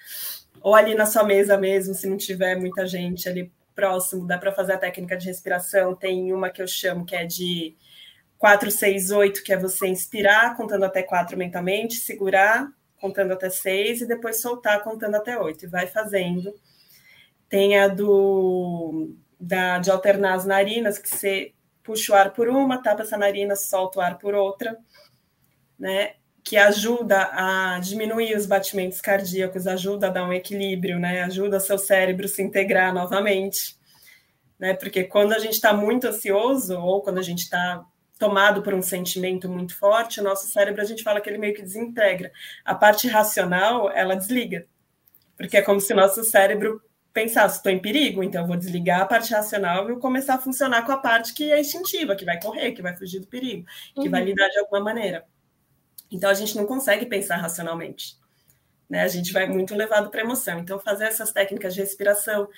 ou 0.62 0.74
ali 0.74 0.94
na 0.94 1.04
sua 1.04 1.24
mesa 1.24 1.58
mesmo, 1.58 1.94
se 1.94 2.06
não 2.06 2.16
tiver 2.16 2.56
muita 2.56 2.86
gente 2.86 3.28
ali 3.28 3.52
próximo, 3.74 4.26
dá 4.26 4.38
para 4.38 4.52
fazer 4.52 4.72
a 4.72 4.78
técnica 4.78 5.16
de 5.16 5.26
respiração. 5.26 5.94
Tem 5.94 6.32
uma 6.32 6.48
que 6.48 6.62
eu 6.62 6.66
chamo 6.66 7.04
que 7.04 7.14
é 7.14 7.26
de 7.26 7.76
4, 8.44 8.70
6, 8.70 9.10
8, 9.10 9.42
que 9.42 9.54
é 9.54 9.56
você 9.56 9.86
inspirar, 9.86 10.54
contando 10.54 10.84
até 10.84 11.02
4 11.02 11.34
mentalmente, 11.34 11.94
segurar, 11.94 12.70
contando 13.00 13.32
até 13.32 13.48
6, 13.48 14.02
e 14.02 14.06
depois 14.06 14.42
soltar, 14.42 14.82
contando 14.82 15.14
até 15.14 15.40
8. 15.40 15.64
E 15.64 15.66
vai 15.66 15.86
fazendo. 15.86 16.52
Tem 17.48 17.78
a 17.78 17.88
do 17.88 19.16
da, 19.40 19.78
de 19.78 19.90
alternar 19.90 20.34
as 20.34 20.44
narinas, 20.44 20.98
que 20.98 21.08
você 21.08 21.54
puxa 21.82 22.12
o 22.12 22.16
ar 22.16 22.34
por 22.34 22.50
uma, 22.50 22.82
tapa 22.82 23.00
essa 23.00 23.16
narina, 23.16 23.56
solta 23.56 23.98
o 23.98 24.02
ar 24.02 24.18
por 24.18 24.34
outra, 24.34 24.76
né? 25.78 26.12
Que 26.42 26.58
ajuda 26.58 27.30
a 27.32 27.78
diminuir 27.80 28.36
os 28.36 28.44
batimentos 28.44 29.00
cardíacos, 29.00 29.66
ajuda 29.66 30.08
a 30.08 30.10
dar 30.10 30.28
um 30.28 30.34
equilíbrio, 30.34 30.98
né? 30.98 31.22
Ajuda 31.22 31.58
seu 31.60 31.78
cérebro 31.78 32.28
se 32.28 32.42
integrar 32.42 32.92
novamente, 32.92 33.78
né? 34.58 34.74
Porque 34.74 35.04
quando 35.04 35.32
a 35.32 35.38
gente 35.38 35.54
está 35.54 35.72
muito 35.72 36.08
ansioso 36.08 36.78
ou 36.78 37.00
quando 37.00 37.16
a 37.16 37.22
gente 37.22 37.44
está 37.44 37.82
tomado 38.18 38.62
por 38.62 38.74
um 38.74 38.82
sentimento 38.82 39.48
muito 39.48 39.76
forte, 39.76 40.20
o 40.20 40.22
nosso 40.22 40.46
cérebro 40.46 40.80
a 40.80 40.84
gente 40.84 41.02
fala 41.02 41.20
que 41.20 41.28
ele 41.28 41.38
meio 41.38 41.54
que 41.54 41.62
desintegra. 41.62 42.32
A 42.64 42.74
parte 42.74 43.08
racional, 43.08 43.90
ela 43.90 44.14
desliga. 44.14 44.66
Porque 45.36 45.56
é 45.56 45.62
como 45.62 45.80
se 45.80 45.92
o 45.92 45.96
nosso 45.96 46.22
cérebro 46.24 46.80
pensasse, 47.12 47.56
estou 47.56 47.70
em 47.70 47.78
perigo, 47.78 48.22
então 48.22 48.42
eu 48.42 48.48
vou 48.48 48.56
desligar 48.56 49.00
a 49.00 49.06
parte 49.06 49.32
racional 49.32 49.90
e 49.90 49.98
começar 49.98 50.34
a 50.34 50.38
funcionar 50.38 50.84
com 50.84 50.92
a 50.92 50.96
parte 50.96 51.32
que 51.32 51.52
é 51.52 51.60
instintiva, 51.60 52.16
que 52.16 52.24
vai 52.24 52.40
correr, 52.40 52.72
que 52.72 52.82
vai 52.82 52.96
fugir 52.96 53.20
do 53.20 53.26
perigo, 53.26 53.64
que 53.94 54.00
uhum. 54.00 54.10
vai 54.10 54.24
lidar 54.24 54.48
de 54.48 54.58
alguma 54.58 54.80
maneira. 54.80 55.24
Então 56.10 56.28
a 56.28 56.34
gente 56.34 56.56
não 56.56 56.66
consegue 56.66 57.06
pensar 57.06 57.36
racionalmente. 57.36 58.16
Né? 58.88 59.02
A 59.02 59.08
gente 59.08 59.32
vai 59.32 59.46
muito 59.48 59.74
levado 59.74 60.10
para 60.10 60.20
emoção. 60.20 60.58
Então, 60.58 60.78
fazer 60.78 61.04
essas 61.04 61.32
técnicas 61.32 61.74
de 61.74 61.80
respiração, 61.80 62.48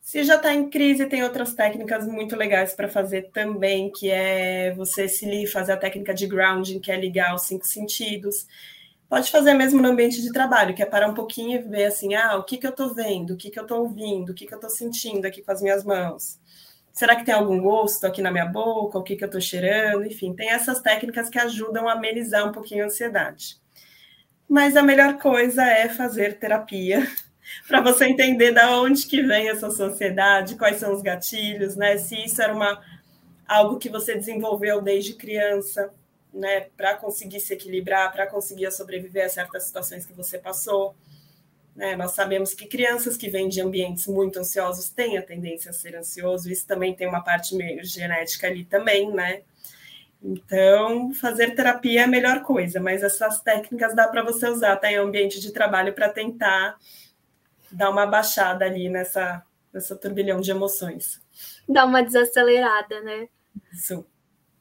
se 0.00 0.24
já 0.24 0.36
está 0.36 0.52
em 0.52 0.68
crise, 0.68 1.06
tem 1.06 1.22
outras 1.22 1.54
técnicas 1.54 2.06
muito 2.06 2.34
legais 2.34 2.72
para 2.72 2.88
fazer 2.88 3.30
também, 3.32 3.90
que 3.90 4.10
é 4.10 4.72
você 4.74 5.06
se 5.06 5.46
fazer 5.46 5.72
a 5.72 5.76
técnica 5.76 6.14
de 6.14 6.26
grounding, 6.26 6.80
que 6.80 6.90
é 6.90 6.96
ligar 6.98 7.34
os 7.34 7.42
cinco 7.42 7.66
sentidos. 7.66 8.46
Pode 9.08 9.30
fazer 9.30 9.54
mesmo 9.54 9.80
no 9.80 9.88
ambiente 9.88 10.22
de 10.22 10.32
trabalho, 10.32 10.74
que 10.74 10.82
é 10.82 10.86
parar 10.86 11.08
um 11.08 11.14
pouquinho 11.14 11.60
e 11.60 11.62
ver 11.62 11.84
assim, 11.84 12.14
ah, 12.14 12.36
o 12.36 12.44
que, 12.44 12.56
que 12.56 12.66
eu 12.66 12.70
estou 12.70 12.94
vendo, 12.94 13.34
o 13.34 13.36
que, 13.36 13.50
que 13.50 13.58
eu 13.58 13.64
estou 13.64 13.82
ouvindo, 13.82 14.30
o 14.30 14.34
que, 14.34 14.46
que 14.46 14.54
eu 14.54 14.58
estou 14.58 14.70
sentindo 14.70 15.26
aqui 15.26 15.42
com 15.42 15.52
as 15.52 15.60
minhas 15.60 15.84
mãos. 15.84 16.38
Será 16.92 17.14
que 17.16 17.24
tem 17.24 17.34
algum 17.34 17.60
gosto 17.60 18.04
aqui 18.04 18.22
na 18.22 18.30
minha 18.30 18.46
boca? 18.46 18.98
O 18.98 19.02
que, 19.02 19.16
que 19.16 19.24
eu 19.24 19.26
estou 19.26 19.40
cheirando? 19.40 20.04
Enfim, 20.04 20.34
tem 20.34 20.50
essas 20.50 20.80
técnicas 20.80 21.28
que 21.28 21.38
ajudam 21.38 21.88
a 21.88 21.92
amenizar 21.92 22.48
um 22.48 22.52
pouquinho 22.52 22.84
a 22.84 22.86
ansiedade. 22.86 23.56
Mas 24.48 24.76
a 24.76 24.82
melhor 24.82 25.18
coisa 25.18 25.64
é 25.64 25.88
fazer 25.88 26.38
terapia 26.38 27.06
para 27.66 27.80
você 27.80 28.06
entender 28.06 28.52
da 28.52 28.80
onde 28.80 29.06
que 29.06 29.22
vem 29.22 29.48
essa 29.48 29.70
sociedade, 29.70 30.56
quais 30.56 30.76
são 30.78 30.92
os 30.92 31.02
gatilhos, 31.02 31.76
né? 31.76 31.96
Se 31.98 32.24
isso 32.24 32.40
era 32.42 32.54
uma 32.54 32.80
algo 33.46 33.78
que 33.78 33.88
você 33.88 34.14
desenvolveu 34.14 34.80
desde 34.80 35.14
criança, 35.14 35.92
né, 36.32 36.68
para 36.76 36.94
conseguir 36.94 37.40
se 37.40 37.52
equilibrar, 37.52 38.12
para 38.12 38.26
conseguir 38.28 38.70
sobreviver 38.70 39.24
a 39.24 39.28
certas 39.28 39.64
situações 39.64 40.06
que 40.06 40.12
você 40.12 40.38
passou. 40.38 40.94
Né? 41.74 41.96
Nós 41.96 42.12
sabemos 42.12 42.54
que 42.54 42.66
crianças 42.66 43.16
que 43.16 43.28
vêm 43.28 43.48
de 43.48 43.60
ambientes 43.60 44.06
muito 44.06 44.38
ansiosos 44.38 44.90
têm 44.90 45.18
a 45.18 45.22
tendência 45.22 45.70
a 45.70 45.74
ser 45.74 45.96
ansioso, 45.96 46.50
isso 46.50 46.66
também 46.66 46.94
tem 46.94 47.08
uma 47.08 47.22
parte 47.22 47.56
meio 47.56 47.84
genética 47.84 48.46
ali 48.46 48.64
também, 48.64 49.10
né? 49.12 49.42
Então, 50.22 51.14
fazer 51.14 51.54
terapia 51.54 52.02
é 52.02 52.04
a 52.04 52.08
melhor 52.08 52.42
coisa, 52.42 52.78
mas 52.78 53.02
essas 53.02 53.40
técnicas 53.40 53.96
dá 53.96 54.06
para 54.06 54.22
você 54.22 54.48
usar 54.48 54.74
até 54.74 54.92
em 54.92 54.96
ambiente 54.96 55.40
de 55.40 55.50
trabalho 55.50 55.94
para 55.94 56.10
tentar 56.10 56.76
dar 57.72 57.90
uma 57.90 58.06
baixada 58.06 58.64
ali 58.64 58.88
nessa, 58.88 59.44
nessa 59.72 59.96
turbilhão 59.96 60.40
de 60.40 60.50
emoções. 60.50 61.20
Dar 61.68 61.84
uma 61.84 62.02
desacelerada, 62.02 63.00
né? 63.00 63.28
Isso. 63.72 64.04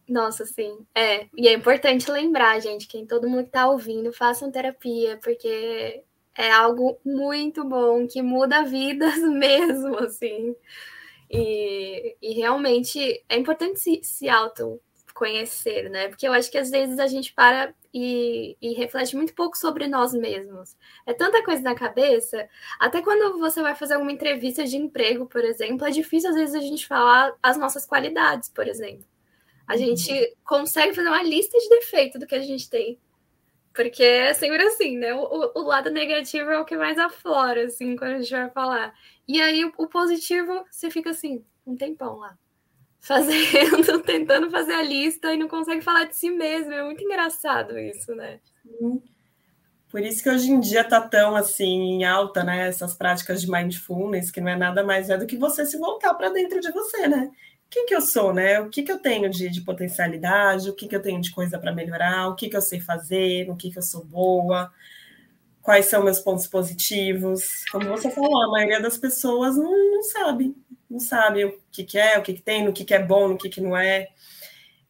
Nossa, 0.08 0.46
sim. 0.46 0.86
É, 0.96 1.28
e 1.36 1.48
é 1.48 1.54
importante 1.54 2.10
lembrar, 2.10 2.60
gente, 2.60 2.88
quem 2.88 3.06
todo 3.06 3.30
mundo 3.30 3.46
que 3.46 3.52
tá 3.52 3.70
ouvindo, 3.70 4.12
façam 4.12 4.52
terapia, 4.52 5.20
porque 5.24 6.04
é 6.36 6.52
algo 6.52 7.00
muito 7.06 7.64
bom, 7.64 8.08
que 8.08 8.22
muda 8.22 8.64
vidas 8.64 9.18
mesmo, 9.22 9.98
assim. 10.00 10.56
E, 11.30 12.16
e 12.22 12.34
realmente 12.34 13.24
é 13.30 13.38
importante 13.38 13.80
se, 13.80 14.00
se 14.04 14.28
auto 14.28 14.82
conhecer, 15.14 15.90
né? 15.90 16.08
Porque 16.08 16.28
eu 16.28 16.34
acho 16.34 16.50
que 16.50 16.58
às 16.58 16.72
vezes 16.72 16.98
a 16.98 17.06
gente 17.06 17.34
para 17.34 17.74
e, 17.94 18.56
e, 18.62 18.74
reflete 18.74 19.16
muito 19.16 19.34
pouco 19.34 19.58
sobre 19.58 19.88
nós 19.88 20.14
mesmos. 20.14 20.76
É 21.06 21.14
tanta 21.14 21.44
coisa 21.44 21.62
na 21.62 21.74
cabeça. 21.74 22.48
Até 22.80 23.02
quando 23.02 23.40
você 23.40 23.62
vai 23.62 23.76
fazer 23.76 23.98
uma 23.98 24.12
entrevista 24.12 24.64
de 24.64 24.78
emprego, 24.78 25.26
por 25.26 25.44
exemplo, 25.44 25.86
é 25.88 25.92
difícil 25.92 26.30
às 26.30 26.36
vezes 26.36 26.56
a 26.56 26.60
gente 26.60 26.88
falar 26.88 27.34
as 27.42 27.58
nossas 27.58 27.86
qualidades, 27.86 28.50
por 28.50 28.68
exemplo. 28.68 29.06
A 29.68 29.74
uhum. 29.74 29.80
gente 29.80 30.38
consegue 30.44 30.94
fazer 30.94 31.08
uma 31.08 31.24
lista 31.24 31.58
de 31.58 31.70
defeitos 31.70 32.20
do 32.20 32.28
que 32.28 32.36
a 32.36 32.42
gente 32.42 32.70
tem. 32.70 33.00
Porque 33.74 34.04
é 34.04 34.34
sempre 34.34 34.64
assim, 34.64 34.98
né? 34.98 35.14
O, 35.14 35.52
o, 35.56 35.62
lado 35.62 35.90
negativo 35.90 36.50
é 36.50 36.60
o 36.60 36.66
que 36.66 36.76
mais 36.76 36.98
aflora, 36.98 37.66
assim, 37.66 37.96
quando 37.96 38.14
a 38.14 38.20
gente 38.20 38.32
vai 38.32 38.50
falar. 38.50 38.94
E 39.28 39.42
aí 39.42 39.64
o, 39.64 39.74
o 39.78 39.88
positivo, 39.88 40.66
você 40.70 40.90
fica 40.90 41.12
assim, 41.12 41.44
um 41.66 41.76
tempão 41.76 42.18
lá 42.18 42.38
fazendo, 43.00 44.00
tentando 44.04 44.50
fazer 44.50 44.74
a 44.74 44.84
lista 44.84 45.34
e 45.34 45.38
não 45.38 45.48
consegue 45.48 45.82
falar 45.82 46.06
de 46.06 46.16
si 46.16 46.30
mesmo. 46.30 46.72
É 46.72 46.84
muito 46.84 47.04
engraçado 47.04 47.78
isso, 47.78 48.14
né? 48.16 48.40
Por 49.90 50.02
isso 50.02 50.22
que 50.22 50.30
hoje 50.30 50.52
em 50.52 50.60
dia 50.60 50.84
tá 50.84 51.02
tão 51.02 51.36
assim 51.36 51.66
em 51.66 52.06
alta, 52.06 52.44
né? 52.44 52.68
Essas 52.68 52.94
práticas 52.94 53.42
de 53.42 53.50
mindfulness, 53.50 54.30
que 54.30 54.40
não 54.40 54.50
é 54.50 54.56
nada 54.56 54.84
mais 54.84 55.10
é 55.10 55.18
do 55.18 55.26
que 55.26 55.38
você 55.38 55.66
se 55.66 55.78
voltar 55.78 56.14
para 56.14 56.30
dentro 56.30 56.60
de 56.60 56.72
você, 56.72 57.08
né? 57.08 57.32
Quem 57.70 57.86
que 57.86 57.96
eu 57.96 58.02
sou, 58.02 58.34
né? 58.34 58.60
O 58.60 58.70
que, 58.70 58.82
que 58.82 58.92
eu 58.92 59.00
tenho 59.00 59.30
de, 59.30 59.50
de 59.50 59.62
potencialidade, 59.62 60.70
o 60.70 60.74
que, 60.74 60.88
que 60.88 60.96
eu 60.96 61.02
tenho 61.02 61.22
de 61.22 61.32
coisa 61.32 61.58
para 61.60 61.74
melhorar, 61.74 62.28
o 62.28 62.36
que, 62.36 62.50
que 62.50 62.58
eu 62.58 62.62
sei 62.62 62.80
fazer, 62.80 63.48
no 63.48 63.56
que, 63.56 63.72
que 63.72 63.78
eu 63.78 63.84
sou 63.84 64.04
boa, 64.04 64.72
quais 65.62 65.86
são 65.86 66.04
meus 66.04 66.20
pontos 66.20 66.48
positivos. 66.48 67.64
Como 67.72 67.86
você 67.90 68.10
falou, 68.10 68.44
a 68.44 68.52
maioria 68.52 68.82
das 68.82 68.98
pessoas 68.98 69.56
não, 69.56 69.92
não 69.92 70.04
sabe, 70.04 70.56
não 70.90 71.00
sabe 71.00 71.46
o 71.46 71.60
que, 71.72 71.84
que 71.84 71.98
é, 71.98 72.18
o 72.18 72.24
que, 72.24 72.34
que 72.34 72.42
tem, 72.42 72.66
no 72.66 72.74
que, 72.74 72.84
que 72.84 72.94
é 72.94 73.04
bom, 73.04 73.28
no 73.28 73.38
que, 73.38 73.50
que 73.50 73.62
não 73.62 73.78
é. 73.78 74.08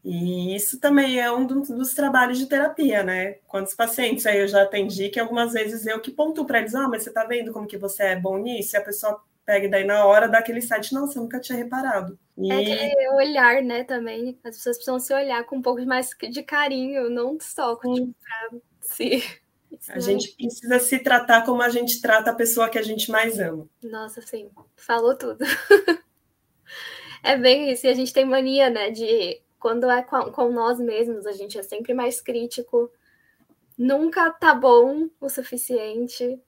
E 0.03 0.55
isso 0.55 0.79
também 0.79 1.19
é 1.19 1.29
um 1.31 1.45
dos 1.45 1.93
trabalhos 1.93 2.37
de 2.37 2.45
terapia, 2.45 3.03
né? 3.03 3.33
Quantos 3.47 3.73
pacientes 3.73 4.25
aí 4.25 4.39
eu 4.39 4.47
já 4.47 4.63
atendi 4.63 5.09
que 5.09 5.19
algumas 5.19 5.51
vezes 5.53 5.85
eu 5.85 5.99
que 5.99 6.11
ponto 6.11 6.45
para 6.45 6.59
eles, 6.59 6.73
ah, 6.73 6.87
mas 6.87 7.03
você 7.03 7.11
tá 7.11 7.25
vendo 7.25 7.51
como 7.51 7.67
que 7.67 7.77
você 7.77 8.03
é 8.03 8.15
bom 8.15 8.37
nisso? 8.37 8.75
E 8.75 8.77
a 8.77 8.81
pessoa 8.81 9.21
pega 9.45 9.65
e 9.65 9.69
daí 9.69 9.83
na 9.83 10.05
hora 10.05 10.29
dá 10.29 10.39
aquele 10.39 10.61
site, 10.61 10.93
não, 10.93 11.05
você 11.05 11.19
nunca 11.19 11.39
tinha 11.39 11.57
reparado. 11.57 12.17
E... 12.37 12.51
É 12.51 12.55
aquele 12.55 13.09
olhar, 13.09 13.61
né, 13.61 13.83
também. 13.83 14.39
As 14.43 14.55
pessoas 14.55 14.77
precisam 14.77 14.99
se 14.99 15.13
olhar 15.13 15.43
com 15.43 15.57
um 15.57 15.61
pouco 15.61 15.83
mais 15.85 16.11
de 16.31 16.43
carinho, 16.43 17.09
não 17.09 17.37
só 17.41 17.75
tipo, 17.75 18.15
pra 18.21 18.59
si. 19.79 19.91
A 19.91 19.99
gente 19.99 20.35
precisa 20.35 20.79
se 20.79 20.99
tratar 20.99 21.45
como 21.45 21.61
a 21.61 21.69
gente 21.69 22.01
trata 22.01 22.31
a 22.31 22.35
pessoa 22.35 22.69
que 22.69 22.77
a 22.77 22.81
gente 22.81 23.09
mais 23.09 23.39
ama. 23.39 23.67
Nossa, 23.83 24.21
sim, 24.21 24.49
falou 24.75 25.15
tudo. 25.15 25.43
é 27.23 27.37
bem 27.37 27.71
isso, 27.71 27.87
e 27.87 27.89
a 27.89 27.93
gente 27.93 28.13
tem 28.13 28.25
mania, 28.25 28.69
né, 28.69 28.91
de 28.91 29.41
quando 29.59 29.89
é 29.89 30.01
com, 30.01 30.31
com 30.31 30.51
nós 30.51 30.79
mesmos, 30.79 31.25
a 31.25 31.33
gente 31.33 31.57
é 31.57 31.63
sempre 31.63 31.93
mais 31.93 32.21
crítico. 32.21 32.91
Nunca 33.77 34.29
tá 34.31 34.53
bom 34.53 35.09
o 35.19 35.29
suficiente. 35.29 36.41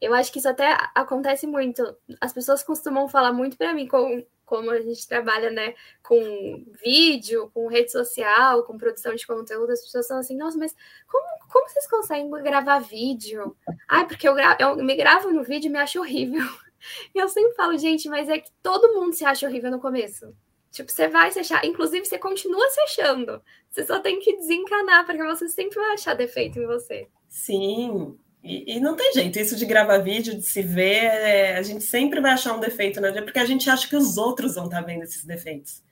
Eu 0.00 0.12
acho 0.14 0.32
que 0.32 0.38
isso 0.38 0.48
até 0.48 0.76
acontece 0.94 1.46
muito. 1.46 1.96
As 2.20 2.32
pessoas 2.32 2.62
costumam 2.62 3.08
falar 3.08 3.32
muito 3.32 3.56
para 3.56 3.74
mim 3.74 3.86
com 3.86 4.24
como 4.46 4.70
a 4.70 4.80
gente 4.80 5.06
trabalha, 5.06 5.50
né, 5.50 5.74
com 6.02 6.64
vídeo, 6.82 7.50
com 7.52 7.66
rede 7.66 7.92
social, 7.92 8.62
com 8.62 8.78
produção 8.78 9.14
de 9.14 9.26
conteúdo, 9.26 9.72
as 9.72 9.82
pessoas 9.82 10.06
são 10.06 10.18
assim, 10.18 10.36
nossa, 10.36 10.56
mas 10.56 10.74
como, 11.06 11.26
como 11.52 11.68
vocês 11.68 11.86
conseguem 11.88 12.30
gravar 12.30 12.78
vídeo? 12.78 13.56
Ah, 13.88 14.04
porque 14.04 14.26
eu, 14.26 14.36
eu 14.58 14.76
me 14.76 14.94
gravo 14.94 15.30
no 15.32 15.42
vídeo 15.42 15.68
e 15.68 15.70
me 15.70 15.78
acho 15.78 16.00
horrível. 16.00 16.42
E 17.12 17.18
eu 17.18 17.28
sempre 17.28 17.54
falo, 17.54 17.76
gente, 17.76 18.08
mas 18.08 18.28
é 18.28 18.38
que 18.38 18.50
todo 18.62 18.94
mundo 18.94 19.12
se 19.12 19.24
acha 19.24 19.44
horrível 19.44 19.72
no 19.72 19.80
começo. 19.80 20.32
Tipo, 20.70 20.92
você 20.92 21.08
vai 21.08 21.32
se 21.32 21.40
achar, 21.40 21.64
inclusive 21.64 22.04
você 22.04 22.16
continua 22.16 22.68
se 22.68 22.80
achando. 22.80 23.42
Você 23.70 23.84
só 23.84 23.98
tem 23.98 24.20
que 24.20 24.36
desencanar, 24.36 25.04
porque 25.04 25.24
você 25.24 25.48
sempre 25.48 25.80
vai 25.80 25.94
achar 25.94 26.14
defeito 26.14 26.60
em 26.60 26.66
você. 26.66 27.08
Sim, 27.28 28.16
e, 28.46 28.76
e, 28.76 28.80
não 28.80 28.94
tem 28.94 29.12
jeito, 29.12 29.38
isso 29.40 29.56
de 29.56 29.66
gravar 29.66 29.98
vídeo, 29.98 30.36
de 30.36 30.42
se 30.42 30.62
ver, 30.62 31.04
é, 31.04 31.56
a 31.56 31.62
gente 31.62 31.82
sempre 31.82 32.20
vai 32.20 32.30
achar 32.30 32.54
um 32.54 32.60
defeito, 32.60 33.00
né? 33.00 33.10
Porque 33.20 33.40
a 33.40 33.44
gente 33.44 33.68
acha 33.68 33.88
que 33.88 33.96
os 33.96 34.16
outros 34.16 34.54
vão 34.54 34.66
estar 34.66 34.80
tá 34.80 34.86
vendo 34.86 35.02
esses 35.02 35.24
defeitos. 35.24 35.82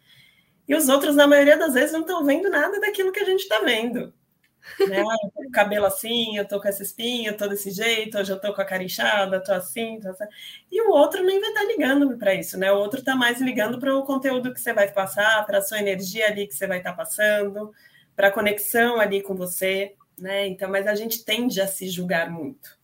E 0.68 0.74
os 0.74 0.88
outros, 0.88 1.16
na 1.16 1.26
maioria 1.26 1.58
das 1.58 1.74
vezes, 1.74 1.92
não 1.92 2.02
estão 2.02 2.24
vendo 2.24 2.48
nada 2.48 2.80
daquilo 2.80 3.10
que 3.10 3.20
a 3.20 3.24
gente 3.24 3.40
está 3.40 3.60
vendo. 3.60 4.12
Né? 4.88 4.98
Ah, 4.98 5.16
eu 5.24 5.30
tô 5.30 5.42
com 5.42 5.48
o 5.48 5.52
cabelo 5.52 5.84
assim, 5.84 6.38
eu 6.38 6.48
tô 6.48 6.58
com 6.58 6.66
essa 6.66 6.82
espinha, 6.82 7.30
eu 7.30 7.36
tô 7.36 7.46
desse 7.46 7.70
jeito, 7.70 8.16
hoje 8.16 8.32
eu 8.32 8.40
tô 8.40 8.54
com 8.54 8.62
a 8.62 8.64
cara 8.64 8.82
inchada, 8.82 9.42
tô 9.42 9.52
assim, 9.52 10.00
tô 10.00 10.08
assim. 10.08 10.24
E 10.72 10.80
o 10.80 10.90
outro 10.90 11.22
nem 11.22 11.38
vai 11.38 11.50
estar 11.50 11.60
tá 11.60 11.66
ligando 11.66 12.16
para 12.16 12.34
isso, 12.34 12.58
né? 12.58 12.72
O 12.72 12.78
outro 12.78 13.00
está 13.00 13.14
mais 13.14 13.42
ligando 13.42 13.78
para 13.78 13.94
o 13.94 14.04
conteúdo 14.04 14.54
que 14.54 14.60
você 14.60 14.72
vai 14.72 14.90
passar, 14.90 15.44
para 15.44 15.58
a 15.58 15.60
sua 15.60 15.80
energia 15.80 16.28
ali 16.28 16.46
que 16.46 16.54
você 16.54 16.66
vai 16.66 16.78
estar 16.78 16.92
tá 16.92 16.96
passando, 16.96 17.74
para 18.16 18.28
a 18.28 18.30
conexão 18.30 18.98
ali 18.98 19.20
com 19.20 19.34
você 19.34 19.94
né? 20.18 20.46
Então, 20.46 20.70
mas 20.70 20.86
a 20.86 20.94
gente 20.94 21.24
tende 21.24 21.60
a 21.60 21.66
se 21.66 21.88
julgar 21.88 22.30
muito. 22.30 22.78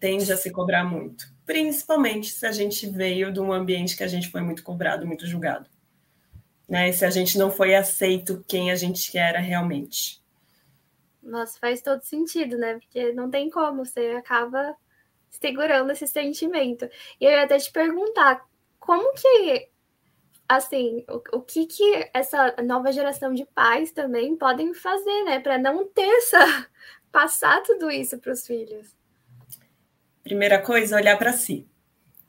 tende 0.00 0.32
a 0.32 0.36
se 0.36 0.50
cobrar 0.50 0.84
muito, 0.84 1.26
principalmente 1.44 2.30
se 2.30 2.46
a 2.46 2.52
gente 2.52 2.88
veio 2.88 3.32
de 3.32 3.40
um 3.40 3.52
ambiente 3.52 3.96
que 3.96 4.04
a 4.04 4.08
gente 4.08 4.28
foi 4.28 4.40
muito 4.40 4.62
cobrado, 4.62 5.06
muito 5.06 5.26
julgado. 5.26 5.68
Né? 6.68 6.92
Se 6.92 7.04
a 7.04 7.10
gente 7.10 7.38
não 7.38 7.50
foi 7.50 7.74
aceito 7.74 8.44
quem 8.46 8.70
a 8.70 8.76
gente 8.76 9.16
era 9.16 9.38
realmente. 9.38 10.22
Nossa, 11.22 11.58
faz 11.58 11.80
todo 11.80 12.02
sentido, 12.02 12.56
né? 12.56 12.74
Porque 12.74 13.12
não 13.12 13.30
tem 13.30 13.50
como, 13.50 13.84
você 13.84 14.10
acaba 14.10 14.76
segurando 15.30 15.90
esse 15.90 16.06
sentimento. 16.06 16.88
E 17.20 17.24
eu 17.24 17.30
ia 17.30 17.44
até 17.44 17.58
te 17.58 17.70
perguntar, 17.72 18.44
como 18.78 19.12
que, 19.14 19.68
assim, 20.48 21.04
o, 21.08 21.38
o 21.38 21.42
que 21.42 21.66
que 21.66 22.10
essa 22.12 22.54
nova 22.64 22.92
geração 22.92 23.32
de 23.34 23.44
pais 23.46 23.92
também 23.92 24.36
podem 24.36 24.72
fazer, 24.74 25.24
né? 25.24 25.40
Para 25.40 25.58
não 25.58 25.86
ter 25.86 26.08
essa... 26.08 26.66
passar 27.10 27.62
tudo 27.62 27.90
isso 27.90 28.18
para 28.18 28.32
os 28.32 28.46
filhos? 28.46 28.94
Primeira 30.22 30.60
coisa, 30.60 30.96
olhar 30.96 31.16
para 31.16 31.32
si. 31.32 31.66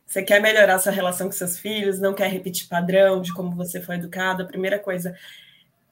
Você 0.05 0.23
quer 0.23 0.41
melhorar 0.41 0.79
sua 0.79 0.93
relação 0.93 1.27
com 1.27 1.33
seus 1.33 1.59
filhos, 1.59 1.99
não 1.99 2.13
quer 2.13 2.29
repetir 2.29 2.69
padrão 2.69 3.21
de 3.21 3.33
como 3.33 3.53
você 3.53 3.81
foi 3.81 3.95
educado. 3.95 4.43
A 4.43 4.45
primeira 4.45 4.79
coisa 4.79 5.13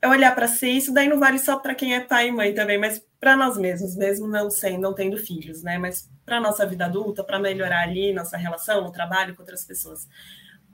é 0.01 0.07
olhar 0.07 0.33
para 0.33 0.47
si. 0.47 0.69
Isso 0.69 0.93
daí 0.93 1.09
não 1.09 1.19
vale 1.19 1.37
só 1.37 1.59
para 1.59 1.75
quem 1.75 1.93
é 1.93 1.99
pai 1.99 2.29
e 2.29 2.31
mãe 2.31 2.53
também, 2.53 2.77
mas 2.77 3.03
para 3.19 3.35
nós 3.35 3.57
mesmos, 3.57 3.97
mesmo 3.97 4.27
não 4.27 4.49
sendo, 4.49 4.79
não 4.79 4.93
tendo 4.93 5.17
filhos, 5.17 5.61
né? 5.61 5.77
Mas 5.77 6.09
para 6.25 6.39
nossa 6.39 6.65
vida 6.65 6.85
adulta, 6.85 7.23
para 7.23 7.37
melhorar 7.37 7.83
ali 7.83 8.13
nossa 8.13 8.37
relação, 8.37 8.81
no 8.81 8.91
trabalho 8.91 9.35
com 9.35 9.41
outras 9.41 9.65
pessoas. 9.65 10.07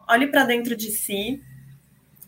Olhe 0.07 0.27
para 0.27 0.43
dentro 0.43 0.75
de 0.75 0.91
si, 0.91 1.41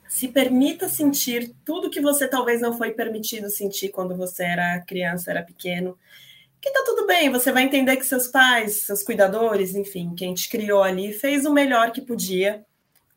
se 0.07 0.28
permita 0.28 0.88
sentir 0.88 1.53
tudo 1.65 1.89
que 1.89 2.01
você 2.01 2.28
talvez 2.28 2.61
não 2.61 2.78
foi 2.78 2.91
permitido 2.91 3.49
sentir 3.49 3.89
quando 3.89 4.15
você 4.15 4.43
era 4.43 4.82
criança, 4.82 5.32
era 5.32 5.43
pequeno 5.43 5.97
que 6.63 6.71
tá 6.71 6.82
tudo 6.86 7.05
bem, 7.05 7.30
você 7.30 7.51
vai 7.51 7.63
entender 7.63 7.97
que 7.97 8.05
seus 8.05 8.28
pais, 8.28 8.84
seus 8.84 9.03
cuidadores, 9.03 9.76
enfim, 9.76 10.15
quem 10.15 10.34
te 10.34 10.47
criou 10.47 10.82
ali, 10.82 11.11
fez 11.11 11.45
o 11.45 11.51
melhor 11.51 11.91
que 11.91 11.99
podia 11.99 12.65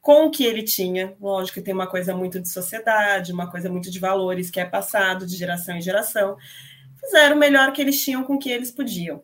com 0.03 0.27
o 0.27 0.31
que 0.33 0.45
ele 0.45 0.65
tinha. 0.65 1.15
Lógico 1.21 1.55
que 1.55 1.65
tem 1.65 1.73
uma 1.73 1.87
coisa 1.87 2.13
muito 2.13 2.41
de 2.41 2.49
sociedade, 2.49 3.33
uma 3.33 3.49
coisa 3.49 3.69
muito 3.71 3.89
de 3.89 4.01
valores 4.01 4.51
que 4.51 4.59
é 4.59 4.65
passado 4.65 5.25
de 5.25 5.37
geração 5.37 5.77
em 5.77 5.81
geração. 5.81 6.37
Fizeram 7.01 7.37
o 7.37 7.39
melhor 7.39 7.73
que 7.73 7.81
eles 7.81 8.03
tinham 8.03 8.25
com 8.25 8.35
o 8.35 8.39
que 8.39 8.51
eles 8.51 8.73
podiam. 8.73 9.23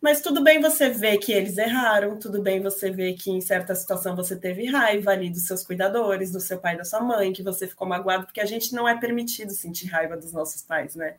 Mas 0.00 0.20
tudo 0.20 0.42
bem 0.42 0.60
você 0.60 0.90
ver 0.90 1.18
que 1.18 1.32
eles 1.32 1.56
erraram, 1.56 2.18
tudo 2.18 2.40
bem 2.42 2.60
você 2.60 2.90
ver 2.90 3.14
que 3.14 3.30
em 3.30 3.40
certa 3.40 3.74
situação 3.74 4.14
você 4.14 4.36
teve 4.36 4.66
raiva 4.66 5.10
ali 5.10 5.30
dos 5.30 5.46
seus 5.46 5.64
cuidadores, 5.64 6.30
do 6.30 6.38
seu 6.38 6.58
pai 6.58 6.76
da 6.76 6.84
sua 6.84 7.00
mãe, 7.00 7.32
que 7.32 7.42
você 7.42 7.66
ficou 7.66 7.88
magoado, 7.88 8.26
porque 8.26 8.40
a 8.40 8.46
gente 8.46 8.74
não 8.74 8.88
é 8.88 8.96
permitido 8.98 9.52
sentir 9.52 9.86
raiva 9.86 10.16
dos 10.16 10.32
nossos 10.32 10.62
pais, 10.62 10.94
né? 10.94 11.16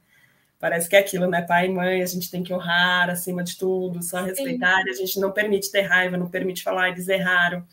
Parece 0.59 0.89
que 0.89 0.95
é 0.95 0.99
aquilo, 0.99 1.27
né? 1.27 1.41
Pai 1.41 1.67
e 1.67 1.69
mãe, 1.69 2.01
a 2.01 2.05
gente 2.05 2.31
tem 2.31 2.43
que 2.43 2.53
honrar 2.53 3.09
acima 3.09 3.43
de 3.43 3.57
tudo, 3.57 4.01
só 4.01 4.21
respeitar, 4.21 4.81
a 4.87 4.93
gente 4.93 5.19
não 5.19 5.31
permite 5.31 5.71
ter 5.71 5.81
raiva, 5.81 6.17
não 6.17 6.29
permite 6.29 6.63
falar, 6.63 6.89
eles 6.89 7.07
erraram. 7.07 7.65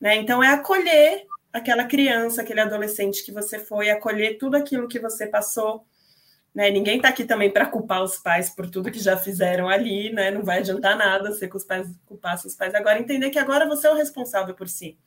Né? 0.00 0.16
Então, 0.16 0.42
é 0.42 0.48
acolher 0.48 1.26
aquela 1.52 1.84
criança, 1.84 2.42
aquele 2.42 2.60
adolescente 2.60 3.24
que 3.24 3.32
você 3.32 3.58
foi, 3.58 3.90
acolher 3.90 4.38
tudo 4.38 4.56
aquilo 4.56 4.88
que 4.88 4.98
você 4.98 5.26
passou. 5.26 5.84
Né? 6.54 6.70
Ninguém 6.70 6.96
está 6.96 7.08
aqui 7.08 7.24
também 7.24 7.50
para 7.50 7.66
culpar 7.66 8.02
os 8.02 8.18
pais 8.18 8.50
por 8.50 8.68
tudo 8.68 8.90
que 8.90 8.98
já 8.98 9.16
fizeram 9.16 9.68
ali, 9.68 10.12
né? 10.12 10.30
Não 10.30 10.42
vai 10.42 10.58
adiantar 10.58 10.96
nada 10.96 11.30
você 11.30 11.48
culpar 11.48 12.38
seus 12.38 12.56
pais. 12.56 12.74
Agora, 12.74 12.98
entender 12.98 13.30
que 13.30 13.38
agora 13.38 13.68
você 13.68 13.86
é 13.86 13.92
o 13.92 13.96
responsável 13.96 14.54
por 14.54 14.68
si. 14.68 14.98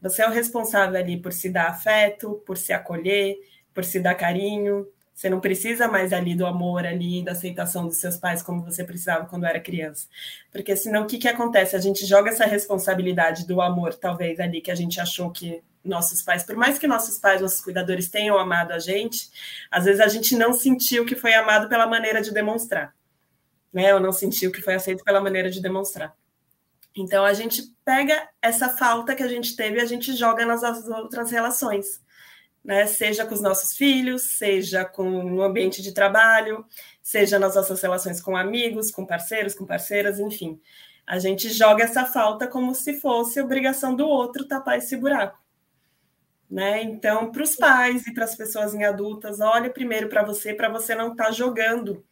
Você 0.00 0.22
é 0.22 0.28
o 0.28 0.32
responsável 0.32 0.98
ali 0.98 1.20
por 1.20 1.32
se 1.32 1.50
dar 1.50 1.68
afeto, 1.68 2.42
por 2.46 2.56
se 2.56 2.72
acolher, 2.72 3.36
por 3.74 3.84
se 3.84 4.00
dar 4.00 4.14
carinho, 4.14 4.86
você 5.14 5.30
não 5.30 5.40
precisa 5.40 5.86
mais 5.86 6.12
ali 6.12 6.34
do 6.34 6.44
amor, 6.44 6.84
ali, 6.84 7.22
da 7.22 7.32
aceitação 7.32 7.86
dos 7.86 7.98
seus 7.98 8.16
pais 8.16 8.42
como 8.42 8.62
você 8.62 8.82
precisava 8.82 9.26
quando 9.26 9.46
era 9.46 9.60
criança. 9.60 10.08
Porque 10.50 10.74
senão 10.76 11.04
o 11.04 11.06
que, 11.06 11.18
que 11.18 11.28
acontece? 11.28 11.76
A 11.76 11.78
gente 11.78 12.04
joga 12.04 12.30
essa 12.30 12.44
responsabilidade 12.44 13.46
do 13.46 13.60
amor, 13.60 13.94
talvez, 13.94 14.40
ali, 14.40 14.60
que 14.60 14.72
a 14.72 14.74
gente 14.74 15.00
achou 15.00 15.30
que 15.30 15.62
nossos 15.84 16.20
pais, 16.20 16.42
por 16.42 16.56
mais 16.56 16.78
que 16.78 16.86
nossos 16.86 17.18
pais, 17.18 17.40
nossos 17.40 17.60
cuidadores 17.60 18.08
tenham 18.08 18.36
amado 18.36 18.72
a 18.72 18.78
gente, 18.78 19.30
às 19.70 19.84
vezes 19.84 20.00
a 20.00 20.08
gente 20.08 20.34
não 20.34 20.52
sentiu 20.52 21.04
que 21.04 21.14
foi 21.14 21.34
amado 21.34 21.68
pela 21.68 21.86
maneira 21.86 22.20
de 22.20 22.32
demonstrar. 22.32 22.92
Né? 23.72 23.94
Ou 23.94 24.00
não 24.00 24.12
sentiu 24.12 24.50
que 24.50 24.62
foi 24.62 24.74
aceito 24.74 25.04
pela 25.04 25.20
maneira 25.20 25.50
de 25.50 25.60
demonstrar. 25.60 26.12
Então 26.96 27.24
a 27.24 27.34
gente 27.34 27.62
pega 27.84 28.28
essa 28.42 28.68
falta 28.68 29.14
que 29.14 29.22
a 29.22 29.28
gente 29.28 29.54
teve 29.54 29.78
e 29.78 29.80
a 29.80 29.86
gente 29.86 30.14
joga 30.16 30.44
nas 30.44 30.62
outras 30.88 31.30
relações 31.30 32.03
né? 32.64 32.86
Seja 32.86 33.26
com 33.26 33.34
os 33.34 33.42
nossos 33.42 33.76
filhos, 33.76 34.22
seja 34.22 34.84
com 34.84 35.22
no 35.22 35.42
ambiente 35.42 35.82
de 35.82 35.92
trabalho, 35.92 36.64
seja 37.02 37.38
nas 37.38 37.54
nossas 37.54 37.80
relações 37.82 38.20
com 38.20 38.36
amigos, 38.36 38.90
com 38.90 39.04
parceiros, 39.04 39.54
com 39.54 39.66
parceiras, 39.66 40.18
enfim. 40.18 40.58
A 41.06 41.18
gente 41.18 41.50
joga 41.50 41.84
essa 41.84 42.06
falta 42.06 42.46
como 42.46 42.74
se 42.74 42.94
fosse 42.94 43.40
obrigação 43.40 43.94
do 43.94 44.08
outro 44.08 44.46
tapar 44.46 44.78
esse 44.78 44.96
buraco. 44.96 45.38
Né? 46.50 46.82
Então, 46.82 47.30
para 47.30 47.42
os 47.42 47.56
pais 47.56 48.06
e 48.06 48.14
para 48.14 48.24
as 48.24 48.34
pessoas 48.34 48.74
em 48.74 48.84
adultas, 48.84 49.40
olha 49.40 49.68
primeiro 49.70 50.08
para 50.08 50.22
você, 50.22 50.54
para 50.54 50.68
você 50.68 50.94
não 50.94 51.12
estar 51.12 51.26
tá 51.26 51.30
jogando 51.32 52.04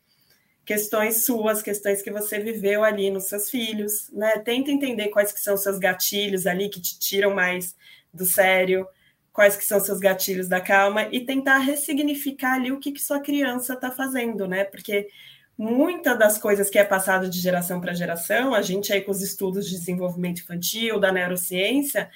questões 0.64 1.24
suas, 1.24 1.62
questões 1.62 2.02
que 2.02 2.10
você 2.10 2.38
viveu 2.38 2.84
ali 2.84 3.10
nos 3.10 3.24
seus 3.24 3.50
filhos, 3.50 4.10
né? 4.12 4.38
Tenta 4.38 4.70
entender 4.70 5.08
quais 5.08 5.32
que 5.32 5.40
são 5.40 5.54
os 5.54 5.62
seus 5.62 5.78
gatilhos 5.78 6.46
ali 6.46 6.68
que 6.68 6.80
te 6.80 6.98
tiram 6.98 7.34
mais 7.34 7.74
do 8.12 8.24
sério, 8.24 8.86
quais 9.32 9.56
que 9.56 9.64
são 9.64 9.80
seus 9.80 9.98
gatilhos 9.98 10.48
da 10.48 10.60
calma 10.60 11.08
e 11.10 11.24
tentar 11.24 11.58
ressignificar 11.58 12.54
ali 12.54 12.70
o 12.70 12.78
que, 12.78 12.92
que 12.92 13.00
sua 13.00 13.20
criança 13.20 13.74
está 13.74 13.90
fazendo, 13.90 14.46
né? 14.46 14.64
Porque 14.64 15.08
muitas 15.56 16.18
das 16.18 16.38
coisas 16.38 16.68
que 16.68 16.78
é 16.78 16.84
passado 16.84 17.28
de 17.28 17.38
geração 17.40 17.80
para 17.80 17.94
geração, 17.94 18.54
a 18.54 18.62
gente 18.62 18.92
aí 18.92 19.00
com 19.00 19.10
os 19.10 19.22
estudos 19.22 19.68
de 19.68 19.78
desenvolvimento 19.78 20.40
infantil, 20.42 21.00
da 21.00 21.12
neurociência, 21.12 22.10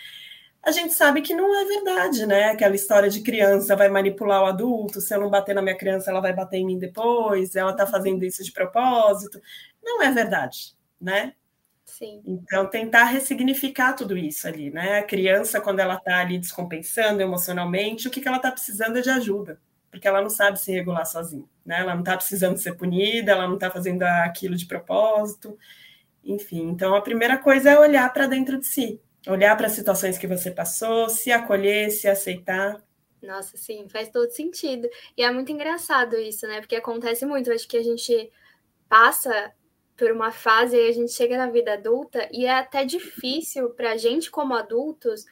a 0.63 0.73
gente 0.73 0.95
sabe 0.95 1.23
que 1.23 1.35
não 1.35 1.55
é 1.55 1.65
verdade, 1.65 2.27
né? 2.27 2.47
Aquela 2.47 2.75
história 2.75 3.09
de 3.09 3.21
criança 3.23 3.77
vai 3.77 3.89
manipular 3.89 4.43
o 4.43 4.47
adulto, 4.47 5.01
se 5.01 5.15
eu 5.15 5.21
não 5.21 5.31
bater 5.31 5.55
na 5.55 5.63
minha 5.63 5.77
criança, 5.77 6.11
ela 6.11 6.21
vai 6.21 6.33
bater 6.35 6.57
em 6.59 6.67
mim 6.67 6.79
depois, 6.79 7.55
ela 7.55 7.71
está 7.71 7.87
fazendo 7.87 8.25
isso 8.25 8.43
de 8.43 8.53
propósito. 8.53 9.41
Não 9.83 10.03
é 10.03 10.11
verdade, 10.11 10.75
né? 11.01 11.35
Sim. 11.87 12.21
Então, 12.27 12.69
tentar 12.69 13.05
ressignificar 13.05 13.95
tudo 13.95 14.19
isso 14.19 14.47
ali, 14.47 14.71
né? 14.71 14.99
A 14.99 15.03
criança, 15.05 15.61
quando 15.61 15.79
ela 15.79 15.95
está 15.95 16.19
ali 16.21 16.37
descompensando 16.37 17.23
emocionalmente, 17.23 18.09
o 18.09 18.11
que, 18.11 18.21
que 18.21 18.27
ela 18.29 18.39
está 18.39 18.51
precisando 18.51 18.99
é 18.99 19.01
de 19.01 19.09
ajuda, 19.09 19.61
porque 19.91 20.07
ela 20.07 20.21
não 20.21 20.29
sabe 20.29 20.61
se 20.61 20.73
regular 20.73 21.07
sozinha, 21.07 21.45
né? 21.65 21.81
Ela 21.81 21.95
não 21.95 22.01
está 22.01 22.17
precisando 22.17 22.59
ser 22.59 22.75
punida, 22.75 23.33
ela 23.33 23.47
não 23.47 23.55
está 23.55 23.71
fazendo 23.71 24.03
aquilo 24.03 24.57
de 24.57 24.67
propósito, 24.67 25.57
enfim. 26.25 26.69
Então, 26.69 26.95
a 26.95 27.01
primeira 27.01 27.39
coisa 27.39 27.71
é 27.71 27.79
olhar 27.79 28.13
para 28.13 28.27
dentro 28.27 28.59
de 28.59 28.67
si, 28.67 29.01
olhar 29.27 29.57
para 29.57 29.67
as 29.67 29.73
situações 29.73 30.19
que 30.19 30.27
você 30.27 30.51
passou, 30.51 31.09
se 31.09 31.31
acolher, 31.31 31.91
se 31.91 32.09
aceitar. 32.09 32.83
Nossa, 33.23 33.57
sim, 33.57 33.89
faz 33.89 34.09
todo 34.11 34.31
sentido. 34.31 34.89
E 35.17 35.23
é 35.23 35.31
muito 35.31 35.53
engraçado 35.53 36.17
isso, 36.17 36.47
né? 36.49 36.61
Porque 36.61 36.77
acontece 36.77 37.25
muito. 37.25 37.49
Eu 37.49 37.55
acho 37.55 37.69
que 37.69 37.77
a 37.77 37.83
gente 37.83 38.31
passa 38.89 39.53
por 39.97 40.11
uma 40.11 40.31
fase 40.31 40.77
e 40.77 40.89
a 40.89 40.93
gente 40.93 41.13
chega 41.13 41.39
na 41.39 41.51
vida 41.51 41.73
adulta 41.73 42.29
e 42.31 42.47
é 42.47 42.53
até 42.53 42.85
difícil 42.85 43.71
para 43.71 43.93
a 43.93 43.97
gente, 43.97 44.31
como 44.31 44.55
adultos, 44.55 45.25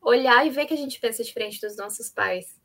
olhar 0.00 0.46
e 0.46 0.50
ver 0.50 0.66
que 0.66 0.74
a 0.74 0.76
gente 0.76 1.00
pensa 1.00 1.24
diferente 1.24 1.60
dos 1.60 1.76
nossos 1.76 2.08
pais. 2.08 2.60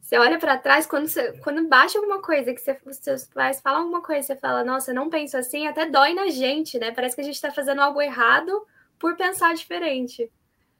Você 0.00 0.16
olha 0.18 0.38
para 0.38 0.56
trás, 0.56 0.86
quando, 0.86 1.08
você, 1.08 1.32
quando 1.38 1.66
baixa 1.68 1.98
alguma 1.98 2.22
coisa, 2.22 2.54
que 2.54 2.60
você, 2.60 2.78
os 2.86 2.96
seus 2.98 3.24
pais 3.24 3.60
falam 3.60 3.82
alguma 3.82 4.00
coisa, 4.00 4.24
você 4.24 4.36
fala, 4.36 4.62
nossa, 4.64 4.92
não 4.92 5.10
penso 5.10 5.36
assim, 5.36 5.66
até 5.66 5.84
dói 5.84 6.14
na 6.14 6.28
gente, 6.28 6.78
né? 6.78 6.92
Parece 6.92 7.16
que 7.16 7.22
a 7.22 7.24
gente 7.24 7.34
está 7.34 7.50
fazendo 7.50 7.80
algo 7.80 8.00
errado 8.00 8.64
por 9.00 9.16
pensar 9.16 9.52
diferente. 9.54 10.30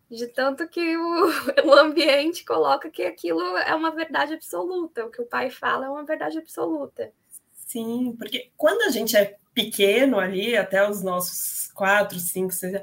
De 0.09 0.29
tanto 0.29 0.69
que 0.69 0.97
o, 0.97 1.27
o 1.67 1.73
ambiente 1.73 2.45
coloca 2.45 2.89
que 2.89 3.03
aquilo 3.03 3.41
é 3.57 3.75
uma 3.75 3.91
verdade 3.91 4.35
absoluta, 4.35 5.05
o 5.05 5.11
que 5.11 5.21
o 5.21 5.27
pai 5.27 5.51
fala 5.51 5.87
é 5.87 5.89
uma 5.89 6.05
verdade 6.05 6.39
absoluta. 6.39 7.13
Sim, 7.53 8.15
porque 8.17 8.53
quando 8.57 8.83
a 8.83 8.91
gente 8.91 9.17
é 9.17 9.37
pequeno 9.57 10.21
ali, 10.21 10.55
até 10.55 10.87
os 10.89 11.03
nossos 11.03 11.73
quatro, 11.73 12.21
cinco, 12.21 12.53
seis 12.53 12.79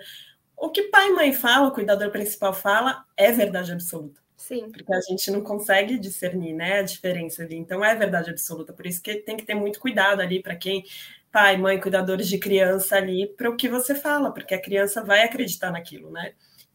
o 0.57 0.69
que 0.69 0.83
pai 0.83 1.09
e 1.09 1.11
mãe 1.11 1.33
falam, 1.33 1.67
o 1.67 1.71
cuidador 1.73 2.09
principal 2.09 2.53
fala, 2.53 3.03
é 3.17 3.31
verdade 3.33 3.73
absoluta. 3.73 4.21
Sim. 4.37 4.71
Porque 4.71 4.93
a 4.93 5.01
gente 5.01 5.29
não 5.29 5.41
consegue 5.41 5.99
discernir 5.99 6.53
né, 6.53 6.79
a 6.79 6.83
diferença 6.83 7.43
ali. 7.43 7.55
Então 7.55 7.83
é 7.83 7.93
verdade 7.93 8.29
absoluta. 8.29 8.71
Por 8.71 8.85
isso 8.87 9.01
que 9.01 9.15
tem 9.15 9.35
que 9.35 9.45
ter 9.45 9.55
muito 9.55 9.79
cuidado 9.79 10.21
ali 10.21 10.41
para 10.41 10.55
quem, 10.55 10.85
pai, 11.31 11.57
mãe, 11.57 11.79
cuidadores 11.81 12.29
de 12.29 12.37
criança 12.37 12.95
ali, 12.95 13.27
para 13.27 13.49
o 13.49 13.57
que 13.57 13.67
você 13.67 13.93
fala, 13.93 14.31
porque 14.31 14.53
a 14.53 14.61
criança 14.61 15.03
vai 15.03 15.23
acreditar 15.23 15.69
naquilo, 15.69 16.09
né? 16.09 16.33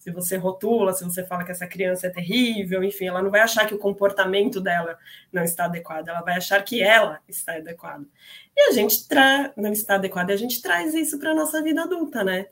Se 0.09 0.11
você 0.11 0.37
rotula, 0.37 0.95
se 0.95 1.05
você 1.05 1.25
fala 1.25 1.45
que 1.45 1.51
essa 1.51 1.67
criança 1.67 2.07
é 2.07 2.11
terrível, 2.11 2.83
enfim, 2.83 3.07
ela 3.07 3.23
não 3.23 3.31
vai 3.31 3.41
achar 3.41 3.67
que 3.67 3.75
o 3.75 3.79
comportamento 3.79 4.61
dela 4.61 4.97
não 5.31 5.43
está 5.43 5.67
adequado, 5.67 6.09
ela 6.09 6.23
vai 6.23 6.37
achar 6.37 6.63
que 6.65 6.83
ela 6.83 7.21
está 7.29 7.57
adequada. 7.57 8.05
E 8.57 8.71
a 8.71 8.73
gente 8.73 9.07
tra... 9.07 9.53
não 9.57 9.71
está 9.71 9.97
adequada, 9.97 10.33
e 10.33 10.35
a 10.35 10.39
gente 10.39 10.63
traz 10.63 10.95
isso 10.95 11.19
para 11.19 11.33
a 11.33 11.35
nossa 11.35 11.63
vida 11.63 11.83
adulta, 11.83 12.25
né? 12.25 12.47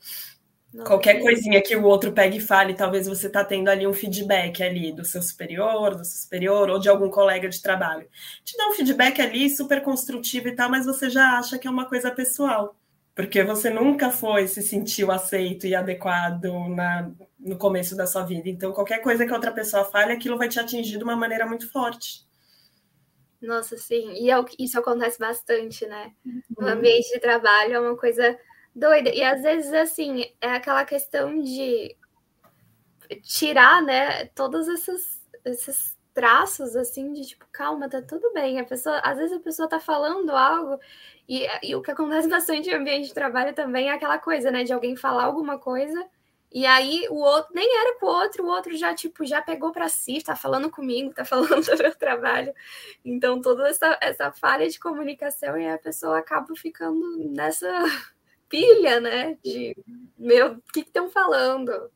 Não, 0.73 0.85
Qualquer 0.85 1.23
coisinha 1.23 1.63
que 1.63 1.75
o 1.75 1.85
outro 1.85 2.13
pegue 2.13 2.37
e 2.37 2.41
fale, 2.41 2.75
talvez 2.75 3.07
você 3.07 3.29
está 3.29 3.43
tendo 3.43 3.69
ali 3.69 3.87
um 3.87 3.95
feedback 3.95 4.63
ali 4.63 4.93
do 4.93 5.05
seu 5.05 5.23
superior, 5.23 5.95
do 5.95 6.05
seu 6.05 6.23
superior, 6.23 6.69
ou 6.69 6.79
de 6.79 6.91
algum 6.91 7.09
colega 7.09 7.49
de 7.49 7.63
trabalho. 7.63 8.07
Te 8.45 8.55
dá 8.59 8.69
um 8.69 8.73
feedback 8.73 9.21
ali 9.23 9.49
super 9.49 9.83
construtivo 9.83 10.49
e 10.49 10.55
tal, 10.55 10.69
mas 10.69 10.85
você 10.85 11.09
já 11.09 11.39
acha 11.39 11.59
que 11.59 11.67
é 11.67 11.71
uma 11.71 11.87
coisa 11.89 12.11
pessoal 12.11 12.77
porque 13.17 13.43
você 13.43 13.71
nunca 13.71 14.11
foi, 14.11 14.47
se 14.47 14.63
sentiu 14.63 15.11
aceito 15.11 15.67
e 15.67 15.75
adequado 15.75 16.69
na, 16.69 17.11
no 17.41 17.57
começo 17.57 17.97
da 17.97 18.07
sua 18.07 18.23
vida. 18.25 18.47
Então, 18.47 18.75
qualquer 18.75 19.01
coisa 19.01 19.25
que 19.25 19.33
outra 19.33 19.51
pessoa 19.51 19.87
fale, 19.87 20.13
aquilo 20.13 20.37
vai 20.37 20.51
te 20.51 20.61
atingir 20.61 20.99
de 20.99 21.03
uma 21.03 21.17
maneira 21.17 21.47
muito 21.47 21.73
forte. 21.73 22.27
Nossa, 23.41 23.75
sim. 23.79 24.13
E 24.23 24.31
é 24.31 24.35
isso 24.59 24.79
acontece 24.79 25.19
bastante, 25.19 25.87
né? 25.87 26.13
Uhum. 26.27 26.43
No 26.59 26.69
ambiente 26.69 27.11
de 27.11 27.19
trabalho 27.19 27.75
é 27.77 27.81
uma 27.81 27.97
coisa 27.97 28.39
doida. 28.75 29.09
E 29.09 29.23
às 29.23 29.41
vezes, 29.41 29.73
assim, 29.73 30.31
é 30.39 30.51
aquela 30.51 30.85
questão 30.85 31.41
de 31.41 31.97
tirar, 33.23 33.83
né, 33.83 34.27
todos 34.35 34.69
esses, 34.69 35.27
esses 35.43 35.97
traços, 36.13 36.77
assim, 36.77 37.15
de 37.15 37.29
tipo, 37.29 37.47
calma, 37.51 37.89
tá 37.89 38.03
tudo 38.03 38.31
bem. 38.35 38.61
A 38.61 38.65
pessoa, 38.65 38.99
às 38.99 39.17
vezes 39.17 39.37
a 39.37 39.41
pessoa 39.41 39.69
tá 39.69 39.81
falando 39.81 40.31
algo 40.31 40.79
e, 41.29 41.47
e 41.63 41.75
o 41.75 41.83
que 41.83 41.91
acontece 41.91 42.29
bastante 42.31 42.71
no 42.71 42.77
ambiente 42.77 43.09
de 43.09 43.15
trabalho 43.15 43.55
também 43.55 43.89
é 43.89 43.93
aquela 43.93 44.19
coisa, 44.19 44.51
né, 44.51 44.65
de 44.65 44.73
alguém 44.73 44.97
falar 44.97 45.25
alguma 45.25 45.59
coisa 45.59 46.07
e 46.53 46.65
aí 46.65 47.07
o 47.11 47.17
outro 47.17 47.53
nem 47.55 47.69
era 47.81 47.99
com 47.99 48.07
o 48.07 48.09
outro, 48.09 48.45
o 48.45 48.49
outro 48.49 48.77
já 48.77 48.95
tipo 48.95 49.27
já 49.27 49.43
pegou 49.43 49.73
para 49.73 49.89
si, 49.89 50.23
tá 50.23 50.35
falando 50.35 50.71
comigo, 50.71 51.13
tá 51.13 51.23
falando 51.27 51.63
do 51.63 51.77
meu 51.77 51.95
trabalho. 51.95 52.53
Então 53.05 53.41
toda 53.41 53.69
essa, 53.69 53.99
essa 54.01 54.33
falha 54.33 54.69
de 54.69 54.79
comunicação 54.79 55.59
e 55.59 55.69
a 55.69 55.79
pessoa 55.79 56.19
acaba 56.19 56.55
ficando 56.57 57.29
nessa 57.29 57.69
pilha, 58.49 59.01
né? 59.01 59.37
De 59.45 59.77
meu, 60.17 60.53
o 60.53 60.73
que 60.73 60.81
estão 60.81 61.11
falando? 61.11 61.91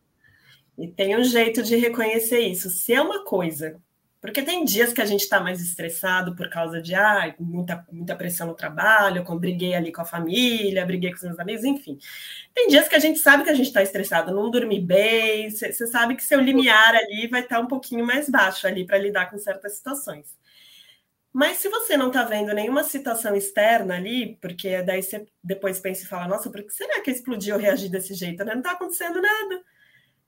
E 0.77 0.89
tem 0.89 1.17
um 1.17 1.25
jeito 1.25 1.63
de 1.63 1.77
reconhecer 1.77 2.41
isso. 2.41 2.71
Se 2.71 2.93
é 2.93 3.01
uma 3.01 3.25
coisa 3.25 3.81
porque 4.21 4.43
tem 4.43 4.65
dias 4.65 4.93
que 4.93 5.01
a 5.01 5.07
gente 5.07 5.23
está 5.23 5.41
mais 5.41 5.63
estressado 5.63 6.37
por 6.37 6.51
causa 6.51 6.81
de 6.81 6.95
ah, 6.95 7.35
muita, 7.39 7.87
muita 7.91 8.15
pressão 8.15 8.47
no 8.49 8.55
trabalho, 8.55 9.25
quando 9.25 9.41
briguei 9.41 9.75
ali 9.75 9.91
com 9.91 10.03
a 10.03 10.05
família, 10.05 10.85
briguei 10.85 11.11
com 11.11 11.17
os 11.17 11.23
meus 11.23 11.39
amigos, 11.39 11.65
enfim. 11.65 11.99
Tem 12.55 12.69
dias 12.69 12.87
que 12.87 12.95
a 12.95 12.99
gente 12.99 13.19
sabe 13.19 13.45
que 13.45 13.51
a 13.51 13.55
gente 13.55 13.69
está 13.69 13.83
estressado, 13.83 14.35
não 14.35 14.51
dormir 14.51 14.81
bem, 14.83 15.49
você 15.51 15.73
sabe 15.87 16.17
que 16.17 16.23
seu 16.23 16.41
limiar 16.41 16.95
ali 16.95 17.29
vai 17.29 17.41
estar 17.41 17.57
tá 17.57 17.63
um 17.63 17.67
pouquinho 17.67 18.05
mais 18.05 18.29
baixo 18.29 18.67
ali 18.67 18.85
para 18.87 18.99
lidar 18.99 19.31
com 19.31 19.39
certas 19.39 19.77
situações. 19.77 20.39
Mas 21.33 21.59
se 21.59 21.69
você 21.69 21.97
não 21.97 22.09
está 22.09 22.25
vendo 22.25 22.53
nenhuma 22.53 22.85
situação 22.85 23.35
externa 23.37 23.97
ali, 23.97 24.37
porque 24.43 24.83
daí 24.83 25.03
você 25.03 25.27
depois 25.43 25.79
pensa 25.79 26.05
e 26.05 26.07
fala, 26.07 26.29
nossa, 26.29 26.51
por 26.51 26.63
que 26.63 26.73
será 26.73 27.01
que 27.01 27.11
explodiu 27.11 27.55
ou 27.55 27.61
reagi 27.61 27.89
desse 27.89 28.15
jeito? 28.15 28.45
Não 28.45 28.59
está 28.59 28.73
acontecendo 28.73 29.23
nada 29.23 29.63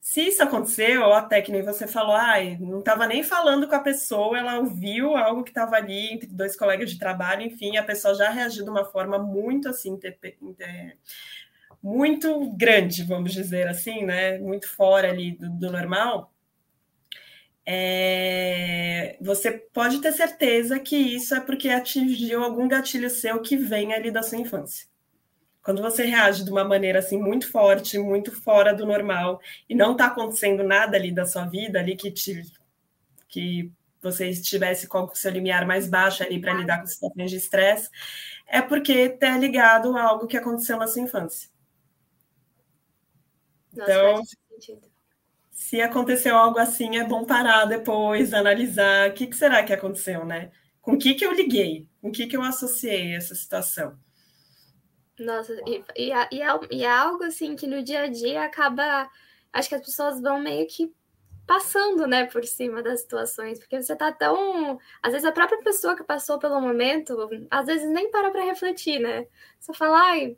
se 0.02 0.20
isso 0.20 0.42
aconteceu, 0.42 1.02
ou 1.02 1.12
até 1.12 1.40
que 1.40 1.52
nem 1.52 1.62
você 1.62 1.86
falou, 1.86 2.16
ah, 2.16 2.34
não 2.58 2.80
estava 2.80 3.06
nem 3.06 3.22
falando 3.22 3.68
com 3.68 3.76
a 3.76 3.80
pessoa, 3.80 4.36
ela 4.36 4.58
ouviu 4.58 5.16
algo 5.16 5.44
que 5.44 5.50
estava 5.50 5.76
ali 5.76 6.12
entre 6.12 6.26
dois 6.26 6.56
colegas 6.56 6.90
de 6.90 6.98
trabalho, 6.98 7.42
enfim, 7.42 7.76
a 7.76 7.84
pessoa 7.84 8.12
já 8.12 8.28
reagiu 8.28 8.64
de 8.64 8.70
uma 8.70 8.84
forma 8.84 9.16
muito 9.16 9.68
assim, 9.68 9.96
muito 11.80 12.50
grande, 12.56 13.04
vamos 13.04 13.32
dizer 13.32 13.68
assim, 13.68 14.04
né? 14.04 14.38
Muito 14.38 14.68
fora 14.68 15.08
ali 15.08 15.36
do, 15.36 15.48
do 15.48 15.70
normal. 15.70 16.32
É, 17.64 19.16
você 19.20 19.52
pode 19.52 20.00
ter 20.00 20.12
certeza 20.12 20.80
que 20.80 20.96
isso 20.96 21.32
é 21.32 21.40
porque 21.40 21.68
atingiu 21.68 22.42
algum 22.42 22.66
gatilho 22.66 23.08
seu 23.08 23.40
que 23.40 23.56
vem 23.56 23.94
ali 23.94 24.10
da 24.10 24.22
sua 24.22 24.38
infância. 24.38 24.91
Quando 25.62 25.80
você 25.80 26.04
reage 26.04 26.44
de 26.44 26.50
uma 26.50 26.64
maneira 26.64 26.98
assim 26.98 27.18
muito 27.18 27.50
forte, 27.50 27.98
muito 27.98 28.32
fora 28.32 28.74
do 28.74 28.84
normal, 28.84 29.40
e 29.68 29.74
não 29.74 29.92
está 29.92 30.06
acontecendo 30.06 30.64
nada 30.64 30.96
ali 30.96 31.12
da 31.12 31.24
sua 31.24 31.44
vida, 31.44 31.78
ali 31.78 31.96
que 31.96 32.10
te, 32.10 32.42
que 33.28 33.70
você 34.02 34.28
estivesse 34.28 34.88
com 34.88 35.04
o 35.04 35.14
seu 35.14 35.30
limiar 35.30 35.64
mais 35.64 35.88
baixo 35.88 36.22
ali 36.24 36.40
para 36.40 36.54
lidar 36.54 36.80
com 36.80 36.86
situações 36.86 37.30
de 37.30 37.36
estresse, 37.36 37.88
é 38.46 38.60
porque 38.60 38.92
está 38.92 39.38
ligado 39.38 39.96
a 39.96 40.02
algo 40.02 40.26
que 40.26 40.36
aconteceu 40.36 40.76
na 40.76 40.88
sua 40.88 41.02
infância. 41.02 41.48
Nossa, 43.72 43.92
então, 43.92 44.22
se 45.52 45.80
aconteceu 45.80 46.36
algo 46.36 46.58
assim, 46.58 46.96
é 46.98 47.04
bom 47.04 47.24
parar 47.24 47.64
depois, 47.66 48.34
analisar 48.34 49.10
o 49.10 49.14
que, 49.14 49.28
que 49.28 49.36
será 49.36 49.62
que 49.62 49.72
aconteceu, 49.72 50.24
né? 50.24 50.50
Com 50.80 50.94
o 50.94 50.98
que, 50.98 51.14
que 51.14 51.24
eu 51.24 51.32
liguei? 51.32 51.86
Com 52.00 52.08
o 52.08 52.12
que, 52.12 52.26
que 52.26 52.36
eu 52.36 52.42
associei 52.42 53.14
essa 53.14 53.34
situação? 53.34 53.96
Nossa, 55.24 55.54
e, 55.66 55.84
e, 55.96 56.08
e, 56.08 56.42
é, 56.42 56.60
e 56.70 56.84
é 56.84 56.90
algo 56.90 57.24
assim 57.24 57.56
que 57.56 57.66
no 57.66 57.82
dia 57.82 58.02
a 58.02 58.06
dia 58.08 58.44
acaba. 58.44 59.08
Acho 59.52 59.68
que 59.68 59.74
as 59.74 59.84
pessoas 59.84 60.20
vão 60.20 60.40
meio 60.40 60.66
que 60.66 60.92
passando, 61.46 62.06
né, 62.06 62.24
por 62.26 62.44
cima 62.44 62.82
das 62.82 63.00
situações, 63.00 63.58
porque 63.58 63.82
você 63.82 63.94
tá 63.96 64.12
tão. 64.12 64.78
Às 65.02 65.12
vezes 65.12 65.26
a 65.26 65.32
própria 65.32 65.58
pessoa 65.62 65.96
que 65.96 66.04
passou 66.04 66.38
pelo 66.38 66.60
momento, 66.60 67.28
às 67.50 67.66
vezes 67.66 67.88
nem 67.90 68.10
para 68.10 68.30
para 68.30 68.44
refletir, 68.44 68.98
né? 69.00 69.26
Só 69.60 69.72
fala, 69.74 70.00
ai, 70.00 70.36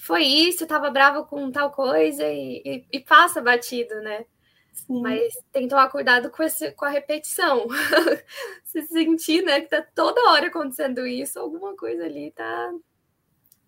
foi 0.00 0.24
isso, 0.24 0.64
eu 0.64 0.68
tava 0.68 0.90
brava 0.90 1.24
com 1.24 1.50
tal 1.50 1.70
coisa 1.70 2.26
e, 2.26 2.62
e, 2.64 2.86
e 2.92 3.00
passa 3.00 3.40
batido, 3.40 3.94
né? 4.02 4.24
Sim. 4.72 5.02
Mas 5.02 5.34
tem 5.52 5.64
que 5.64 5.68
tomar 5.68 5.88
cuidado 5.90 6.30
com, 6.30 6.42
esse, 6.42 6.72
com 6.72 6.84
a 6.84 6.88
repetição. 6.88 7.66
Se 8.64 8.82
sentir, 8.82 9.42
né, 9.42 9.60
que 9.60 9.68
tá 9.68 9.82
toda 9.94 10.30
hora 10.30 10.46
acontecendo 10.46 11.06
isso, 11.06 11.38
alguma 11.38 11.76
coisa 11.76 12.04
ali 12.04 12.30
tá, 12.32 12.72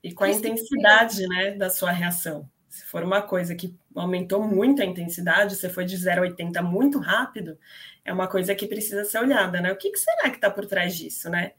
e 0.05 0.12
com 0.12 0.22
a 0.22 0.30
intensidade 0.30 1.26
né, 1.26 1.52
da 1.52 1.70
sua 1.70 1.90
reação. 1.90 2.46
Se 2.68 2.84
for 2.84 3.02
uma 3.02 3.22
coisa 3.22 3.55
que 3.55 3.74
aumentou 3.94 4.46
muito 4.46 4.82
a 4.82 4.84
intensidade, 4.84 5.57
você 5.57 5.70
foi 5.70 5.86
de 5.86 5.96
0 5.96 6.20
a 6.20 6.24
80 6.24 6.61
muito 6.61 6.98
rápido, 6.98 7.59
é 8.05 8.12
uma 8.12 8.28
coisa 8.28 8.55
que 8.55 8.66
precisa 8.66 9.02
ser 9.05 9.18
olhada, 9.18 9.62
né? 9.62 9.72
O 9.72 9.76
que, 9.76 9.90
que 9.90 9.98
será 9.98 10.28
que 10.28 10.36
está 10.36 10.50
por 10.50 10.66
trás 10.66 10.94
disso, 10.94 11.30
né? 11.30 11.52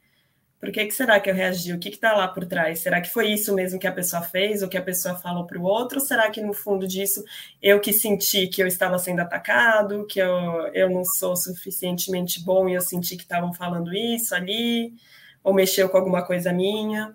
Por 0.60 0.70
que, 0.70 0.86
que 0.86 0.92
será 0.92 1.18
que 1.18 1.28
eu 1.28 1.34
reagi? 1.34 1.72
O 1.72 1.78
que 1.78 1.88
está 1.88 2.12
lá 2.14 2.28
por 2.28 2.46
trás? 2.46 2.78
Será 2.78 3.00
que 3.00 3.10
foi 3.10 3.32
isso 3.32 3.52
mesmo 3.52 3.80
que 3.80 3.86
a 3.86 3.92
pessoa 3.92 4.22
fez, 4.22 4.62
ou 4.62 4.68
que 4.68 4.78
a 4.78 4.82
pessoa 4.82 5.16
falou 5.16 5.44
para 5.44 5.58
o 5.58 5.64
outro? 5.64 5.98
Ou 5.98 6.06
será 6.06 6.30
que 6.30 6.40
no 6.40 6.54
fundo 6.54 6.86
disso 6.86 7.24
eu 7.60 7.80
que 7.80 7.92
senti 7.92 8.46
que 8.46 8.62
eu 8.62 8.66
estava 8.66 8.96
sendo 8.98 9.20
atacado, 9.20 10.06
que 10.06 10.20
eu, 10.20 10.30
eu 10.72 10.88
não 10.88 11.04
sou 11.04 11.34
suficientemente 11.34 12.44
bom 12.44 12.68
e 12.68 12.74
eu 12.74 12.80
senti 12.80 13.16
que 13.16 13.24
estavam 13.24 13.52
falando 13.52 13.92
isso 13.92 14.34
ali, 14.36 14.94
ou 15.42 15.52
mexeu 15.52 15.88
com 15.88 15.96
alguma 15.96 16.24
coisa 16.24 16.52
minha? 16.52 17.14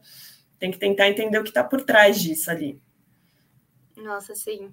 Tem 0.62 0.70
que 0.70 0.78
tentar 0.78 1.10
entender 1.10 1.40
o 1.40 1.44
que 1.44 1.50
está 1.50 1.64
por 1.64 1.82
trás 1.82 2.22
disso 2.22 2.52
ali. 2.52 2.80
Nossa, 3.98 4.36
sim. 4.36 4.72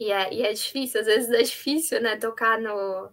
E 0.00 0.10
é, 0.10 0.32
e 0.32 0.42
é 0.42 0.50
difícil, 0.54 1.00
às 1.00 1.06
vezes 1.06 1.30
é 1.30 1.42
difícil, 1.42 2.00
né, 2.00 2.16
tocar 2.16 2.58
no, 2.58 3.10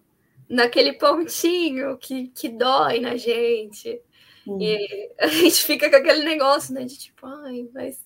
naquele 0.47 0.93
pontinho 0.93 1.97
que, 1.97 2.29
que 2.29 2.47
dói 2.47 3.01
na 3.01 3.17
gente. 3.17 4.01
E 4.47 5.11
a 5.19 5.27
gente 5.27 5.61
fica 5.65 5.89
com 5.89 5.97
aquele 5.97 6.23
negócio, 6.23 6.73
né, 6.73 6.85
de 6.85 6.97
tipo, 6.97 7.27
ai, 7.27 7.67
mas 7.73 8.01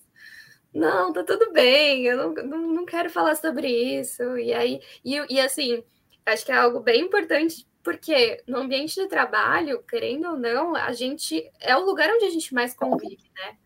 não, 0.74 1.12
tá 1.12 1.22
tudo 1.22 1.52
bem, 1.52 2.04
eu 2.04 2.16
não, 2.16 2.34
não, 2.34 2.58
não 2.72 2.84
quero 2.84 3.08
falar 3.08 3.36
sobre 3.36 3.68
isso. 3.68 4.36
E 4.36 4.52
aí, 4.52 4.80
e, 5.04 5.24
e 5.30 5.40
assim, 5.40 5.84
acho 6.26 6.44
que 6.44 6.50
é 6.50 6.56
algo 6.56 6.80
bem 6.80 7.02
importante, 7.02 7.64
porque 7.80 8.42
no 8.44 8.58
ambiente 8.58 9.00
de 9.00 9.06
trabalho, 9.06 9.84
querendo 9.84 10.30
ou 10.30 10.36
não, 10.36 10.74
a 10.74 10.92
gente 10.92 11.48
é 11.60 11.76
o 11.76 11.84
lugar 11.84 12.10
onde 12.10 12.24
a 12.24 12.30
gente 12.30 12.52
mais 12.52 12.74
convive, 12.74 13.30
né? 13.36 13.56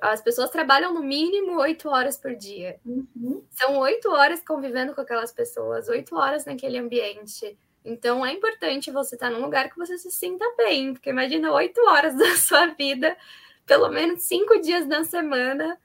As 0.00 0.20
pessoas 0.20 0.50
trabalham 0.50 0.92
no 0.92 1.02
mínimo 1.02 1.58
oito 1.60 1.88
horas 1.88 2.16
por 2.16 2.34
dia. 2.34 2.80
Uhum. 2.84 3.44
São 3.50 3.78
oito 3.78 4.10
horas 4.10 4.42
convivendo 4.42 4.94
com 4.94 5.00
aquelas 5.00 5.32
pessoas, 5.32 5.88
oito 5.88 6.16
horas 6.16 6.44
naquele 6.44 6.78
ambiente. 6.78 7.56
Então 7.84 8.24
é 8.24 8.32
importante 8.32 8.90
você 8.90 9.14
estar 9.14 9.30
num 9.30 9.40
lugar 9.40 9.70
que 9.70 9.78
você 9.78 9.96
se 9.96 10.10
sinta 10.10 10.44
bem, 10.56 10.92
porque 10.92 11.10
imagina 11.10 11.52
oito 11.52 11.80
horas 11.88 12.14
da 12.18 12.36
sua 12.36 12.66
vida, 12.66 13.16
pelo 13.64 13.88
menos 13.88 14.22
cinco 14.22 14.60
dias 14.60 14.86
na 14.86 15.04
semana, 15.04 15.78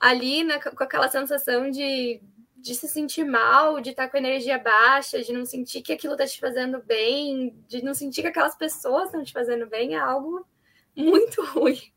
ali 0.00 0.44
na, 0.44 0.60
com 0.60 0.82
aquela 0.82 1.08
sensação 1.08 1.70
de, 1.70 2.20
de 2.56 2.74
se 2.74 2.88
sentir 2.88 3.24
mal, 3.24 3.80
de 3.80 3.90
estar 3.90 4.08
com 4.08 4.16
energia 4.16 4.58
baixa, 4.58 5.22
de 5.22 5.32
não 5.32 5.44
sentir 5.44 5.82
que 5.82 5.92
aquilo 5.92 6.14
está 6.14 6.26
te 6.26 6.38
fazendo 6.38 6.80
bem, 6.82 7.56
de 7.66 7.84
não 7.84 7.92
sentir 7.92 8.22
que 8.22 8.28
aquelas 8.28 8.56
pessoas 8.56 9.06
estão 9.06 9.24
te 9.24 9.32
fazendo 9.32 9.66
bem, 9.66 9.94
é 9.94 9.98
algo 9.98 10.46
muito 10.96 11.42
ruim. 11.52 11.92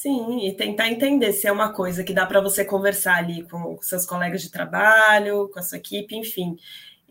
Sim, 0.00 0.46
e 0.46 0.54
tentar 0.54 0.88
entender 0.88 1.32
se 1.32 1.48
é 1.48 1.52
uma 1.52 1.72
coisa 1.72 2.04
que 2.04 2.12
dá 2.14 2.24
para 2.24 2.40
você 2.40 2.64
conversar 2.64 3.16
ali 3.16 3.42
com 3.48 3.76
seus 3.82 4.06
colegas 4.06 4.42
de 4.42 4.50
trabalho, 4.50 5.48
com 5.48 5.58
a 5.58 5.62
sua 5.62 5.78
equipe, 5.78 6.14
enfim, 6.14 6.56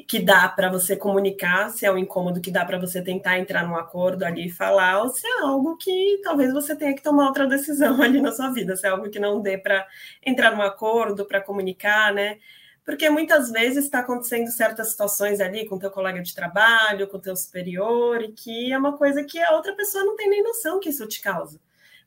que 0.08 0.20
dá 0.22 0.48
para 0.48 0.70
você 0.72 0.96
comunicar, 0.96 1.70
se 1.70 1.86
é 1.86 1.92
um 1.92 1.98
incômodo 1.98 2.40
que 2.40 2.50
dá 2.50 2.64
para 2.64 2.80
você 2.80 3.02
tentar 3.04 3.40
entrar 3.40 3.68
num 3.68 3.76
acordo 3.76 4.24
ali 4.24 4.48
e 4.48 4.50
falar, 4.50 5.02
ou 5.04 5.10
se 5.10 5.28
é 5.28 5.42
algo 5.42 5.76
que 5.76 6.22
talvez 6.24 6.54
você 6.54 6.76
tenha 6.78 6.96
que 6.96 7.02
tomar 7.02 7.28
outra 7.28 7.46
decisão 7.48 8.00
ali 8.02 8.22
na 8.22 8.32
sua 8.32 8.52
vida, 8.54 8.76
se 8.78 8.88
é 8.88 8.90
algo 8.90 9.10
que 9.10 9.20
não 9.20 9.42
dê 9.42 9.58
para 9.58 9.86
entrar 10.26 10.56
num 10.56 10.62
acordo, 10.62 11.26
para 11.26 11.42
comunicar, 11.42 12.14
né? 12.14 12.38
Porque 12.86 13.10
muitas 13.10 13.52
vezes 13.52 13.84
está 13.86 14.00
acontecendo 14.00 14.48
certas 14.50 14.92
situações 14.92 15.42
ali 15.42 15.68
com 15.68 15.78
teu 15.78 15.92
colega 15.92 16.22
de 16.22 16.34
trabalho, 16.34 17.08
com 17.10 17.20
teu 17.20 17.36
superior, 17.36 18.22
e 18.24 18.32
que 18.32 18.72
é 18.72 18.78
uma 18.78 18.98
coisa 18.98 19.24
que 19.26 19.40
a 19.42 19.52
outra 19.56 19.76
pessoa 19.76 20.06
não 20.06 20.16
tem 20.16 20.30
nem 20.30 20.42
noção 20.44 20.80
que 20.80 20.90
isso 20.90 21.06
te 21.08 21.22
causa. 21.22 21.60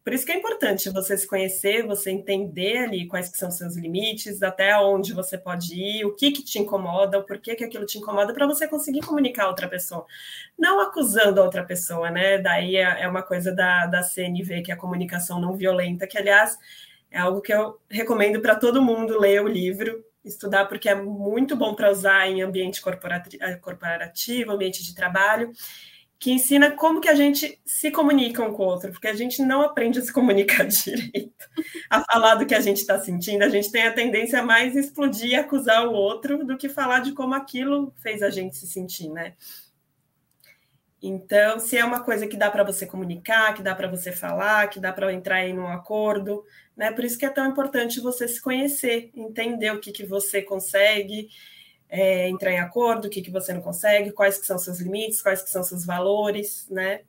Por 0.02 0.14
isso 0.14 0.24
que 0.24 0.32
é 0.32 0.36
importante 0.36 0.88
você 0.90 1.16
se 1.16 1.26
conhecer, 1.26 1.86
você 1.86 2.10
entender 2.10 2.78
ali 2.78 3.06
quais 3.06 3.28
que 3.28 3.36
são 3.38 3.50
seus 3.50 3.76
limites, 3.76 4.42
até 4.42 4.76
onde 4.78 5.12
você 5.12 5.36
pode 5.36 5.74
ir, 5.74 6.04
o 6.06 6.14
que 6.16 6.32
que 6.32 6.42
te 6.42 6.58
incomoda, 6.58 7.18
o 7.18 7.24
porquê 7.24 7.54
que 7.54 7.64
aquilo 7.64 7.84
te 7.84 7.98
incomoda, 7.98 8.32
para 8.32 8.46
você 8.46 8.66
conseguir 8.66 9.02
comunicar 9.02 9.44
a 9.44 9.48
outra 9.48 9.68
pessoa. 9.68 10.06
Não 10.58 10.80
acusando 10.80 11.40
a 11.40 11.44
outra 11.44 11.64
pessoa, 11.64 12.10
né? 12.10 12.38
Daí 12.38 12.76
é, 12.76 13.02
é 13.02 13.08
uma 13.08 13.22
coisa 13.22 13.52
da, 13.54 13.86
da 13.86 14.02
CNV, 14.02 14.62
que 14.62 14.70
é 14.70 14.74
a 14.74 14.78
comunicação 14.78 15.40
não 15.40 15.56
violenta, 15.56 16.06
que, 16.06 16.18
aliás, 16.18 16.58
É 17.10 17.18
algo 17.18 17.40
que 17.42 17.52
eu 17.52 17.78
recomendo 17.90 18.40
para 18.40 18.54
todo 18.56 18.82
mundo 18.82 19.18
ler 19.18 19.42
o 19.42 19.48
livro, 19.48 20.04
estudar, 20.24 20.66
porque 20.66 20.88
é 20.88 20.94
muito 20.94 21.56
bom 21.56 21.74
para 21.74 21.90
usar 21.90 22.28
em 22.28 22.42
ambiente 22.42 22.80
corporativo, 23.60 24.52
ambiente 24.52 24.84
de 24.84 24.94
trabalho 24.94 25.52
que 26.20 26.30
ensina 26.30 26.70
como 26.70 27.00
que 27.00 27.08
a 27.08 27.14
gente 27.14 27.58
se 27.64 27.90
comunica 27.90 28.44
um 28.44 28.52
com 28.52 28.62
o 28.62 28.66
outro, 28.66 28.92
porque 28.92 29.08
a 29.08 29.14
gente 29.14 29.40
não 29.40 29.62
aprende 29.62 29.98
a 29.98 30.02
se 30.02 30.12
comunicar 30.12 30.64
direito, 30.68 31.48
a 31.88 32.04
falar 32.04 32.34
do 32.34 32.44
que 32.44 32.54
a 32.54 32.60
gente 32.60 32.76
está 32.76 33.00
sentindo, 33.00 33.42
a 33.42 33.48
gente 33.48 33.72
tem 33.72 33.84
a 33.84 33.92
tendência 33.92 34.38
a 34.38 34.42
mais 34.42 34.76
explodir 34.76 35.30
e 35.30 35.34
acusar 35.34 35.88
o 35.88 35.94
outro 35.94 36.44
do 36.44 36.58
que 36.58 36.68
falar 36.68 37.00
de 37.00 37.12
como 37.12 37.34
aquilo 37.34 37.94
fez 38.02 38.22
a 38.22 38.28
gente 38.28 38.54
se 38.54 38.66
sentir, 38.66 39.08
né? 39.08 39.34
Então, 41.02 41.58
se 41.58 41.78
é 41.78 41.84
uma 41.84 42.00
coisa 42.04 42.26
que 42.26 42.36
dá 42.36 42.50
para 42.50 42.64
você 42.64 42.84
comunicar, 42.84 43.54
que 43.54 43.62
dá 43.62 43.74
para 43.74 43.88
você 43.88 44.12
falar, 44.12 44.68
que 44.68 44.78
dá 44.78 44.92
para 44.92 45.10
entrar 45.14 45.48
em 45.48 45.58
um 45.58 45.68
acordo, 45.68 46.44
né? 46.76 46.92
Por 46.92 47.02
isso 47.02 47.16
que 47.16 47.24
é 47.24 47.30
tão 47.30 47.46
importante 47.46 47.98
você 47.98 48.28
se 48.28 48.38
conhecer, 48.42 49.10
entender 49.14 49.72
o 49.72 49.80
que, 49.80 49.90
que 49.90 50.04
você 50.04 50.42
consegue, 50.42 51.30
é, 51.90 52.28
entrar 52.28 52.52
em 52.52 52.60
acordo, 52.60 53.06
o 53.06 53.10
que, 53.10 53.20
que 53.20 53.30
você 53.30 53.52
não 53.52 53.60
consegue, 53.60 54.12
quais 54.12 54.38
que 54.38 54.46
são 54.46 54.56
seus 54.56 54.78
limites, 54.78 55.20
quais 55.20 55.42
que 55.42 55.50
são 55.50 55.62
seus 55.64 55.84
valores, 55.84 56.68
né? 56.70 57.02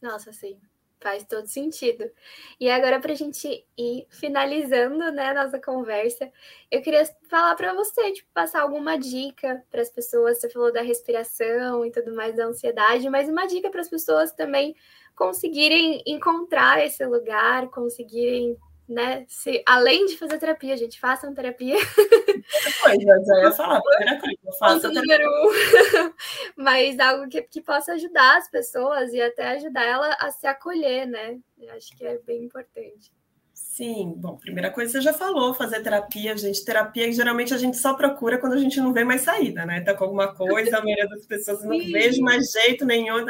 Nossa, 0.00 0.32
sim, 0.32 0.58
faz 0.98 1.24
todo 1.24 1.46
sentido. 1.46 2.10
E 2.58 2.70
agora, 2.70 2.98
para 2.98 3.12
a 3.12 3.16
gente 3.16 3.66
ir 3.76 4.06
finalizando 4.08 5.12
né, 5.12 5.26
a 5.26 5.44
nossa 5.44 5.60
conversa, 5.60 6.32
eu 6.70 6.80
queria 6.80 7.04
falar 7.28 7.54
para 7.56 7.74
você, 7.74 8.10
tipo, 8.12 8.28
passar 8.32 8.62
alguma 8.62 8.96
dica 8.98 9.62
para 9.70 9.82
as 9.82 9.90
pessoas. 9.90 10.40
Você 10.40 10.48
falou 10.48 10.72
da 10.72 10.80
respiração 10.80 11.84
e 11.84 11.92
tudo 11.92 12.14
mais, 12.14 12.36
da 12.36 12.46
ansiedade, 12.46 13.10
mas 13.10 13.28
uma 13.28 13.46
dica 13.46 13.70
para 13.70 13.82
as 13.82 13.88
pessoas 13.90 14.32
também 14.32 14.74
conseguirem 15.14 16.02
encontrar 16.06 16.82
esse 16.82 17.04
lugar, 17.04 17.68
conseguirem 17.68 18.56
né? 18.90 19.24
Se, 19.28 19.62
além 19.64 20.06
de 20.06 20.18
fazer 20.18 20.38
terapia, 20.38 20.76
gente, 20.76 20.98
façam 20.98 21.32
terapia. 21.32 21.76
Coisa, 22.82 23.24
já 23.24 23.40
ia 23.42 23.52
falar, 23.52 23.80
primeira 23.80 24.20
coisa, 24.20 24.58
faça 24.58 24.88
número 24.88 25.24
um. 25.24 26.12
Mas 26.56 26.98
algo 26.98 27.28
que, 27.28 27.42
que 27.42 27.60
possa 27.60 27.92
ajudar 27.92 28.38
as 28.38 28.50
pessoas 28.50 29.12
e 29.12 29.20
até 29.20 29.50
ajudar 29.50 29.84
ela 29.84 30.16
a 30.18 30.30
se 30.30 30.46
acolher, 30.46 31.06
né? 31.06 31.38
Eu 31.58 31.72
acho 31.74 31.96
que 31.96 32.04
é 32.04 32.18
bem 32.18 32.42
importante. 32.44 33.12
Sim, 33.52 34.14
bom, 34.16 34.36
primeira 34.36 34.70
coisa 34.70 34.92
você 34.92 35.00
já 35.00 35.12
falou, 35.12 35.54
fazer 35.54 35.80
terapia, 35.80 36.36
gente. 36.36 36.64
Terapia 36.64 37.12
geralmente 37.12 37.54
a 37.54 37.58
gente 37.58 37.76
só 37.76 37.94
procura 37.94 38.38
quando 38.38 38.54
a 38.54 38.58
gente 38.58 38.80
não 38.80 38.92
vê 38.92 39.04
mais 39.04 39.20
saída, 39.20 39.64
né? 39.64 39.80
Tá 39.82 39.94
com 39.94 40.04
alguma 40.04 40.34
coisa, 40.34 40.78
a 40.78 40.82
maioria 40.82 41.08
das 41.08 41.24
pessoas 41.26 41.62
não 41.62 41.78
vejo 41.78 42.20
mais 42.22 42.50
jeito 42.50 42.84
nenhum. 42.84 43.24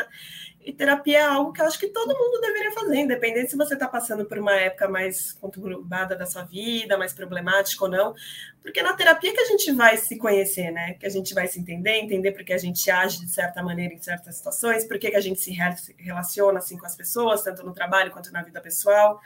E 0.62 0.74
terapia 0.74 1.18
é 1.18 1.22
algo 1.22 1.52
que 1.52 1.62
eu 1.62 1.64
acho 1.64 1.78
que 1.78 1.88
todo 1.88 2.14
mundo 2.14 2.38
deveria 2.38 2.70
fazer, 2.72 2.98
independente 2.98 3.50
se 3.50 3.56
você 3.56 3.72
está 3.72 3.88
passando 3.88 4.26
por 4.26 4.38
uma 4.38 4.54
época 4.54 4.86
mais 4.88 5.32
conturbada 5.32 6.14
da 6.14 6.26
sua 6.26 6.42
vida, 6.42 6.98
mais 6.98 7.14
problemática 7.14 7.84
ou 7.84 7.90
não. 7.90 8.14
Porque 8.60 8.82
na 8.82 8.92
terapia 8.92 9.32
que 9.32 9.40
a 9.40 9.46
gente 9.46 9.72
vai 9.72 9.96
se 9.96 10.18
conhecer, 10.18 10.70
né? 10.70 10.94
Que 10.94 11.06
a 11.06 11.08
gente 11.08 11.32
vai 11.32 11.48
se 11.48 11.58
entender, 11.58 11.96
entender 11.96 12.32
porque 12.32 12.52
a 12.52 12.58
gente 12.58 12.90
age 12.90 13.20
de 13.20 13.30
certa 13.30 13.62
maneira 13.62 13.94
em 13.94 14.02
certas 14.02 14.36
situações, 14.36 14.84
porque 14.84 15.10
que 15.10 15.16
a 15.16 15.20
gente 15.20 15.40
se 15.40 15.50
relaciona 15.98 16.58
assim 16.58 16.76
com 16.76 16.84
as 16.84 16.94
pessoas, 16.94 17.42
tanto 17.42 17.64
no 17.64 17.72
trabalho 17.72 18.10
quanto 18.10 18.30
na 18.30 18.42
vida 18.42 18.60
pessoal. 18.60 19.18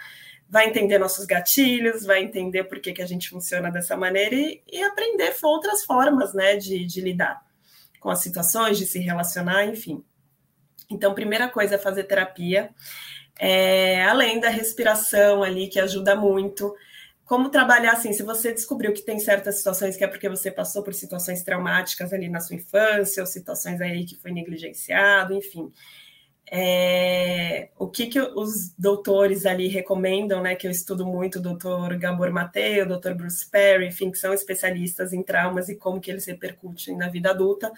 Vai 0.49 0.69
entender 0.69 0.99
nossos 0.99 1.25
gatilhos, 1.25 2.05
vai 2.05 2.23
entender 2.23 2.65
por 2.65 2.79
que, 2.79 2.93
que 2.93 3.03
a 3.03 3.07
gente 3.07 3.29
funciona 3.29 3.73
dessa 3.73 3.97
maneira 3.97 4.37
e, 4.37 4.63
e 4.71 4.85
aprender 4.85 5.35
outras 5.43 5.85
formas, 5.85 6.33
né, 6.33 6.57
de, 6.57 6.85
de 6.85 7.01
lidar 7.01 7.43
com 7.99 8.11
as 8.11 8.21
situações, 8.21 8.79
de 8.79 8.87
se 8.87 9.01
relacionar, 9.01 9.65
enfim. 9.65 10.05
Então, 10.91 11.15
primeira 11.15 11.49
coisa 11.49 11.77
é 11.77 11.79
fazer 11.79 12.05
terapia, 12.05 12.71
é, 13.39 14.05
além 14.05 14.41
da 14.41 14.49
respiração 14.49 15.43
ali, 15.43 15.69
que 15.69 15.81
ajuda 15.81 16.15
muito. 16.15 16.75
Como 17.25 17.49
trabalhar 17.49 17.93
assim, 17.93 18.13
se 18.13 18.23
você 18.23 18.53
descobriu 18.53 18.93
que 18.93 19.03
tem 19.03 19.19
certas 19.19 19.57
situações 19.57 19.97
que 19.97 20.05
é 20.05 20.07
porque 20.07 20.29
você 20.29 20.51
passou 20.51 20.83
por 20.83 20.93
situações 20.93 21.43
traumáticas 21.43 22.13
ali 22.13 22.29
na 22.29 22.41
sua 22.41 22.57
infância, 22.57 23.23
ou 23.23 23.27
situações 23.27 23.81
aí 23.81 24.05
que 24.05 24.17
foi 24.17 24.31
negligenciado, 24.31 25.35
enfim. 25.35 25.73
É, 26.51 27.71
o 27.79 27.89
que, 27.89 28.07
que 28.07 28.21
os 28.21 28.75
doutores 28.79 29.47
ali 29.47 29.67
recomendam, 29.69 30.43
né? 30.43 30.55
Que 30.55 30.67
eu 30.67 30.71
estudo 30.71 31.07
muito, 31.07 31.39
o 31.39 31.43
doutor 31.43 31.97
Gabor 31.97 32.31
Matei, 32.31 32.83
o 32.83 32.87
doutor 32.89 33.15
Bruce 33.15 33.49
Perry, 33.51 33.87
enfim, 33.87 34.11
que 34.11 34.19
são 34.19 34.33
especialistas 34.33 35.13
em 35.13 35.23
traumas 35.23 35.69
e 35.69 35.77
como 35.77 36.01
que 36.01 36.11
eles 36.11 36.27
repercutem 36.27 36.97
na 36.97 37.09
vida 37.09 37.31
adulta. 37.31 37.73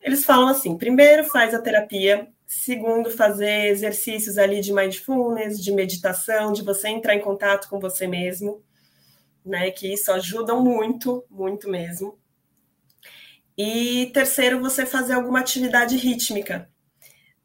Eles 0.00 0.24
falam 0.24 0.48
assim: 0.48 0.76
primeiro 0.78 1.24
faz 1.24 1.54
a 1.54 1.60
terapia 1.60 2.26
Segundo, 2.50 3.10
fazer 3.10 3.66
exercícios 3.66 4.38
ali 4.38 4.62
de 4.62 4.72
mindfulness, 4.72 5.62
de 5.62 5.70
meditação, 5.70 6.50
de 6.50 6.62
você 6.62 6.88
entrar 6.88 7.14
em 7.14 7.20
contato 7.20 7.68
com 7.68 7.78
você 7.78 8.06
mesmo, 8.06 8.64
né? 9.44 9.70
Que 9.70 9.92
isso 9.92 10.10
ajuda 10.10 10.54
muito, 10.54 11.22
muito 11.28 11.68
mesmo. 11.68 12.18
E 13.54 14.10
terceiro, 14.14 14.60
você 14.60 14.86
fazer 14.86 15.12
alguma 15.12 15.40
atividade 15.40 15.94
rítmica, 15.98 16.70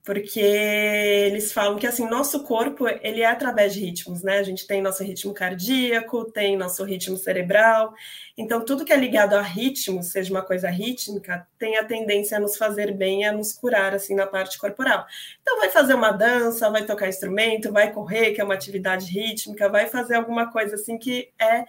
porque 0.03 0.39
eles 0.39 1.53
falam 1.53 1.77
que 1.77 1.87
assim 1.87 2.07
nosso 2.09 2.43
corpo 2.43 2.87
ele 2.87 3.21
é 3.21 3.25
através 3.25 3.73
de 3.73 3.79
ritmos, 3.79 4.21
né? 4.21 4.37
A 4.39 4.43
gente 4.43 4.67
tem 4.67 4.81
nosso 4.81 5.01
ritmo 5.03 5.33
cardíaco, 5.33 6.25
tem 6.25 6.57
nosso 6.57 6.83
ritmo 6.83 7.15
cerebral, 7.17 7.93
então 8.37 8.65
tudo 8.65 8.83
que 8.83 8.91
é 8.91 8.97
ligado 8.97 9.33
a 9.33 9.41
ritmo, 9.41 10.03
seja 10.03 10.31
uma 10.31 10.41
coisa 10.41 10.69
rítmica, 10.69 11.47
tem 11.57 11.77
a 11.77 11.85
tendência 11.85 12.37
a 12.37 12.39
nos 12.39 12.57
fazer 12.57 12.91
bem, 12.93 13.25
a 13.25 13.31
nos 13.31 13.53
curar 13.53 13.93
assim 13.93 14.13
na 14.13 14.27
parte 14.27 14.57
corporal. 14.57 15.05
Então 15.41 15.57
vai 15.57 15.69
fazer 15.69 15.93
uma 15.93 16.11
dança, 16.11 16.69
vai 16.69 16.85
tocar 16.85 17.07
instrumento, 17.07 17.71
vai 17.71 17.91
correr, 17.93 18.33
que 18.33 18.41
é 18.41 18.43
uma 18.43 18.55
atividade 18.55 19.05
rítmica, 19.05 19.69
vai 19.69 19.87
fazer 19.87 20.15
alguma 20.15 20.51
coisa 20.51 20.75
assim 20.75 20.97
que 20.97 21.31
é 21.39 21.65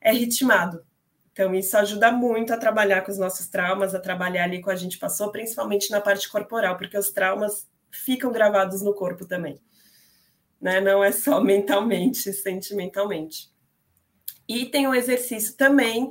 é 0.00 0.12
ritmado. 0.12 0.84
Então, 1.32 1.54
isso 1.54 1.76
ajuda 1.76 2.10
muito 2.10 2.52
a 2.52 2.56
trabalhar 2.56 3.02
com 3.02 3.12
os 3.12 3.18
nossos 3.18 3.46
traumas, 3.48 3.94
a 3.94 4.00
trabalhar 4.00 4.44
ali 4.44 4.60
com 4.60 4.70
a 4.70 4.76
gente 4.76 4.98
passou, 4.98 5.30
principalmente 5.30 5.90
na 5.90 6.00
parte 6.00 6.28
corporal, 6.28 6.76
porque 6.76 6.98
os 6.98 7.10
traumas 7.10 7.66
ficam 7.90 8.32
gravados 8.32 8.82
no 8.82 8.94
corpo 8.94 9.24
também. 9.26 9.60
Né? 10.60 10.80
Não 10.80 11.02
é 11.02 11.12
só 11.12 11.40
mentalmente, 11.44 12.32
sentimentalmente. 12.32 13.50
E 14.48 14.66
tem 14.66 14.86
um 14.86 14.94
exercício 14.94 15.56
também 15.56 16.10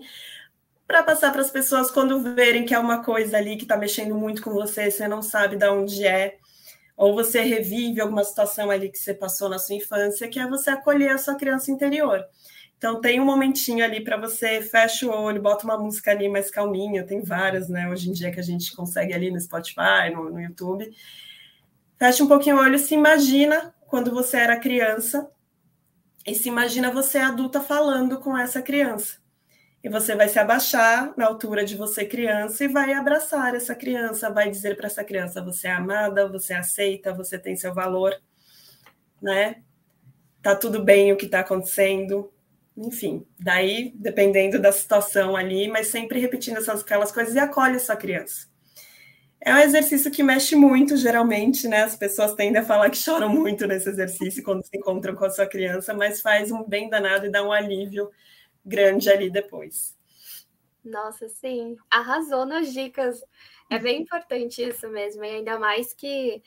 para 0.87 1.03
passar 1.03 1.31
para 1.31 1.41
as 1.41 1.51
pessoas 1.51 1.91
quando 1.91 2.21
verem 2.33 2.65
que 2.65 2.73
é 2.73 2.79
uma 2.79 3.03
coisa 3.03 3.37
ali 3.37 3.57
que 3.57 3.63
está 3.63 3.75
mexendo 3.75 4.15
muito 4.15 4.41
com 4.41 4.51
você, 4.51 4.89
você 4.89 5.07
não 5.07 5.21
sabe 5.21 5.57
de 5.57 5.67
onde 5.67 6.07
é, 6.07 6.37
ou 6.95 7.13
você 7.13 7.41
revive 7.41 7.99
alguma 7.99 8.23
situação 8.23 8.71
ali 8.71 8.89
que 8.89 8.97
você 8.97 9.13
passou 9.13 9.49
na 9.49 9.59
sua 9.59 9.75
infância, 9.75 10.29
que 10.29 10.39
é 10.39 10.47
você 10.47 10.69
acolher 10.69 11.11
a 11.11 11.17
sua 11.17 11.35
criança 11.35 11.71
interior. 11.71 12.23
Então 12.77 13.01
tem 13.01 13.19
um 13.19 13.25
momentinho 13.25 13.83
ali 13.83 14.03
para 14.03 14.17
você, 14.17 14.61
fecha 14.61 15.07
o 15.07 15.09
olho, 15.11 15.41
bota 15.41 15.65
uma 15.65 15.77
música 15.77 16.11
ali 16.11 16.29
mais 16.29 16.49
calminha, 16.49 17.05
tem 17.05 17.21
várias, 17.21 17.67
né? 17.67 17.89
Hoje 17.89 18.09
em 18.09 18.13
dia 18.13 18.31
que 18.31 18.39
a 18.39 18.43
gente 18.43 18.75
consegue 18.75 19.13
ali 19.13 19.31
no 19.31 19.39
Spotify, 19.41 20.11
no, 20.13 20.29
no 20.29 20.39
YouTube, 20.39 20.89
Fecha 21.97 22.23
um 22.23 22.27
pouquinho 22.27 22.57
o 22.57 22.59
olho, 22.59 22.77
se 22.77 22.93
imagina 22.93 23.73
quando 23.87 24.11
você 24.11 24.37
era 24.37 24.59
criança 24.59 25.31
e 26.25 26.35
se 26.35 26.47
imagina 26.47 26.91
você 26.91 27.17
adulta 27.17 27.59
falando 27.59 28.19
com 28.19 28.37
essa 28.37 28.61
criança. 28.61 29.17
E 29.83 29.89
você 29.89 30.15
vai 30.15 30.29
se 30.29 30.37
abaixar 30.37 31.13
na 31.17 31.25
altura 31.25 31.65
de 31.65 31.75
você 31.75 32.05
criança 32.05 32.65
e 32.65 32.67
vai 32.67 32.93
abraçar 32.93 33.55
essa 33.55 33.73
criança, 33.73 34.29
vai 34.29 34.49
dizer 34.51 34.75
para 34.75 34.87
essa 34.87 35.03
criança: 35.03 35.41
você 35.41 35.67
é 35.67 35.71
amada, 35.71 36.27
você 36.27 36.53
é 36.53 36.57
aceita, 36.57 37.13
você 37.13 37.39
tem 37.39 37.55
seu 37.55 37.73
valor, 37.73 38.13
né? 39.21 39.63
Tá 40.41 40.55
tudo 40.55 40.83
bem 40.83 41.11
o 41.11 41.17
que 41.17 41.25
está 41.25 41.39
acontecendo. 41.39 42.31
Enfim, 42.75 43.25
daí, 43.39 43.91
dependendo 43.95 44.59
da 44.59 44.71
situação 44.71 45.35
ali, 45.35 45.67
mas 45.67 45.87
sempre 45.87 46.19
repetindo 46.19 46.57
essas 46.57 46.81
aquelas 46.81 47.11
coisas 47.11 47.33
e 47.33 47.39
acolhe 47.39 47.79
sua 47.79 47.95
criança. 47.95 48.47
É 49.39 49.53
um 49.53 49.59
exercício 49.59 50.11
que 50.11 50.23
mexe 50.23 50.55
muito, 50.55 50.97
geralmente, 50.97 51.67
né? 51.67 51.83
As 51.83 51.95
pessoas 51.95 52.33
tendem 52.33 52.61
a 52.61 52.65
falar 52.65 52.89
que 52.89 52.97
choram 52.97 53.29
muito 53.29 53.67
nesse 53.67 53.87
exercício 53.87 54.43
quando 54.43 54.65
se 54.65 54.75
encontram 54.75 55.15
com 55.15 55.25
a 55.25 55.29
sua 55.29 55.45
criança, 55.45 55.93
mas 55.93 56.21
faz 56.21 56.51
um 56.51 56.63
bem 56.63 56.89
danado 56.89 57.27
e 57.27 57.31
dá 57.31 57.43
um 57.43 57.51
alívio 57.51 58.09
grande 58.65 59.09
ali 59.09 59.29
depois. 59.29 59.95
Nossa, 60.83 61.27
sim, 61.29 61.77
arrasou 61.89 62.45
nas 62.45 62.73
dicas. 62.73 63.23
É 63.69 63.77
bem 63.77 64.01
importante 64.03 64.61
isso 64.61 64.89
mesmo, 64.89 65.23
e 65.23 65.29
ainda 65.29 65.59
mais 65.59 65.93
que 65.93 66.41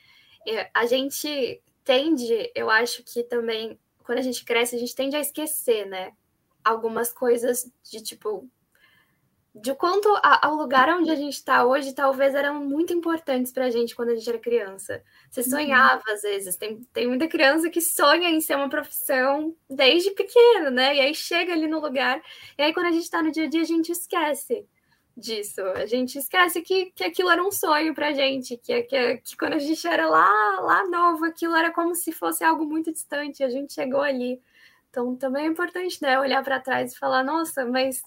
é, 0.47 0.69
a 0.75 0.87
gente 0.87 1.63
tende, 1.85 2.51
eu 2.55 2.69
acho 2.69 3.03
que 3.05 3.23
também, 3.23 3.79
quando 4.05 4.19
a 4.19 4.23
gente 4.23 4.45
cresce, 4.45 4.77
a 4.77 4.79
gente 4.79 4.95
tende 4.95 5.17
a 5.17 5.21
esquecer, 5.21 5.87
né? 5.87 6.13
Algumas 6.65 7.13
coisas 7.13 7.71
de 7.83 8.03
tipo, 8.03 8.49
de 9.55 9.75
quanto 9.75 10.09
a, 10.23 10.47
ao 10.47 10.55
lugar 10.55 10.89
onde 10.91 11.11
a 11.11 11.15
gente 11.17 11.35
está 11.35 11.65
hoje 11.67 11.93
talvez 11.95 12.35
eram 12.35 12.65
muito 12.65 12.93
importantes 12.93 13.53
para 13.53 13.67
a 13.67 13.71
gente 13.71 13.97
quando 13.97 14.11
a 14.11 14.15
gente 14.15 14.29
era 14.29 14.39
criança. 14.39 15.03
Você 15.31 15.41
uhum. 15.41 15.47
sonhava 15.51 16.03
às 16.09 16.23
vezes, 16.23 16.57
tem, 16.57 16.81
tem 16.93 17.09
muita 17.09 17.27
criança 17.29 17.69
que 17.71 17.81
sonha 17.81 18.31
em 18.31 18.41
ser 18.41 18.57
uma 18.57 18.69
profissão 18.69 19.55
desde 19.69 20.13
pequeno, 20.13 20.71
né? 20.71 20.95
E 20.97 21.01
aí 21.01 21.15
chega 21.15 21.53
ali 21.53 21.67
no 21.67 21.81
lugar, 21.81 22.23
e 22.57 22.63
aí 22.63 22.73
quando 22.73 22.87
a 22.87 22.93
gente 22.93 23.05
está 23.05 23.23
no 23.23 23.33
dia 23.33 23.45
a 23.45 23.49
dia 23.49 23.63
a 23.63 23.65
gente 23.65 23.91
esquece 23.93 24.67
disso. 25.17 25.61
A 25.77 25.87
gente 25.87 26.19
esquece 26.19 26.63
que, 26.63 26.93
que 26.93 27.05
aquilo 27.05 27.31
era 27.31 27.43
um 27.43 27.51
sonho 27.53 27.95
pra 27.95 28.13
gente, 28.13 28.57
que, 28.57 28.83
que, 28.85 29.17
que 29.19 29.37
quando 29.37 29.55
a 29.55 29.59
gente 29.59 29.87
era 29.87 30.09
lá, 30.09 30.61
lá 30.61 30.87
novo, 30.89 31.25
aquilo 31.27 31.55
era 31.57 31.73
como 31.73 31.95
se 31.95 32.13
fosse 32.13 32.45
algo 32.45 32.65
muito 32.65 32.93
distante, 32.93 33.45
a 33.45 33.49
gente 33.51 33.73
chegou 33.75 34.01
ali 34.03 34.41
Então 34.91 35.17
também 35.17 35.47
é 35.47 35.49
importante, 35.49 36.03
né, 36.03 36.19
olhar 36.21 36.43
para 36.45 36.61
trás 36.61 36.93
e 36.95 36.99
falar, 36.99 37.25
nossa, 37.25 37.65
mas 37.67 38.03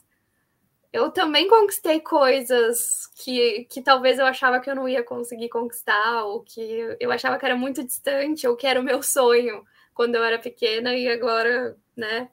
eu 0.93 1.09
também 1.09 1.47
conquistei 1.47 1.99
coisas 1.99 3.07
que, 3.15 3.65
que 3.65 3.81
talvez 3.81 4.19
eu 4.19 4.27
achava 4.27 4.59
que 4.59 4.69
eu 4.69 4.75
não 4.75 4.87
ia 4.87 5.03
conseguir 5.03 5.49
conquistar, 5.49 6.23
ou 6.23 6.41
que 6.41 6.95
eu 6.99 7.11
achava 7.11 7.39
que 7.39 7.45
era 7.45 7.57
muito 7.57 7.83
distante, 7.83 8.47
ou 8.47 8.55
que 8.55 8.67
era 8.67 8.79
o 8.79 8.83
meu 8.83 9.01
sonho 9.01 9.65
quando 9.95 10.13
eu 10.13 10.23
era 10.23 10.37
pequena 10.37 10.95
e 10.95 11.09
agora, 11.09 11.75
né? 11.97 12.29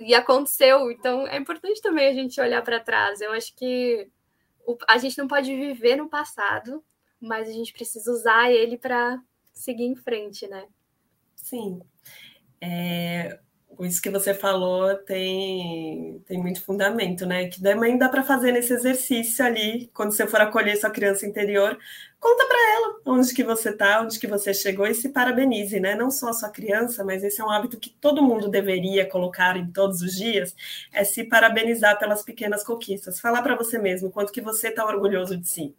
E 0.00 0.14
aconteceu. 0.14 0.90
Então 0.90 1.26
é 1.26 1.36
importante 1.36 1.82
também 1.82 2.08
a 2.08 2.14
gente 2.14 2.40
olhar 2.40 2.62
para 2.62 2.80
trás. 2.80 3.20
Eu 3.20 3.32
acho 3.32 3.54
que 3.54 4.08
a 4.88 4.96
gente 4.96 5.18
não 5.18 5.28
pode 5.28 5.54
viver 5.54 5.96
no 5.96 6.08
passado, 6.08 6.82
mas 7.20 7.46
a 7.46 7.52
gente 7.52 7.74
precisa 7.74 8.10
usar 8.10 8.50
ele 8.50 8.78
para 8.78 9.22
seguir 9.52 9.84
em 9.84 9.96
frente, 9.96 10.48
né? 10.48 10.66
Sim. 11.36 11.82
É, 12.58 13.38
isso 13.80 14.00
que 14.02 14.10
você 14.10 14.34
falou 14.34 14.96
tem, 14.96 16.20
tem 16.26 16.38
muito 16.38 16.62
fundamento, 16.62 17.26
né? 17.26 17.48
Que 17.48 17.60
também 17.62 17.98
dá 17.98 18.08
para 18.08 18.22
fazer 18.22 18.52
nesse 18.52 18.72
exercício 18.72 19.44
ali, 19.44 19.90
quando 19.94 20.12
você 20.12 20.26
for 20.26 20.40
acolher 20.40 20.76
sua 20.76 20.90
criança 20.90 21.26
interior, 21.26 21.78
conta 22.20 22.46
para 22.46 22.58
ela 22.74 23.00
onde 23.06 23.34
que 23.34 23.42
você 23.42 23.70
está, 23.70 24.02
onde 24.02 24.18
que 24.18 24.26
você 24.26 24.54
chegou 24.54 24.86
e 24.86 24.94
se 24.94 25.08
parabenize, 25.10 25.80
né? 25.80 25.94
Não 25.94 26.10
só 26.10 26.28
a 26.28 26.32
sua 26.32 26.50
criança, 26.50 27.04
mas 27.04 27.24
esse 27.24 27.40
é 27.40 27.44
um 27.44 27.50
hábito 27.50 27.78
que 27.80 27.90
todo 27.90 28.22
mundo 28.22 28.48
deveria 28.48 29.08
colocar 29.08 29.56
em 29.56 29.70
todos 29.72 30.02
os 30.02 30.14
dias, 30.14 30.54
é 30.92 31.04
se 31.04 31.24
parabenizar 31.24 31.98
pelas 31.98 32.22
pequenas 32.22 32.62
conquistas, 32.64 33.20
falar 33.20 33.42
para 33.42 33.56
você 33.56 33.78
mesmo 33.78 34.10
quanto 34.10 34.32
que 34.32 34.40
você 34.40 34.68
está 34.68 34.84
orgulhoso 34.86 35.36
de 35.36 35.48
si, 35.48 35.74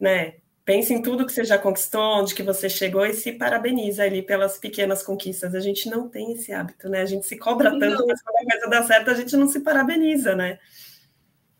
né? 0.00 0.34
Pense 0.64 0.92
em 0.92 1.02
tudo 1.02 1.26
que 1.26 1.32
você 1.32 1.44
já 1.44 1.58
conquistou, 1.58 2.20
onde 2.20 2.34
que 2.34 2.42
você 2.42 2.68
chegou 2.68 3.04
e 3.04 3.12
se 3.12 3.32
parabeniza 3.32 4.02
ali 4.02 4.22
pelas 4.22 4.58
pequenas 4.58 5.02
conquistas. 5.02 5.54
A 5.54 5.60
gente 5.60 5.88
não 5.90 6.08
tem 6.08 6.32
esse 6.32 6.52
hábito, 6.52 6.88
né? 6.88 7.02
A 7.02 7.06
gente 7.06 7.26
se 7.26 7.36
cobra 7.36 7.70
tanto, 7.78 8.00
não. 8.00 8.06
mas 8.06 8.22
quando 8.22 8.36
a 8.36 8.50
coisa 8.50 8.70
dá 8.70 8.82
certo, 8.82 9.10
a 9.10 9.14
gente 9.14 9.36
não 9.36 9.46
se 9.46 9.60
parabeniza, 9.60 10.34
né? 10.34 10.58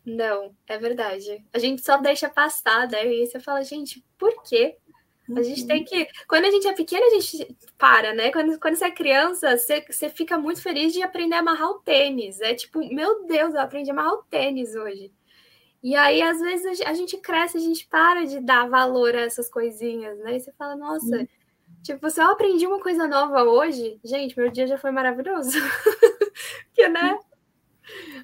Não, 0.05 0.55
é 0.67 0.79
verdade. 0.79 1.45
A 1.53 1.59
gente 1.59 1.83
só 1.83 1.97
deixa 1.99 2.29
passar, 2.29 2.89
né? 2.89 3.07
E 3.07 3.27
você 3.27 3.41
fala, 3.41 3.63
gente, 3.63 4.05
por 4.19 4.43
quê? 4.43 4.77
A 5.35 5.43
gente 5.43 5.63
uhum. 5.63 5.67
tem 5.69 5.85
que. 5.85 6.07
Quando 6.29 6.45
a 6.45 6.51
gente 6.51 6.69
é 6.69 6.73
pequena, 6.75 7.07
a 7.07 7.11
gente 7.19 7.57
para, 7.79 8.13
né? 8.13 8.31
Quando, 8.31 8.59
quando 8.61 8.77
você 8.77 8.87
é 8.87 8.91
criança, 8.91 9.57
você, 9.57 9.83
você 9.89 10.11
fica 10.11 10.37
muito 10.37 10.61
feliz 10.61 10.93
de 10.93 11.03
aprender 11.03 11.37
a 11.37 11.39
amarrar 11.39 11.71
o 11.71 11.81
tênis. 11.81 12.41
É 12.41 12.55
tipo, 12.55 12.81
meu 12.95 13.25
Deus, 13.27 13.55
eu 13.55 13.61
aprendi 13.61 13.91
a 13.91 13.95
amarrar 13.95 14.13
o 14.13 14.23
tênis 14.25 14.75
hoje. 14.75 15.11
E 15.85 15.95
aí, 15.95 16.23
às 16.23 16.41
vezes, 16.41 16.81
a 16.81 16.95
gente 16.95 17.19
cresce, 17.19 17.59
a 17.59 17.61
gente 17.61 17.87
para 17.87 18.25
de 18.25 18.41
dar 18.41 18.67
valor 18.67 19.15
a 19.15 19.21
essas 19.21 19.51
coisinhas, 19.51 20.19
né? 20.21 20.35
E 20.35 20.41
você 20.41 20.51
fala, 20.53 20.75
nossa, 20.75 21.15
hum. 21.15 21.27
tipo, 21.83 22.09
se 22.09 22.23
eu 22.23 22.31
aprendi 22.31 22.67
uma 22.67 22.81
coisa 22.81 23.07
nova 23.07 23.43
hoje, 23.43 24.01
gente, 24.03 24.35
meu 24.35 24.51
dia 24.51 24.67
já 24.67 24.79
foi 24.79 24.91
maravilhoso. 24.91 25.51
que, 26.73 26.89
né? 26.89 27.19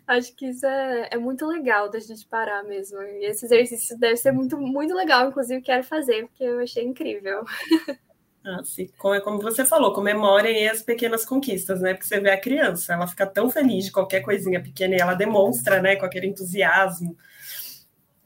Acho 0.06 0.34
que 0.34 0.46
isso 0.46 0.64
é, 0.64 1.10
é 1.10 1.18
muito 1.18 1.46
legal 1.46 1.90
da 1.90 2.00
gente 2.00 2.26
parar 2.26 2.62
mesmo. 2.62 2.98
E 3.02 3.26
esse 3.26 3.44
exercício 3.44 3.98
deve 3.98 4.16
ser 4.16 4.32
muito, 4.32 4.56
muito 4.56 4.94
legal, 4.94 5.28
inclusive 5.28 5.60
quero 5.60 5.84
fazer, 5.84 6.28
porque 6.28 6.44
eu 6.44 6.60
achei 6.60 6.82
incrível. 6.82 7.44
Ah, 8.42 8.64
sim. 8.64 8.88
Como, 8.96 9.20
como 9.20 9.42
você 9.42 9.66
falou, 9.66 9.92
comemorem 9.92 10.66
as 10.66 10.80
pequenas 10.80 11.26
conquistas, 11.26 11.78
né? 11.82 11.92
Porque 11.92 12.06
você 12.06 12.18
vê 12.20 12.30
a 12.30 12.40
criança, 12.40 12.94
ela 12.94 13.06
fica 13.06 13.26
tão 13.26 13.50
feliz 13.50 13.84
de 13.84 13.92
qualquer 13.92 14.22
coisinha 14.22 14.62
pequena 14.62 14.96
e 14.96 14.98
ela 14.98 15.12
demonstra, 15.12 15.82
né, 15.82 15.94
com 15.96 16.06
aquele 16.06 16.26
entusiasmo 16.28 17.14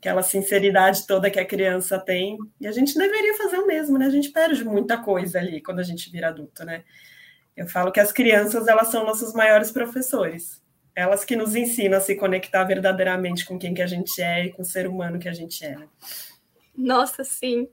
aquela 0.04 0.22
sinceridade 0.22 1.06
toda 1.06 1.30
que 1.30 1.40
a 1.40 1.46
criança 1.46 1.98
tem. 1.98 2.36
E 2.60 2.66
a 2.66 2.72
gente 2.72 2.94
deveria 2.94 3.34
fazer 3.38 3.56
o 3.56 3.66
mesmo, 3.66 3.96
né? 3.96 4.04
A 4.04 4.10
gente 4.10 4.30
perde 4.30 4.62
muita 4.62 4.98
coisa 4.98 5.38
ali 5.38 5.62
quando 5.62 5.80
a 5.80 5.82
gente 5.82 6.10
vira 6.10 6.28
adulto, 6.28 6.62
né? 6.62 6.84
Eu 7.56 7.66
falo 7.66 7.90
que 7.90 8.00
as 8.00 8.12
crianças, 8.12 8.68
elas 8.68 8.88
são 8.88 9.06
nossos 9.06 9.32
maiores 9.32 9.72
professores. 9.72 10.62
Elas 10.94 11.24
que 11.24 11.34
nos 11.34 11.56
ensinam 11.56 11.96
a 11.96 12.00
se 12.02 12.14
conectar 12.16 12.62
verdadeiramente 12.64 13.46
com 13.46 13.58
quem 13.58 13.72
que 13.72 13.80
a 13.80 13.86
gente 13.86 14.20
é 14.20 14.46
e 14.46 14.52
com 14.52 14.60
o 14.60 14.66
ser 14.66 14.86
humano 14.86 15.18
que 15.18 15.28
a 15.28 15.32
gente 15.32 15.64
é. 15.64 15.74
Né? 15.74 15.88
Nossa, 16.76 17.24
sim. 17.24 17.66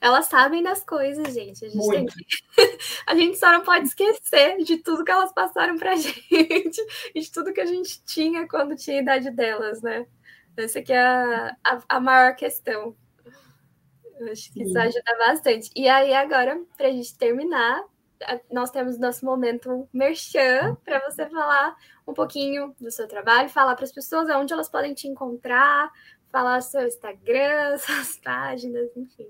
Elas 0.00 0.26
sabem 0.26 0.62
das 0.62 0.84
coisas, 0.84 1.34
gente. 1.34 1.64
A 1.64 1.68
gente, 1.68 2.14
que... 2.14 2.24
a 3.04 3.14
gente 3.16 3.36
só 3.36 3.50
não 3.50 3.62
pode 3.62 3.88
esquecer 3.88 4.58
de 4.62 4.76
tudo 4.76 5.04
que 5.04 5.10
elas 5.10 5.32
passaram 5.32 5.76
pra 5.76 5.96
gente, 5.98 6.80
e 7.12 7.20
de 7.20 7.32
tudo 7.32 7.52
que 7.52 7.60
a 7.60 7.66
gente 7.66 8.00
tinha 8.04 8.46
quando 8.46 8.76
tinha 8.76 8.98
a 8.98 9.02
idade 9.02 9.30
delas, 9.32 9.82
né? 9.82 10.06
Essa 10.60 10.82
que 10.82 10.92
é 10.92 11.00
a, 11.00 11.56
a, 11.64 11.82
a 11.88 12.00
maior 12.00 12.34
questão. 12.34 12.94
Eu 14.18 14.32
acho 14.32 14.52
que 14.52 14.64
Sim. 14.64 14.64
isso 14.64 14.78
ajuda 14.78 15.18
bastante. 15.18 15.70
E 15.76 15.88
aí, 15.88 16.12
agora, 16.12 16.60
para 16.76 16.88
a 16.88 16.90
gente 16.90 17.16
terminar, 17.16 17.84
nós 18.50 18.70
temos 18.70 18.98
nosso 18.98 19.24
momento 19.24 19.88
merchan 19.92 20.76
para 20.84 21.00
você 21.08 21.28
falar 21.28 21.76
um 22.06 22.12
pouquinho 22.12 22.74
do 22.80 22.90
seu 22.90 23.06
trabalho, 23.06 23.48
falar 23.48 23.76
para 23.76 23.84
as 23.84 23.92
pessoas 23.92 24.28
onde 24.30 24.52
elas 24.52 24.68
podem 24.68 24.92
te 24.94 25.06
encontrar, 25.06 25.90
falar 26.30 26.60
seu 26.60 26.86
Instagram, 26.86 27.78
suas 27.78 28.18
páginas, 28.18 28.90
enfim. 28.96 29.28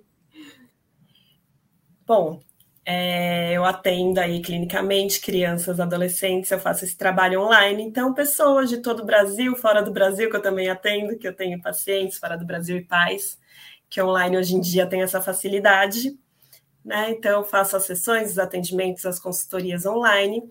Bom, 2.06 2.40
é, 2.90 3.52
eu 3.52 3.66
atendo 3.66 4.18
aí 4.18 4.40
clinicamente 4.40 5.20
crianças, 5.20 5.78
adolescentes, 5.78 6.50
eu 6.50 6.58
faço 6.58 6.86
esse 6.86 6.96
trabalho 6.96 7.42
online, 7.42 7.82
então 7.82 8.14
pessoas 8.14 8.70
de 8.70 8.78
todo 8.78 9.00
o 9.00 9.04
Brasil, 9.04 9.54
fora 9.56 9.82
do 9.82 9.92
Brasil, 9.92 10.30
que 10.30 10.36
eu 10.36 10.40
também 10.40 10.70
atendo, 10.70 11.18
que 11.18 11.28
eu 11.28 11.36
tenho 11.36 11.60
pacientes 11.60 12.16
fora 12.16 12.34
do 12.34 12.46
Brasil 12.46 12.78
e 12.78 12.82
pais, 12.82 13.38
que 13.90 14.00
online 14.00 14.38
hoje 14.38 14.54
em 14.56 14.60
dia 14.62 14.86
tem 14.86 15.02
essa 15.02 15.20
facilidade, 15.20 16.18
né? 16.82 17.10
Então 17.10 17.40
eu 17.40 17.44
faço 17.44 17.76
as 17.76 17.84
sessões, 17.84 18.30
os 18.30 18.38
atendimentos, 18.38 19.04
as 19.04 19.18
consultorias 19.18 19.84
online. 19.84 20.48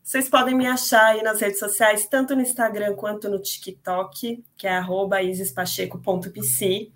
Vocês 0.00 0.28
podem 0.28 0.54
me 0.54 0.68
achar 0.68 1.06
aí 1.06 1.24
nas 1.24 1.40
redes 1.40 1.58
sociais, 1.58 2.06
tanto 2.06 2.36
no 2.36 2.42
Instagram 2.42 2.94
quanto 2.94 3.28
no 3.28 3.42
TikTok, 3.42 4.44
que 4.56 4.66
é 4.68 4.80
isispacheco.pc 5.24 6.92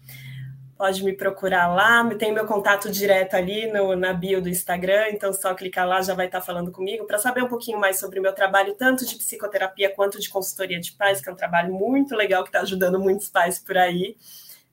pode 0.76 1.04
me 1.04 1.12
procurar 1.12 1.68
lá. 1.68 2.04
Tem 2.16 2.32
meu 2.32 2.46
contato 2.46 2.90
direto 2.90 3.34
ali 3.34 3.70
no, 3.72 3.96
na 3.96 4.12
bio 4.12 4.40
do 4.40 4.48
Instagram, 4.48 5.10
então 5.10 5.32
só 5.32 5.54
clicar 5.54 5.86
lá 5.86 6.02
já 6.02 6.14
vai 6.14 6.26
estar 6.26 6.40
falando 6.40 6.70
comigo 6.70 7.06
para 7.06 7.18
saber 7.18 7.42
um 7.42 7.48
pouquinho 7.48 7.78
mais 7.78 7.98
sobre 7.98 8.18
o 8.18 8.22
meu 8.22 8.32
trabalho, 8.32 8.74
tanto 8.74 9.06
de 9.06 9.16
psicoterapia 9.16 9.94
quanto 9.94 10.20
de 10.20 10.28
consultoria 10.28 10.80
de 10.80 10.92
pais, 10.92 11.20
que 11.20 11.28
é 11.28 11.32
um 11.32 11.36
trabalho 11.36 11.72
muito 11.72 12.14
legal 12.14 12.42
que 12.42 12.48
está 12.48 12.60
ajudando 12.60 12.98
muitos 13.00 13.28
pais 13.28 13.58
por 13.58 13.76
aí. 13.76 14.16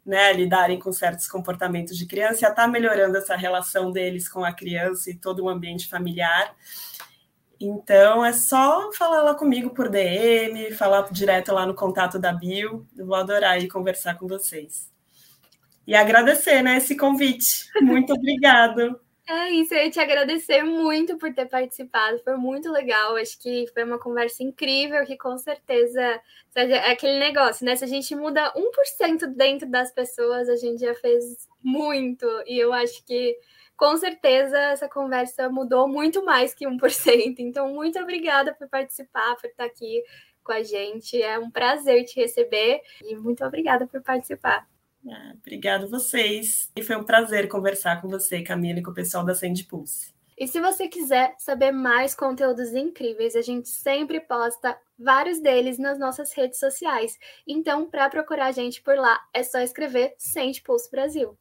Né, 0.04 0.30
a 0.30 0.34
lidarem 0.34 0.80
com 0.80 0.92
certos 0.92 1.28
comportamentos 1.28 1.96
de 1.96 2.08
criança 2.08 2.42
e 2.42 2.46
a 2.46 2.50
estar 2.50 2.64
tá 2.64 2.68
melhorando 2.68 3.16
essa 3.16 3.36
relação 3.36 3.92
deles 3.92 4.28
com 4.28 4.44
a 4.44 4.52
criança 4.52 5.12
e 5.12 5.16
todo 5.16 5.44
o 5.44 5.50
ambiente 5.50 5.88
familiar. 5.88 6.56
Então 7.60 8.26
é 8.26 8.34
só 8.34 8.92
falar 8.94 9.22
lá 9.22 9.36
comigo 9.36 9.70
por 9.70 9.90
DM, 9.90 10.72
falar 10.72 11.08
direto 11.12 11.54
lá 11.54 11.68
no 11.68 11.76
contato 11.76 12.18
da 12.18 12.34
Bio. 12.34 12.88
Eu 12.98 13.06
vou 13.06 13.16
adorar 13.16 13.62
ir 13.62 13.68
conversar 13.68 14.16
com 14.16 14.28
vocês. 14.28 14.91
E 15.86 15.96
agradecer, 15.96 16.62
né, 16.62 16.78
esse 16.78 16.96
convite. 16.96 17.70
Muito 17.82 18.14
obrigado. 18.14 19.00
É 19.34 19.50
isso, 19.50 19.74
eu 19.74 19.90
te 19.90 19.98
agradecer 19.98 20.62
muito 20.62 21.18
por 21.18 21.34
ter 21.34 21.46
participado, 21.46 22.20
foi 22.20 22.36
muito 22.36 22.70
legal. 22.70 23.16
Acho 23.16 23.40
que 23.40 23.66
foi 23.74 23.86
uma 23.86 23.98
conversa 23.98 24.44
incrível 24.44 25.06
que 25.06 25.16
com 25.16 25.38
certeza 25.38 26.20
é 26.54 26.92
aquele 26.92 27.18
negócio, 27.18 27.66
né? 27.66 27.78
Se 27.78 27.86
a 27.86 27.88
gente 27.88 28.14
muda 28.14 28.52
1% 28.54 29.28
dentro 29.28 29.70
das 29.70 29.90
pessoas, 29.94 30.50
a 30.50 30.58
gente 30.58 30.82
já 30.82 30.94
fez 30.96 31.48
muito. 31.64 32.26
E 32.46 32.60
eu 32.60 32.74
acho 32.74 33.06
que 33.06 33.38
com 33.78 33.96
certeza 33.96 34.58
essa 34.58 34.90
conversa 34.90 35.48
mudou 35.50 35.88
muito 35.88 36.26
mais 36.26 36.54
que 36.54 36.68
1%. 36.68 37.40
Então, 37.40 37.74
muito 37.74 37.98
obrigada 38.00 38.54
por 38.54 38.68
participar, 38.68 39.36
por 39.38 39.50
estar 39.50 39.64
aqui 39.64 40.04
com 40.44 40.52
a 40.52 40.62
gente. 40.62 41.22
É 41.22 41.40
um 41.40 41.50
prazer 41.50 42.04
te 42.04 42.20
receber 42.20 42.82
e 43.02 43.16
muito 43.16 43.46
obrigada 43.46 43.88
por 43.88 44.02
participar. 44.02 44.68
Ah, 45.08 45.34
obrigado 45.36 45.90
vocês. 45.90 46.70
E 46.76 46.84
foi 46.84 46.96
um 46.96 47.04
prazer 47.04 47.48
conversar 47.48 48.02
com 48.02 48.08
você, 48.08 48.42
Camila, 48.42 48.80
e 48.80 48.84
com 48.84 48.92
o 48.92 48.94
pessoal 48.94 49.26
da 49.26 49.34
Send 49.34 49.64
Pulse. 49.66 50.14
E 50.38 50.48
se 50.48 50.60
você 50.60 50.88
quiser 50.88 51.36
saber 51.38 51.72
mais 51.72 52.16
conteúdos 52.16 52.74
incríveis, 52.74 53.36
a 53.36 53.42
gente 53.42 53.70
sempre 53.70 54.20
posta 54.20 54.76
vários 54.98 55.40
deles 55.40 55.78
nas 55.78 56.00
nossas 56.00 56.34
redes 56.34 56.60
sociais. 56.60 57.18
Então, 57.48 57.88
para 57.88 58.10
procurar 58.10 58.48
a 58.48 58.52
gente 58.52 58.82
por 58.82 58.96
lá, 58.96 59.20
é 59.34 59.44
só 59.44 59.60
escrever 59.60 60.16
Send 60.18 60.64
Pulse 60.64 60.90
Brasil. 60.90 61.38